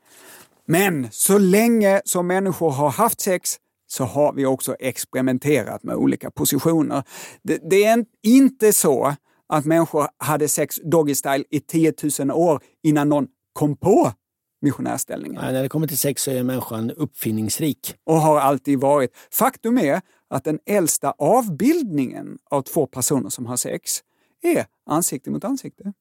Men 0.66 1.08
så 1.10 1.38
länge 1.38 2.02
som 2.04 2.26
människor 2.26 2.70
har 2.70 2.90
haft 2.90 3.20
sex 3.20 3.56
så 3.86 4.04
har 4.04 4.32
vi 4.32 4.46
också 4.46 4.76
experimenterat 4.78 5.82
med 5.82 5.96
olika 5.96 6.30
positioner. 6.30 7.02
Det, 7.42 7.70
det 7.70 7.84
är 7.84 8.04
inte 8.22 8.72
så 8.72 9.14
att 9.48 9.64
människor 9.64 10.08
hade 10.18 10.48
sex 10.48 10.80
doggy 10.84 11.14
style 11.14 11.44
i 11.50 11.60
10 11.60 11.94
000 12.18 12.30
år 12.30 12.62
innan 12.82 13.08
någon 13.08 13.26
kom 13.52 13.76
på 13.76 14.12
missionärställningen. 14.60 15.42
Nej, 15.42 15.52
när 15.52 15.62
det 15.62 15.68
kommer 15.68 15.86
till 15.86 15.98
sex 15.98 16.22
så 16.22 16.30
är 16.30 16.42
människan 16.42 16.90
uppfinningsrik. 16.90 17.94
och 18.04 18.20
har 18.20 18.40
alltid 18.40 18.80
varit. 18.80 19.16
Faktum 19.32 19.78
är 19.78 20.00
att 20.30 20.44
den 20.44 20.58
äldsta 20.66 21.14
avbildningen 21.18 22.38
av 22.50 22.62
två 22.62 22.86
personer 22.86 23.28
som 23.28 23.46
har 23.46 23.56
sex 23.56 24.00
är 24.42 24.66
ansikte 24.86 25.30
mot 25.30 25.44
ansikte. 25.44 25.92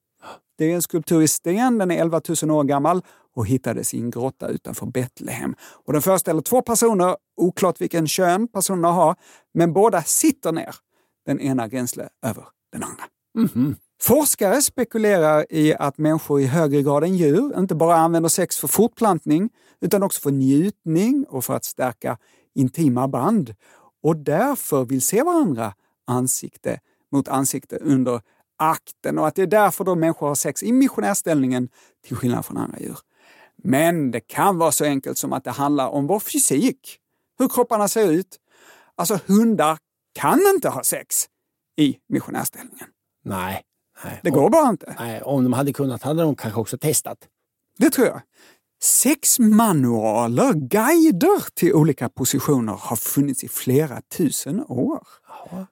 Det 0.58 0.72
är 0.72 0.76
en 0.76 0.82
skulptur 0.82 1.22
i 1.22 1.28
sten, 1.28 1.78
den 1.78 1.92
är 1.92 2.02
11 2.02 2.22
000 2.44 2.52
år 2.52 2.64
gammal 2.64 3.02
och 3.36 3.48
hittades 3.48 3.94
i 3.94 4.00
en 4.00 4.12
grotta 4.12 4.48
utanför 4.48 4.86
Betlehem. 4.86 5.56
Och 5.62 5.94
den 5.94 6.02
föreställer 6.02 6.42
två 6.42 6.62
personer, 6.62 7.18
oklart 7.38 7.82
vilken 7.82 8.08
kön 8.08 8.48
personerna 8.48 8.92
har, 8.92 9.16
men 9.54 9.74
båda 9.74 10.04
sitter 10.04 10.52
ner. 10.52 10.76
Den 11.26 11.40
ena 11.40 11.68
gränsle 11.68 12.10
över 12.26 12.44
den 12.72 12.84
andra. 12.84 13.04
Forskare 14.02 14.62
spekulerar 14.62 15.46
i 15.50 15.76
att 15.76 15.98
människor 15.98 16.42
i 16.42 16.46
högre 16.46 16.82
grad 16.82 17.04
än 17.04 17.16
djur 17.16 17.60
inte 17.60 17.76
bara 17.76 17.96
använder 17.96 18.30
sex 18.30 18.58
för 18.58 18.68
fortplantning 18.68 19.50
utan 19.82 20.04
också 20.04 20.22
för 20.22 20.32
njutning 20.32 21.26
och 21.30 21.46
för 21.46 21.54
att 21.54 21.66
stärka 21.66 22.18
intima 22.56 23.08
band. 23.08 23.56
Och 24.04 24.18
därför 24.18 24.86
vill 24.86 25.02
se 25.02 25.24
varandra 25.24 25.74
ansikte 26.08 26.80
mot 27.12 27.28
ansikte 27.28 27.78
under 27.78 28.22
akten 28.58 29.20
och 29.20 29.28
att 29.28 29.36
det 29.36 29.42
är 29.42 29.48
därför 29.48 29.84
då 29.84 29.96
människor 29.96 30.28
har 30.28 30.36
sex 30.36 30.64
i 30.64 30.72
missionärställningen 30.72 31.70
till 32.08 32.18
skillnad 32.18 32.46
från 32.46 32.58
andra 32.58 32.80
djur. 32.80 32.98
Men 33.64 34.12
det 34.12 34.20
kan 34.20 34.58
vara 34.58 34.72
så 34.72 34.86
enkelt 34.86 35.18
som 35.18 35.34
att 35.34 35.44
det 35.44 35.52
handlar 35.52 35.88
om 35.88 36.08
vår 36.08 36.20
fysik, 36.20 37.00
hur 37.40 37.50
kropparna 37.50 37.88
ser 37.88 38.12
ut. 38.12 38.40
Alltså 38.96 39.20
hundar 39.28 39.78
kan 40.14 40.40
inte 40.56 40.70
ha 40.70 40.84
sex 40.84 41.26
i 41.78 41.98
missionärställningen. 42.08 42.88
Nej 43.24 43.64
nej. 44.04 44.20
Det 44.24 44.30
går 44.30 44.50
bara 44.50 44.70
inte. 44.70 44.96
Nej, 45.00 45.22
om 45.22 45.44
de 45.44 45.54
hade 45.54 45.74
kunnat 45.74 46.04
hade 46.04 46.22
de 46.22 46.36
kanske 46.36 46.60
också 46.60 46.78
testat. 46.78 47.18
Det 47.78 47.90
tror 47.90 48.08
jag. 48.08 48.22
Sexmanualer, 48.82 50.54
guider 50.54 51.54
till 51.54 51.74
olika 51.74 52.10
positioner 52.10 52.74
har 52.74 52.96
funnits 52.96 53.44
i 53.44 53.48
flera 53.48 54.02
tusen 54.18 54.66
år. 54.68 55.08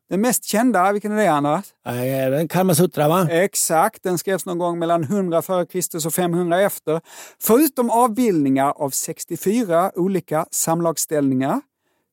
Den 0.09 0.21
mest 0.21 0.43
kända, 0.43 0.91
vilken 0.91 1.11
är 1.11 1.15
det 1.15 1.31
Anders? 1.31 1.65
Nej, 1.85 2.47
Karmasutra 2.47 3.07
va? 3.07 3.27
Exakt, 3.31 4.03
den 4.03 4.17
skrevs 4.17 4.45
någon 4.45 4.57
gång 4.57 4.79
mellan 4.79 5.03
100 5.03 5.37
f.Kr. 5.37 6.07
och 6.07 6.13
500 6.13 6.61
efter. 6.61 7.01
Förutom 7.41 7.89
avbildningar 7.89 8.73
av 8.75 8.89
64 8.89 9.91
olika 9.95 10.45
samlagsställningar 10.51 11.61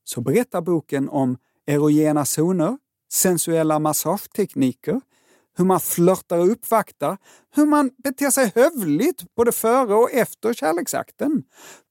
så 0.04 0.20
berättar 0.20 0.60
boken 0.60 1.08
om 1.08 1.36
erogena 1.66 2.24
zoner, 2.24 2.78
sensuella 3.12 3.78
massagetekniker, 3.78 5.00
hur 5.56 5.64
man 5.64 5.80
flörtar 5.80 6.38
och 6.38 6.50
uppvaktar, 6.50 7.16
hur 7.54 7.66
man 7.66 7.90
beter 8.04 8.30
sig 8.30 8.52
hövligt 8.54 9.34
både 9.36 9.52
före 9.52 9.94
och 9.94 10.12
efter 10.12 10.54
kärleksakten, 10.54 11.42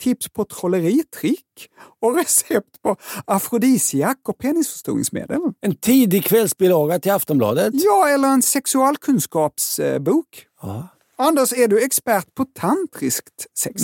tips 0.01 0.29
på 0.29 0.45
trolleritrick 0.45 1.69
och 2.01 2.15
recept 2.15 2.81
på 2.81 2.95
afrodisiak 3.25 4.29
och 4.29 4.37
penisförstoringsmedel. 4.37 5.39
En 5.61 5.75
tidig 5.75 6.25
kvällsbilaga 6.25 6.99
till 6.99 7.11
Aftonbladet. 7.11 7.73
Ja, 7.73 8.09
eller 8.09 8.27
en 8.27 8.41
sexualkunskapsbok. 8.41 10.47
Ja. 10.61 10.87
Anders, 11.15 11.53
är 11.53 11.67
du 11.67 11.83
expert 11.83 12.35
på 12.35 12.45
tantriskt 12.45 13.47
sex? 13.57 13.83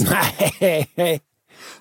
Nej. 0.95 1.21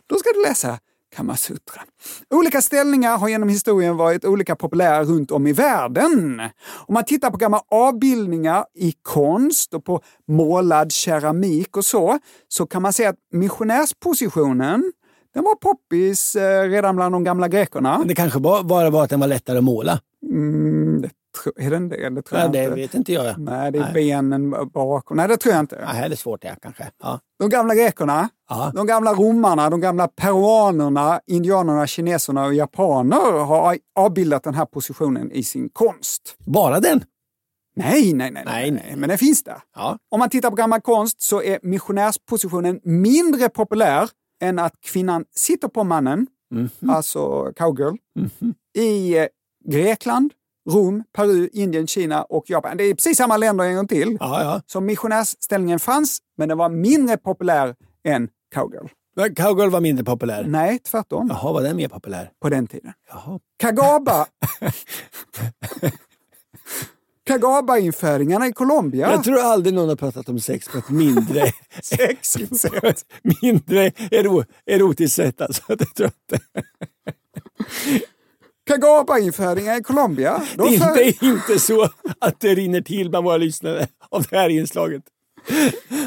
Då 0.06 0.18
ska 0.18 0.32
du 0.32 0.42
läsa 0.42 0.78
Kamasutra. 1.18 1.82
Olika 2.30 2.62
ställningar 2.62 3.18
har 3.18 3.28
genom 3.28 3.48
historien 3.48 3.96
varit 3.96 4.24
olika 4.24 4.56
populära 4.56 5.04
runt 5.04 5.30
om 5.30 5.46
i 5.46 5.52
världen. 5.52 6.40
Om 6.86 6.94
man 6.94 7.04
tittar 7.04 7.30
på 7.30 7.36
gamla 7.36 7.60
avbildningar 7.70 8.64
i 8.74 8.92
konst 9.02 9.74
och 9.74 9.84
på 9.84 10.00
målad 10.28 10.92
keramik 10.92 11.76
och 11.76 11.84
så, 11.84 12.18
så 12.48 12.66
kan 12.66 12.82
man 12.82 12.92
se 12.92 13.06
att 13.06 13.16
missionärspositionen 13.32 14.92
den 15.34 15.44
var 15.44 15.54
poppis 15.54 16.36
eh, 16.36 16.62
redan 16.62 16.96
bland 16.96 17.14
de 17.14 17.24
gamla 17.24 17.48
grekerna. 17.48 17.98
Men 17.98 18.08
det 18.08 18.14
kanske 18.14 18.40
bara 18.40 18.90
var 18.90 19.04
att 19.04 19.10
den 19.10 19.20
var 19.20 19.28
lättare 19.28 19.58
att 19.58 19.64
måla. 19.64 20.00
Mm, 20.22 21.02
det 21.02 21.10
är 21.56 21.70
den 21.70 21.88
det? 21.88 22.08
Det 22.10 22.22
tror 22.22 22.38
Ja, 22.40 22.44
jag 22.44 22.52
det 22.52 22.64
inte. 22.64 22.74
vet 22.74 22.94
inte 22.94 23.12
jag. 23.12 23.38
Nej, 23.38 23.72
det 23.72 23.78
är 23.78 23.82
Nej. 23.82 23.92
benen 23.94 24.50
bakom. 24.74 25.16
Nej, 25.16 25.28
det 25.28 25.36
tror 25.36 25.54
jag 25.54 25.60
inte. 25.60 25.88
Nej, 25.92 26.08
det 26.08 26.14
är 26.14 26.16
svårt 26.16 26.42
det 26.42 26.56
kanske. 26.62 26.90
Ja. 27.02 27.20
De 27.38 27.48
gamla 27.48 27.74
grekerna, 27.74 28.28
Ja. 28.48 28.72
de 28.74 28.86
gamla 28.86 29.14
romarna, 29.14 29.70
de 29.70 29.80
gamla 29.80 30.08
peruanerna, 30.08 31.20
indianerna, 31.26 31.86
kineserna 31.86 32.44
och 32.44 32.54
japaner 32.54 33.44
har 33.44 33.78
avbildat 33.98 34.42
den 34.42 34.54
här 34.54 34.64
positionen 34.66 35.32
i 35.32 35.42
sin 35.42 35.68
konst. 35.72 36.36
Bara 36.46 36.80
den? 36.80 37.04
Nej, 37.76 38.12
nej, 38.12 38.30
nej, 38.30 38.42
Nej, 38.46 38.70
nej, 38.70 38.94
men 38.96 39.08
den 39.08 39.18
finns 39.18 39.42
där. 39.44 39.58
Ja. 39.76 39.98
Om 40.10 40.18
man 40.20 40.30
tittar 40.30 40.50
på 40.50 40.56
gammal 40.56 40.80
konst 40.80 41.22
så 41.22 41.42
är 41.42 41.58
missionärspositionen 41.62 42.80
mindre 42.84 43.48
populär 43.48 44.08
än 44.42 44.58
att 44.58 44.72
kvinnan 44.80 45.24
sitter 45.34 45.68
på 45.68 45.84
mannen, 45.84 46.26
Mhm. 46.50 46.90
alltså 46.90 47.52
cowgirl, 47.56 47.96
i 48.78 49.18
eh, 49.18 49.26
Grekland, 49.68 50.32
Rom, 50.70 51.04
Peru, 51.16 51.48
Indien, 51.52 51.86
Kina 51.86 52.22
och 52.22 52.50
Japan. 52.50 52.76
Det 52.76 52.84
är 52.84 52.94
precis 52.94 53.16
samma 53.16 53.36
länder 53.36 53.64
en 53.64 53.76
gång 53.76 53.88
till. 53.88 54.16
Ja, 54.20 54.42
ja. 54.42 54.62
Så 54.66 54.80
missionärsställningen 54.80 55.78
fanns, 55.78 56.18
men 56.36 56.48
den 56.48 56.58
var 56.58 56.68
mindre 56.68 57.16
populär 57.16 57.74
än 58.04 58.28
cowgirl. 58.54 58.86
Cowgirl 59.36 59.70
var 59.70 59.80
mindre 59.80 60.04
populär. 60.04 60.44
Nej, 60.44 60.78
tvärtom. 60.78 61.28
Jaha, 61.30 61.52
var 61.52 61.62
den 61.62 61.76
mer 61.76 61.88
populär? 61.88 62.30
På 62.42 62.48
den 62.48 62.66
tiden. 62.66 62.92
Jaha. 63.10 63.40
Kagaba. 63.56 64.26
Kagaba-införingarna 67.28 68.46
i 68.46 68.52
Colombia. 68.52 69.10
Jag 69.10 69.24
tror 69.24 69.38
aldrig 69.38 69.74
någon 69.74 69.88
har 69.88 69.96
pratat 69.96 70.28
om 70.28 70.40
sex 70.40 70.68
på 70.68 70.78
ett 70.78 70.90
mindre, 70.90 71.40
ett 72.82 73.04
mindre 73.42 73.92
ero, 74.10 74.44
erotiskt 74.66 75.16
sätt. 75.16 75.40
Alltså. 75.40 75.62
Det 75.68 75.84
tror 75.84 76.10
jag 76.28 76.38
inte. 76.38 76.46
Kagaba-införingar 78.80 79.80
i 79.80 79.82
Colombia. 79.82 80.42
Det 80.56 80.62
De 80.62 80.74
är, 80.74 80.78
för- 80.78 80.94
det 80.94 81.02
är 81.08 81.24
inte 81.24 81.58
så 81.58 81.84
att 82.20 82.40
det 82.40 82.54
rinner 82.54 82.80
till 82.80 83.10
bland 83.10 83.24
våra 83.24 83.36
lyssnare 83.36 83.86
av 84.10 84.22
det 84.30 84.36
här 84.36 84.48
inslaget. 84.48 85.02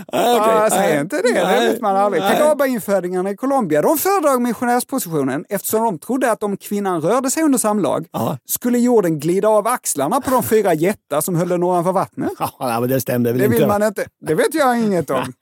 Ah, 0.08 0.36
okej. 0.36 0.54
Ja, 0.54 0.68
säg 0.72 0.80
Nej. 0.92 1.02
inte 1.02 1.16
det, 1.22 1.34
det 1.34 1.44
Nej. 1.44 1.70
vet 1.72 1.82
man 1.82 1.96
aldrig. 1.96 2.24
Kagaba-införingarna 2.24 3.30
i 3.32 3.36
Colombia 3.36 3.82
de 3.82 3.98
föredrog 3.98 4.42
missionärspositionen 4.42 5.46
eftersom 5.50 5.84
de 5.84 6.00
trodde 6.00 6.32
att 6.32 6.44
om 6.44 6.58
kvinnan 6.58 7.02
rörde 7.02 7.32
sig 7.32 7.44
under 7.44 7.60
samlag 7.60 8.06
Ja. 8.12 8.38
skulle 8.46 8.78
jorden 8.80 9.20
glida 9.20 9.48
av 9.48 9.68
axlarna 9.68 10.22
på 10.22 10.32
de 10.32 10.44
fyra 10.44 10.74
jättar 10.74 11.22
som 11.22 11.36
höll 11.36 11.50
den 11.50 11.64
ovanför 11.64 11.92
vattnet. 11.92 12.32
Ja, 12.40 12.78
men 12.80 12.90
det 12.90 13.02
stämde 13.02 13.32
väl 13.32 13.40
Det 13.40 13.46
inte. 13.46 13.58
vill 13.58 13.68
man 13.68 13.84
inte. 13.84 14.06
Det 14.28 14.36
vet 14.36 14.54
jag 14.54 14.80
inget 14.80 15.10
om. 15.10 15.34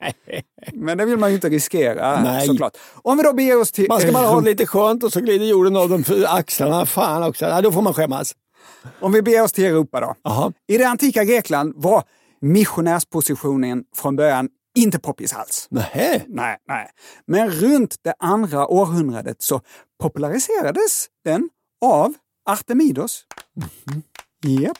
Men 0.72 0.98
det 0.98 1.04
vill 1.04 1.16
man 1.16 1.30
ju 1.30 1.34
inte 1.34 1.48
riskera 1.48 2.22
Nej. 2.22 2.46
såklart. 2.46 2.76
Om 3.02 3.16
vi 3.16 3.22
då 3.22 3.32
beger 3.32 3.60
oss 3.60 3.72
till... 3.72 3.86
Man 3.88 4.00
ska 4.00 4.12
bara 4.12 4.26
ha 4.26 4.40
det 4.40 4.50
lite 4.50 4.66
skönt 4.66 5.04
och 5.04 5.12
så 5.12 5.20
glider 5.20 5.46
jorden 5.46 5.76
av 5.76 5.88
de 5.88 6.04
för 6.04 6.24
axlarna. 6.38 6.86
Fan 6.86 7.22
också. 7.22 7.44
Ja, 7.44 7.60
då 7.60 7.72
får 7.72 7.82
man 7.82 7.94
skämmas. 7.94 8.34
Om 9.00 9.12
vi 9.12 9.22
beger 9.22 9.42
oss 9.42 9.52
till 9.52 9.64
Europa 9.64 10.00
då. 10.00 10.14
Jaha. 10.22 10.52
I 10.68 10.78
det 10.78 10.84
antika 10.84 11.24
Grekland 11.24 11.72
var 11.76 12.04
missionärspositionen 12.40 13.84
från 13.96 14.16
början 14.16 14.48
inte 14.76 14.98
poppis 14.98 15.32
alls. 15.32 15.66
Nähä. 15.70 16.22
Nej, 16.28 16.56
nej. 16.68 16.90
Men 17.26 17.50
runt 17.50 17.96
det 18.02 18.14
andra 18.18 18.66
århundradet 18.66 19.42
så 19.42 19.60
populariserades 20.02 21.06
den 21.24 21.48
av 21.84 22.14
Artemidos. 22.50 23.24
Japp. 24.46 24.78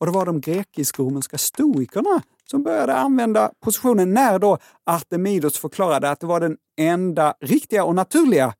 Och 0.00 0.06
det 0.06 0.12
var 0.12 0.26
de 0.26 0.40
grekisk-romerska 0.40 1.38
stoikerna 1.38 2.22
som 2.50 2.62
började 2.62 2.94
använda 2.94 3.50
positionen 3.64 4.14
när 4.14 4.38
då 4.38 4.58
Artemidos 4.86 5.58
förklarade 5.58 6.10
att 6.10 6.20
det 6.20 6.26
var 6.26 6.40
den 6.40 6.56
enda 6.80 7.34
riktiga 7.40 7.84
och 7.84 7.94
naturliga 7.94 8.54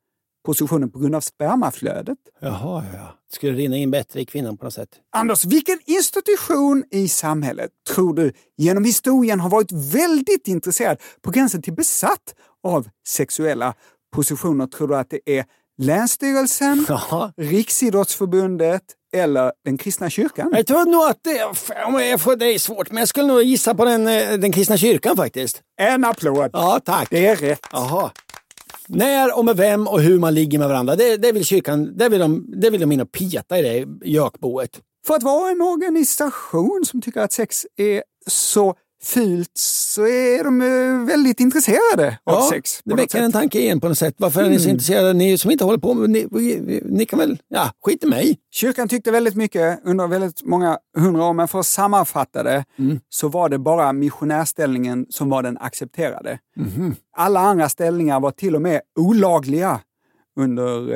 positionen 0.47 0.91
på 0.91 0.99
grund 0.99 1.15
av 1.15 1.21
spermaflödet. 1.21 2.19
Jaha, 2.41 2.85
ja. 2.95 3.15
Det 3.29 3.35
skulle 3.35 3.53
rinna 3.53 3.77
in 3.77 3.91
bättre 3.91 4.21
i 4.21 4.25
kvinnan 4.27 4.57
på 4.57 4.65
något 4.65 4.75
sätt. 4.75 4.89
Anders, 5.17 5.45
vilken 5.45 5.79
institution 5.87 6.85
i 6.91 7.09
samhället 7.09 7.71
tror 7.95 8.15
du 8.15 8.33
genom 8.57 8.85
historien 8.85 9.41
har 9.41 9.51
varit 9.51 9.73
väldigt 9.73 10.49
intresserad, 10.49 10.99
på 11.23 11.31
gränsen 11.31 11.63
till 11.63 11.75
besatt, 11.75 12.35
av 12.63 12.89
sexuella 13.09 13.75
positioner? 14.15 14.67
Tror 14.67 14.89
du 14.89 14.97
att 14.97 15.11
det 15.11 15.21
är 15.39 15.45
Länsstyrelsen, 15.79 16.87
Jaha. 16.89 17.33
Riksidrottsförbundet 17.37 18.83
eller 19.17 19.53
den 19.65 19.79
kristna 19.79 20.11
kyrkan? 20.11 20.51
Jag 20.53 20.67
tror 20.67 20.85
nog 20.85 21.05
att 21.05 21.19
det, 21.23 21.37
jag 22.11 22.21
får, 22.21 22.37
det 22.37 22.47
är 22.47 22.59
svårt, 22.59 22.91
men 22.91 22.99
jag 22.99 23.09
skulle 23.09 23.27
nog 23.27 23.43
gissa 23.43 23.75
på 23.75 23.85
den, 23.85 24.07
eh, 24.07 24.33
den 24.33 24.53
kristna 24.53 24.77
kyrkan 24.77 25.17
faktiskt. 25.17 25.63
En 25.81 26.05
applåd! 26.05 26.51
Ja, 26.53 26.81
tack. 26.85 27.09
Det 27.11 27.27
är 27.27 27.37
rätt. 27.37 27.61
Jaha. 27.73 28.11
När 28.87 29.39
och 29.39 29.45
med 29.45 29.57
vem 29.57 29.87
och 29.87 30.01
hur 30.01 30.19
man 30.19 30.35
ligger 30.35 30.59
med 30.59 30.69
varandra, 30.69 30.97
det, 30.97 31.17
det 31.17 31.33
vill 31.33 31.45
kyrkan, 31.45 31.97
det 31.97 32.09
vill 32.09 32.21
de, 32.21 32.47
det 32.61 32.71
vill 32.71 32.81
de 32.81 32.93
in 32.93 33.01
och 33.01 33.13
peta 33.13 33.59
i 33.59 33.63
det 33.63 34.09
gökboet. 34.09 34.71
För 35.07 35.15
att 35.15 35.23
vara 35.23 35.51
en 35.51 35.61
organisation 35.61 36.85
som 36.87 37.03
tycker 37.03 37.21
att 37.21 37.33
sex 37.33 37.67
är 37.77 38.03
så 38.27 38.75
fult 39.03 39.51
så 39.55 40.07
är 40.07 40.45
de 40.45 40.61
eh, 40.63 41.07
väldigt 41.07 41.41
intresserade 41.41 42.19
av 42.25 42.35
Ja, 42.35 42.49
sex. 42.51 42.81
det 42.85 42.95
väcker 42.95 43.23
en 43.23 43.33
tanke 43.33 43.61
igen 43.61 43.81
på 43.81 43.89
något 43.89 43.99
sätt. 43.99 44.15
Varför 44.19 44.43
är 44.43 44.51
ni 44.51 44.59
så 44.59 44.69
intresserade? 44.69 45.13
Ni 45.13 45.39
som 45.39 45.51
inte 45.51 45.65
håller 45.65 45.79
på 45.79 45.95
med, 45.95 46.11
ni, 46.11 46.81
ni, 46.85 47.07
kan 47.07 47.19
väl, 47.19 47.39
ja, 47.49 47.71
skit 47.85 48.05
i 48.05 48.07
mig. 48.07 48.39
Kyrkan 48.51 48.89
tyckte 48.89 49.11
väldigt 49.11 49.35
mycket 49.35 49.81
under 49.85 50.07
väldigt 50.07 50.43
många 50.43 50.79
hundra 50.97 51.25
år, 51.25 51.33
men 51.33 51.49
för 51.49 51.59
att 51.59 51.67
sammanfatta 51.67 52.43
det 52.43 52.65
så 53.09 53.29
var 53.29 53.49
det 53.49 53.59
bara 53.59 53.93
missionärställningen 53.93 55.07
som 55.11 55.31
var 55.31 55.43
den 55.43 55.59
accepterade. 55.59 56.39
Alla 57.17 57.41
andra 57.41 57.69
ställningar 57.69 58.21
var 58.21 58.31
till 58.31 58.55
och 58.55 58.63
med 58.63 58.81
olagliga 58.99 59.81
under 60.41 60.93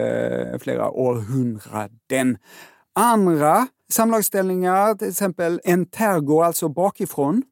eh, 0.52 0.58
flera 0.58 0.90
århundraden. 0.90 2.38
Andra 2.94 3.66
samlagsställningar, 3.92 4.94
till 4.94 5.08
exempel 5.08 5.60
entergo, 5.64 6.42
alltså 6.42 6.68
bakifrån, 6.68 7.42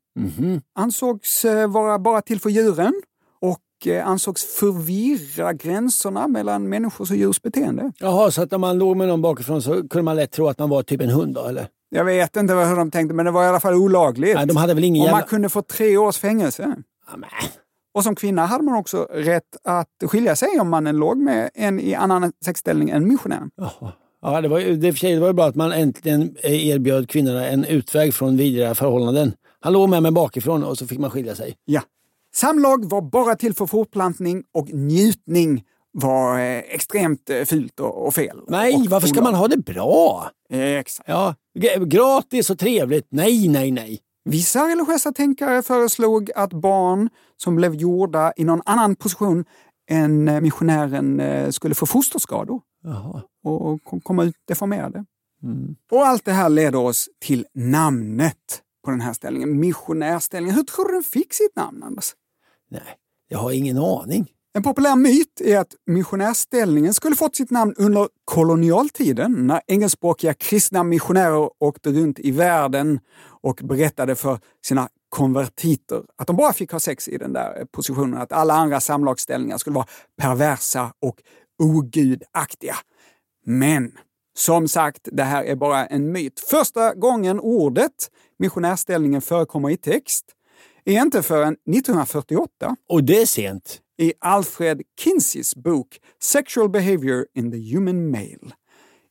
ansågs 0.74 1.44
eh, 1.44 1.68
vara 1.68 1.98
bara 1.98 2.22
till 2.22 2.40
för 2.40 2.50
djuren 2.50 3.02
och 3.40 3.86
eh, 3.86 4.06
ansågs 4.06 4.44
förvirra 4.44 5.52
gränserna 5.52 6.28
mellan 6.28 6.68
människors 6.68 7.10
och 7.10 7.16
djurs 7.16 7.42
beteende. 7.42 7.92
Jaha, 7.98 8.30
så 8.30 8.42
att 8.42 8.52
om 8.52 8.60
man 8.60 8.78
låg 8.78 8.96
med 8.96 9.08
någon 9.08 9.22
bakifrån 9.22 9.62
så 9.62 9.72
kunde 9.74 10.02
man 10.02 10.16
lätt 10.16 10.32
tro 10.32 10.48
att 10.48 10.58
man 10.58 10.68
var 10.68 10.82
typ 10.82 11.00
en 11.00 11.10
hund 11.10 11.34
då, 11.34 11.44
eller? 11.44 11.68
Jag 11.88 12.04
vet 12.04 12.36
inte 12.36 12.54
hur 12.54 12.76
de 12.76 12.90
tänkte, 12.90 13.14
men 13.14 13.24
det 13.24 13.30
var 13.30 13.44
i 13.44 13.46
alla 13.46 13.60
fall 13.60 13.74
olagligt. 13.74 14.34
Nej, 14.34 14.46
de 14.46 14.56
hade 14.56 14.74
väl 14.74 14.84
ingen 14.84 15.04
och 15.04 15.10
man 15.10 15.22
kunde 15.22 15.48
få 15.48 15.62
tre 15.62 15.96
års 15.96 16.18
fängelse. 16.18 16.74
Ja, 17.10 17.16
men. 17.16 17.30
Och 17.94 18.04
som 18.04 18.14
kvinna 18.14 18.46
hade 18.46 18.64
man 18.64 18.74
också 18.74 19.06
rätt 19.10 19.56
att 19.64 19.88
skilja 20.02 20.36
sig 20.36 20.60
om 20.60 20.70
mannen 20.70 20.96
låg 20.96 21.18
med 21.18 21.50
en 21.54 21.80
i 21.80 21.94
annan 21.94 22.32
sexställning 22.44 22.90
än 22.90 23.08
missionären. 23.08 23.50
Jaha. 23.56 23.92
Ja, 24.22 24.40
det 24.40 24.48
var 24.48 24.58
ju 24.58 24.76
det, 24.76 25.18
var 25.18 25.32
bra 25.32 25.46
att 25.46 25.54
man 25.54 25.72
äntligen 25.72 26.36
eh, 26.42 26.68
erbjöd 26.68 27.08
kvinnorna 27.08 27.46
en 27.46 27.64
utväg 27.64 28.14
från 28.14 28.36
vidriga 28.36 28.74
förhållanden. 28.74 29.32
Han 29.60 29.72
låg 29.72 29.88
med 29.88 30.02
mig 30.02 30.12
bakifrån 30.12 30.64
och 30.64 30.78
så 30.78 30.86
fick 30.86 30.98
man 30.98 31.10
skilja 31.10 31.34
sig. 31.34 31.56
Ja. 31.64 31.82
Samlag 32.34 32.84
var 32.90 33.02
bara 33.02 33.34
till 33.36 33.54
för 33.54 33.66
fortplantning 33.66 34.42
och 34.52 34.68
njutning 34.72 35.64
var 35.92 36.38
eh, 36.38 36.58
extremt 36.58 37.30
eh, 37.30 37.44
fult 37.44 37.80
och, 37.80 38.14
fel. 38.14 38.40
Nej, 38.48 38.74
och 38.74 38.86
varför 38.86 39.08
ska 39.08 39.22
man 39.22 39.34
ha 39.34 39.48
det 39.48 39.56
bra? 39.56 40.30
olagligt. 40.50 40.78
Exakt. 40.80 41.08
Ja, 41.08 41.34
gratis 41.86 42.50
och 42.50 42.58
trevligt. 42.58 43.06
Nej, 43.10 43.48
nej, 43.48 43.70
nej. 43.70 44.00
Vissa 44.24 44.68
religiösa 44.68 45.12
tänkare 45.12 45.62
föreslog 45.62 46.30
att 46.36 46.52
barn 46.52 47.08
som 47.36 47.56
blev 47.56 47.74
gjorda 47.74 48.32
i 48.36 48.44
någon 48.44 48.62
annan 48.66 48.96
position 48.96 49.44
än 49.90 50.28
eh, 50.28 50.40
missionären 50.40 51.20
eh, 51.20 51.50
skulle 51.50 51.74
få 51.74 51.86
fosterskador 51.86 52.60
Jaha. 52.84 53.22
och 53.44 53.84
kom- 53.84 54.00
komma 54.00 54.24
ut 54.24 54.34
deformerade. 54.48 55.04
Och 55.90 56.06
allt 56.06 56.24
det 56.24 56.32
här 56.32 56.48
leder 56.48 56.78
oss 56.78 57.08
till 57.24 57.46
namnet 57.54 58.36
på 58.84 58.90
den 58.90 59.00
här 59.00 59.12
ställningen, 59.12 59.60
missionärställningen. 59.60 60.56
Hur 60.56 60.62
tror 60.62 60.88
du 60.88 60.94
den 60.94 61.02
fick 61.02 61.32
sitt 61.32 61.56
namn, 61.56 61.82
Anders? 61.82 62.14
Nej, 62.70 62.96
jag 63.28 63.38
har 63.38 63.52
ingen 63.52 63.78
aning. 63.78 64.28
En 64.52 64.62
populär 64.62 64.96
myt 64.96 65.40
är 65.40 65.58
att 65.58 65.74
missionärställningen 65.86 66.94
skulle 66.94 67.16
fått 67.16 67.36
sitt 67.36 67.50
namn 67.50 67.74
under 67.78 68.08
kolonialtiden 68.24 69.46
när 69.46 69.60
engelskspråkiga 69.66 70.34
kristna 70.34 70.84
missionärer 70.84 71.50
åkte 71.58 71.90
runt 71.90 72.18
i 72.18 72.30
världen 72.30 73.00
och 73.42 73.60
berättade 73.64 74.14
för 74.14 74.38
sina 74.64 74.88
konvertiter 75.08 76.02
att 76.18 76.26
de 76.26 76.36
bara 76.36 76.52
fick 76.52 76.72
ha 76.72 76.80
sex 76.80 77.08
i 77.08 77.18
den 77.18 77.32
där 77.32 77.66
positionen, 77.72 78.20
att 78.20 78.32
alla 78.32 78.54
andra 78.54 78.80
samlagsställningar 78.80 79.58
skulle 79.58 79.74
vara 79.74 79.86
perversa 80.22 80.92
och 81.00 81.16
ogudaktiga. 81.62 82.74
Men 83.46 83.92
som 84.40 84.68
sagt, 84.68 85.08
det 85.12 85.22
här 85.22 85.44
är 85.44 85.56
bara 85.56 85.86
en 85.86 86.12
myt. 86.12 86.40
Första 86.50 86.94
gången 86.94 87.40
ordet 87.40 88.10
missionärställningen 88.38 89.20
förekommer 89.20 89.70
i 89.70 89.76
text 89.76 90.24
är 90.84 91.02
inte 91.02 91.22
förrän 91.22 91.52
1948. 91.52 92.76
Och 92.88 93.04
det 93.04 93.22
är 93.22 93.26
sent. 93.26 93.80
I 93.98 94.12
Alfred 94.20 94.82
Kinseys 95.00 95.56
bok 95.56 96.00
Sexual 96.22 96.68
Behavior 96.68 97.26
in 97.34 97.50
the 97.50 97.74
Human 97.74 98.10
Male. 98.10 98.54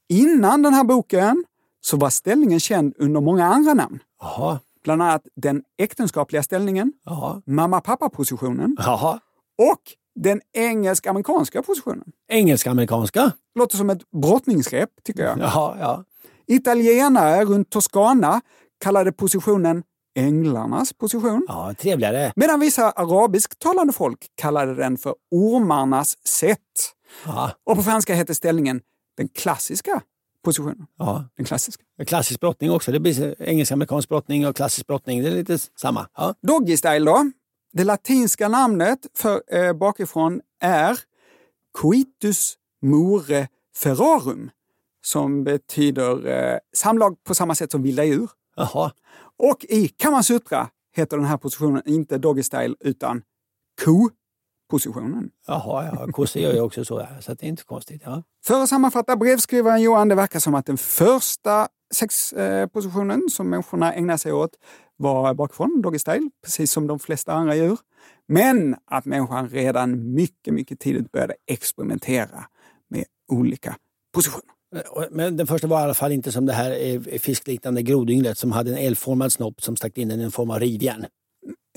Innan 0.09 0.61
den 0.61 0.73
här 0.73 0.83
boken 0.83 1.45
så 1.81 1.97
var 1.97 2.09
ställningen 2.09 2.59
känd 2.59 2.93
under 2.97 3.21
många 3.21 3.45
andra 3.45 3.73
namn. 3.73 3.99
Jaha. 4.21 4.59
Bland 4.83 5.01
annat 5.01 5.27
den 5.35 5.63
äktenskapliga 5.77 6.43
ställningen, 6.43 6.93
mamma-pappa-positionen 7.45 8.77
och 9.57 9.81
den 10.23 10.41
engelsk-amerikanska 10.53 11.63
positionen. 11.63 12.03
Engelsk-amerikanska? 12.31 13.31
Låter 13.55 13.77
som 13.77 13.89
ett 13.89 14.11
brottningsrep, 14.11 14.89
tycker 15.03 15.23
jag. 15.23 15.39
Jaha, 15.39 15.77
ja. 15.79 16.03
Italienare 16.47 17.45
runt 17.45 17.69
Toscana 17.69 18.41
kallade 18.83 19.11
positionen 19.11 19.83
änglarnas 20.15 20.93
position. 20.93 21.45
Ja, 21.47 21.73
trevligare. 21.73 22.33
Medan 22.35 22.59
vissa 22.59 22.91
arabisktalande 22.91 23.93
folk 23.93 24.27
kallade 24.35 24.75
den 24.75 24.97
för 24.97 25.15
ormarnas 25.31 26.27
sätt. 26.27 26.57
Ja. 27.25 27.51
Och 27.65 27.75
på 27.75 27.83
franska 27.83 28.13
heter 28.13 28.33
ställningen 28.33 28.81
den 29.17 29.27
klassiska 29.27 30.01
positionen. 30.45 30.85
Ja. 30.97 31.25
Den 31.37 31.45
klassiska. 31.45 31.83
Klassisk 32.07 32.39
brottning 32.39 32.71
också. 32.71 32.91
Det 32.91 32.99
blir 32.99 33.41
engelsk-amerikansk 33.41 34.09
brottning 34.09 34.47
och 34.47 34.55
klassisk 34.55 34.87
brottning. 34.87 35.21
Det 35.21 35.27
är 35.27 35.31
lite 35.31 35.57
samma. 35.57 36.07
Ja. 36.17 36.33
Doggy 36.41 36.77
style 36.77 37.05
då. 37.05 37.31
Det 37.73 37.83
latinska 37.83 38.47
namnet 38.47 38.99
för 39.13 39.41
eh, 39.55 39.73
bakifrån 39.73 40.41
är 40.59 40.99
coitus 41.71 42.55
more 42.81 43.47
ferrarum 43.75 44.49
som 45.05 45.43
betyder 45.43 46.27
eh, 46.27 46.57
samlag 46.75 47.23
på 47.23 47.35
samma 47.35 47.55
sätt 47.55 47.71
som 47.71 47.83
vilda 47.83 48.03
djur. 48.03 48.29
Jaha. 48.55 48.91
Och 49.37 49.65
i 49.69 49.87
Kamasutra 49.87 50.69
heter 50.95 51.17
den 51.17 51.25
här 51.25 51.37
positionen 51.37 51.81
inte 51.85 52.17
doggy 52.17 52.43
style 52.43 52.75
utan 52.79 53.21
ko-positionen. 53.85 55.29
Jaha, 55.47 55.85
ja. 55.85 56.11
kossor 56.11 56.41
gör 56.41 56.53
ju 56.53 56.61
också 56.61 56.85
så. 56.85 57.07
Så 57.21 57.33
det 57.33 57.45
är 57.45 57.47
inte 57.47 57.63
konstigt. 57.63 58.01
Ja. 58.05 58.23
För 58.45 58.63
att 58.63 58.69
sammanfatta 58.69 59.15
brevskrivaren 59.15 59.81
Johan, 59.81 60.07
det 60.07 60.15
verkar 60.15 60.39
som 60.39 60.55
att 60.55 60.65
den 60.65 60.77
första 60.77 61.67
sexpositionen 61.93 63.29
som 63.29 63.49
människorna 63.49 63.93
ägnar 63.93 64.17
sig 64.17 64.31
åt 64.31 64.51
var 64.97 65.33
bakifrån, 65.33 65.81
doggy 65.81 65.99
style, 65.99 66.29
precis 66.43 66.71
som 66.71 66.87
de 66.87 66.99
flesta 66.99 67.33
andra 67.33 67.55
djur. 67.55 67.77
Men 68.27 68.75
att 68.85 69.05
människan 69.05 69.49
redan 69.49 70.13
mycket, 70.13 70.53
mycket 70.53 70.79
tidigt 70.79 71.11
började 71.11 71.35
experimentera 71.47 72.45
med 72.89 73.05
olika 73.31 73.75
positioner. 74.13 74.43
Men 75.11 75.37
den 75.37 75.47
första 75.47 75.67
var 75.67 75.79
i 75.79 75.83
alla 75.83 75.93
fall 75.93 76.11
inte 76.11 76.31
som 76.31 76.45
det 76.45 76.53
här 76.53 76.71
eh, 76.87 77.19
fiskliknande 77.19 77.81
grodynglet 77.81 78.37
som 78.37 78.51
hade 78.51 78.71
en 78.71 78.77
L-formad 78.77 79.31
snopp 79.31 79.61
som 79.61 79.75
stack 79.75 79.97
in 79.97 80.11
i 80.11 80.23
en 80.23 80.31
form 80.31 80.49
av 80.51 80.59
rivjärn. 80.59 81.05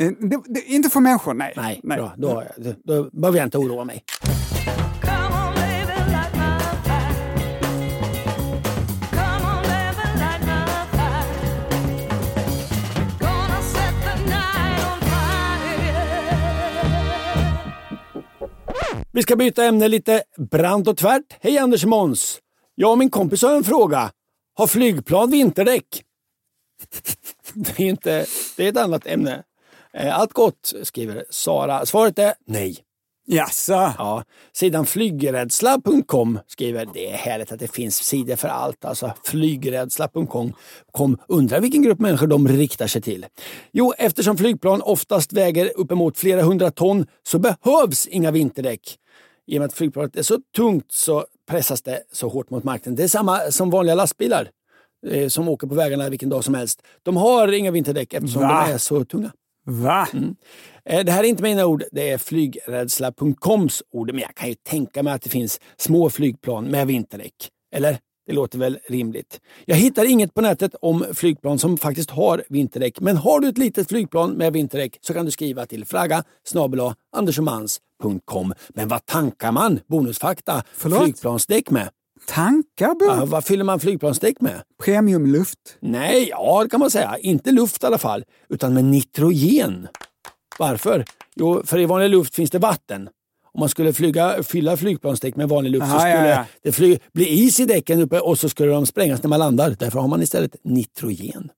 Eh, 0.00 0.10
Det, 0.20 0.42
det, 0.46 0.64
inte 0.66 0.88
för 0.88 1.00
människor, 1.00 1.34
nej. 1.34 1.52
Nej, 1.56 1.80
Bra, 1.82 2.14
då, 2.16 2.44
då, 2.56 2.74
då 2.84 3.10
behöver 3.12 3.38
jag 3.38 3.46
inte 3.46 3.58
oroa 3.58 3.84
mig. 3.84 4.04
Vi 19.14 19.22
ska 19.22 19.36
byta 19.36 19.64
ämne 19.64 19.88
lite 19.88 20.22
brant 20.38 20.88
och 20.88 20.96
tvärt. 20.96 21.36
Hej 21.40 21.58
Anders 21.58 21.84
Måns! 21.84 22.40
Jag 22.74 22.90
och 22.90 22.98
min 22.98 23.10
kompis 23.10 23.42
har 23.42 23.56
en 23.56 23.64
fråga. 23.64 24.10
Har 24.54 24.66
flygplan 24.66 25.30
vinterdäck? 25.30 25.86
Det 27.54 27.80
är, 27.80 27.86
inte, 27.88 28.26
det 28.56 28.64
är 28.64 28.68
ett 28.68 28.76
annat 28.76 29.06
ämne. 29.06 29.42
Eh, 29.92 30.18
Allt 30.18 30.32
gott, 30.32 30.72
skriver 30.82 31.24
Sara. 31.30 31.86
Svaret 31.86 32.18
är 32.18 32.34
nej. 32.46 32.76
Jaså? 33.26 33.72
Ja. 33.72 34.24
Sidan 34.52 34.86
flygrädsla.com 34.86 36.38
skriver 36.46 36.88
det 36.94 37.10
är 37.10 37.16
härligt 37.16 37.52
att 37.52 37.58
det 37.58 37.74
finns 37.74 37.96
sidor 37.96 38.36
för 38.36 38.48
allt. 38.48 38.84
Alltså 38.84 39.12
flygrädsla.com 39.24 40.52
kom, 40.92 41.18
undrar 41.28 41.60
vilken 41.60 41.82
grupp 41.82 41.98
människor 41.98 42.26
de 42.26 42.48
riktar 42.48 42.86
sig 42.86 43.02
till. 43.02 43.26
Jo, 43.72 43.92
eftersom 43.98 44.36
flygplan 44.36 44.82
oftast 44.82 45.32
väger 45.32 45.72
uppemot 45.76 46.18
flera 46.18 46.42
hundra 46.42 46.70
ton 46.70 47.06
så 47.22 47.38
behövs 47.38 48.06
inga 48.06 48.30
vinterdäck. 48.30 48.98
I 49.46 49.56
och 49.56 49.60
med 49.60 49.66
att 49.66 49.72
flygplanet 49.72 50.16
är 50.16 50.22
så 50.22 50.38
tungt 50.56 50.92
så 50.92 51.26
pressas 51.50 51.82
det 51.82 52.02
så 52.12 52.28
hårt 52.28 52.50
mot 52.50 52.64
marken. 52.64 52.94
Det 52.94 53.02
är 53.02 53.08
samma 53.08 53.38
som 53.50 53.70
vanliga 53.70 53.94
lastbilar 53.94 54.50
eh, 55.06 55.28
som 55.28 55.48
åker 55.48 55.66
på 55.66 55.74
vägarna 55.74 56.08
vilken 56.10 56.28
dag 56.28 56.44
som 56.44 56.54
helst. 56.54 56.82
De 57.02 57.16
har 57.16 57.52
inga 57.52 57.70
vinterdäck 57.70 58.14
eftersom 58.14 58.42
Va? 58.42 58.64
de 58.66 58.72
är 58.72 58.78
så 58.78 59.04
tunga. 59.04 59.32
Va? 59.64 60.08
Eh, 60.84 61.04
Det 61.04 61.12
här 61.12 61.24
är 61.24 61.28
inte 61.28 61.42
mina 61.42 61.66
ord, 61.66 61.84
det 61.92 62.10
är 62.10 62.18
flygrädsla.coms 62.18 63.82
ord. 63.92 64.10
Men 64.12 64.20
jag 64.20 64.34
kan 64.34 64.48
ju 64.48 64.54
tänka 64.54 65.02
mig 65.02 65.12
att 65.12 65.22
det 65.22 65.30
finns 65.30 65.60
små 65.76 66.10
flygplan 66.10 66.64
med 66.64 66.86
vinterdäck. 66.86 67.34
Eller? 67.74 67.98
Det 68.26 68.32
låter 68.32 68.58
väl 68.58 68.78
rimligt. 68.88 69.40
Jag 69.64 69.76
hittar 69.76 70.04
inget 70.04 70.34
på 70.34 70.40
nätet 70.40 70.74
om 70.80 71.04
flygplan 71.14 71.58
som 71.58 71.78
faktiskt 71.78 72.10
har 72.10 72.44
vinterdäck. 72.48 73.00
Men 73.00 73.16
har 73.16 73.40
du 73.40 73.48
ett 73.48 73.58
litet 73.58 73.88
flygplan 73.88 74.30
med 74.30 74.52
vinterdäck 74.52 74.98
så 75.00 75.14
kan 75.14 75.24
du 75.24 75.30
skriva 75.30 75.66
till 75.66 75.84
snabel-a 76.44 76.94
andersomans.com. 77.16 78.54
Men 78.68 78.88
vad 78.88 79.06
tankar 79.06 79.52
man? 79.52 79.80
Bonusfakta. 79.86 80.64
Förlåt? 80.74 81.02
Flygplansdäck 81.02 81.70
med. 81.70 81.88
Tankar? 82.26 82.96
Ja, 83.00 83.24
vad 83.24 83.44
fyller 83.44 83.64
man 83.64 83.80
flygplansdäck 83.80 84.40
med? 84.40 84.62
Premiumluft? 84.84 85.58
Nej, 85.80 86.28
ja 86.28 86.62
det 86.62 86.70
kan 86.70 86.80
man 86.80 86.90
säga. 86.90 87.18
Inte 87.18 87.50
luft 87.50 87.82
i 87.82 87.86
alla 87.86 87.98
fall, 87.98 88.24
utan 88.48 88.74
med 88.74 88.84
nitrogen. 88.84 89.88
Varför? 90.58 91.04
Jo, 91.34 91.62
för 91.64 91.78
i 91.78 91.86
vanlig 91.86 92.10
luft 92.10 92.34
finns 92.34 92.50
det 92.50 92.58
vatten. 92.58 93.08
Om 93.54 93.60
man 93.60 93.68
skulle 93.68 93.92
flyga, 93.92 94.42
fylla 94.42 94.76
flygplansdäck 94.76 95.36
med 95.36 95.48
vanlig 95.48 95.70
luft 95.70 95.86
så 95.86 95.92
Aha, 95.92 96.00
skulle 96.00 96.28
ja, 96.28 96.34
ja. 96.34 96.44
det 96.62 96.72
fly, 96.72 96.98
bli 97.12 97.28
is 97.28 97.60
i 97.60 97.64
däcken 97.64 98.00
uppe 98.00 98.20
och 98.20 98.38
så 98.38 98.48
skulle 98.48 98.72
de 98.72 98.86
sprängas 98.86 99.22
när 99.22 99.28
man 99.28 99.38
landar. 99.38 99.76
Därför 99.78 100.00
har 100.00 100.08
man 100.08 100.22
istället 100.22 100.56
nitrogen. 100.64 101.50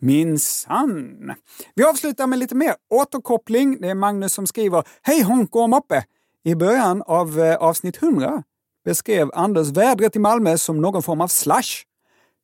Minsann. 0.00 1.32
Vi 1.74 1.84
avslutar 1.84 2.26
med 2.26 2.38
lite 2.38 2.54
mer 2.54 2.74
återkoppling. 2.90 3.80
Det 3.80 3.88
är 3.88 3.94
Magnus 3.94 4.32
som 4.32 4.46
skriver 4.46 4.84
Hej 5.02 5.22
Honko 5.22 5.58
och 5.58 5.70
Moppe! 5.70 6.04
I 6.44 6.54
början 6.54 7.02
av 7.06 7.40
eh, 7.40 7.56
avsnitt 7.56 8.02
100 8.02 8.42
beskrev 8.84 9.30
Anders 9.34 9.68
vädret 9.68 10.16
i 10.16 10.18
Malmö 10.18 10.58
som 10.58 10.80
någon 10.80 11.02
form 11.02 11.20
av 11.20 11.28
slush. 11.28 11.84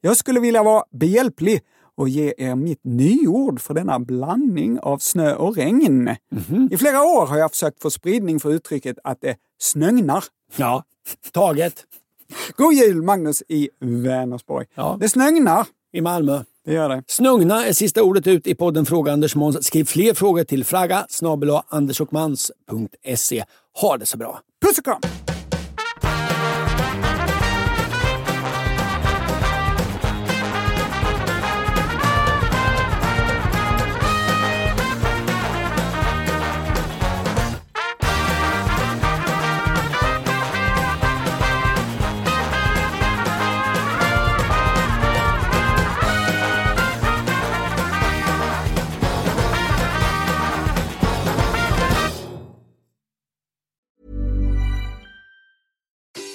Jag 0.01 0.17
skulle 0.17 0.41
vilja 0.41 0.63
vara 0.63 0.85
behjälplig 0.91 1.61
och 1.97 2.09
ge 2.09 2.35
er 2.39 2.55
mitt 2.55 2.85
nyord 2.85 3.61
för 3.61 3.75
denna 3.75 3.99
blandning 3.99 4.81
av 4.81 4.99
snö 4.99 5.35
och 5.35 5.57
regn. 5.57 6.17
I 6.71 6.77
flera 6.77 7.03
år 7.03 7.27
har 7.27 7.39
jag 7.39 7.51
försökt 7.51 7.83
få 7.83 7.91
spridning 7.91 8.41
för 8.41 8.53
uttrycket 8.53 8.99
att 9.05 9.21
det 9.21 9.37
snögnar. 9.59 10.25
Ja, 10.57 10.85
taget. 11.33 11.85
God 12.57 12.75
jul 12.75 13.03
Magnus 13.03 13.43
i 13.49 13.69
Vänersborg. 13.81 14.67
Ja. 14.75 14.97
Det 15.01 15.09
snögnar. 15.09 15.67
I 15.93 16.01
Malmö. 16.01 16.43
Det 16.65 16.73
gör 16.73 16.89
det. 16.89 17.03
Snugna 17.07 17.67
är 17.67 17.73
sista 17.73 18.03
ordet 18.03 18.27
ut 18.27 18.47
i 18.47 18.55
podden 18.55 18.87
Fråga 18.87 19.13
Anders 19.13 19.35
Måns. 19.35 19.65
Skriv 19.67 19.85
fler 19.85 20.15
frågor 20.15 20.45
till 20.45 20.65
snabel-a 21.09 21.65
andersochmans.se. 21.69 23.45
Ha 23.81 23.97
det 23.97 24.07
så 24.07 24.19
bra! 24.19 24.41
Puss 24.63 24.79
och 24.79 24.85
kram! 24.85 25.24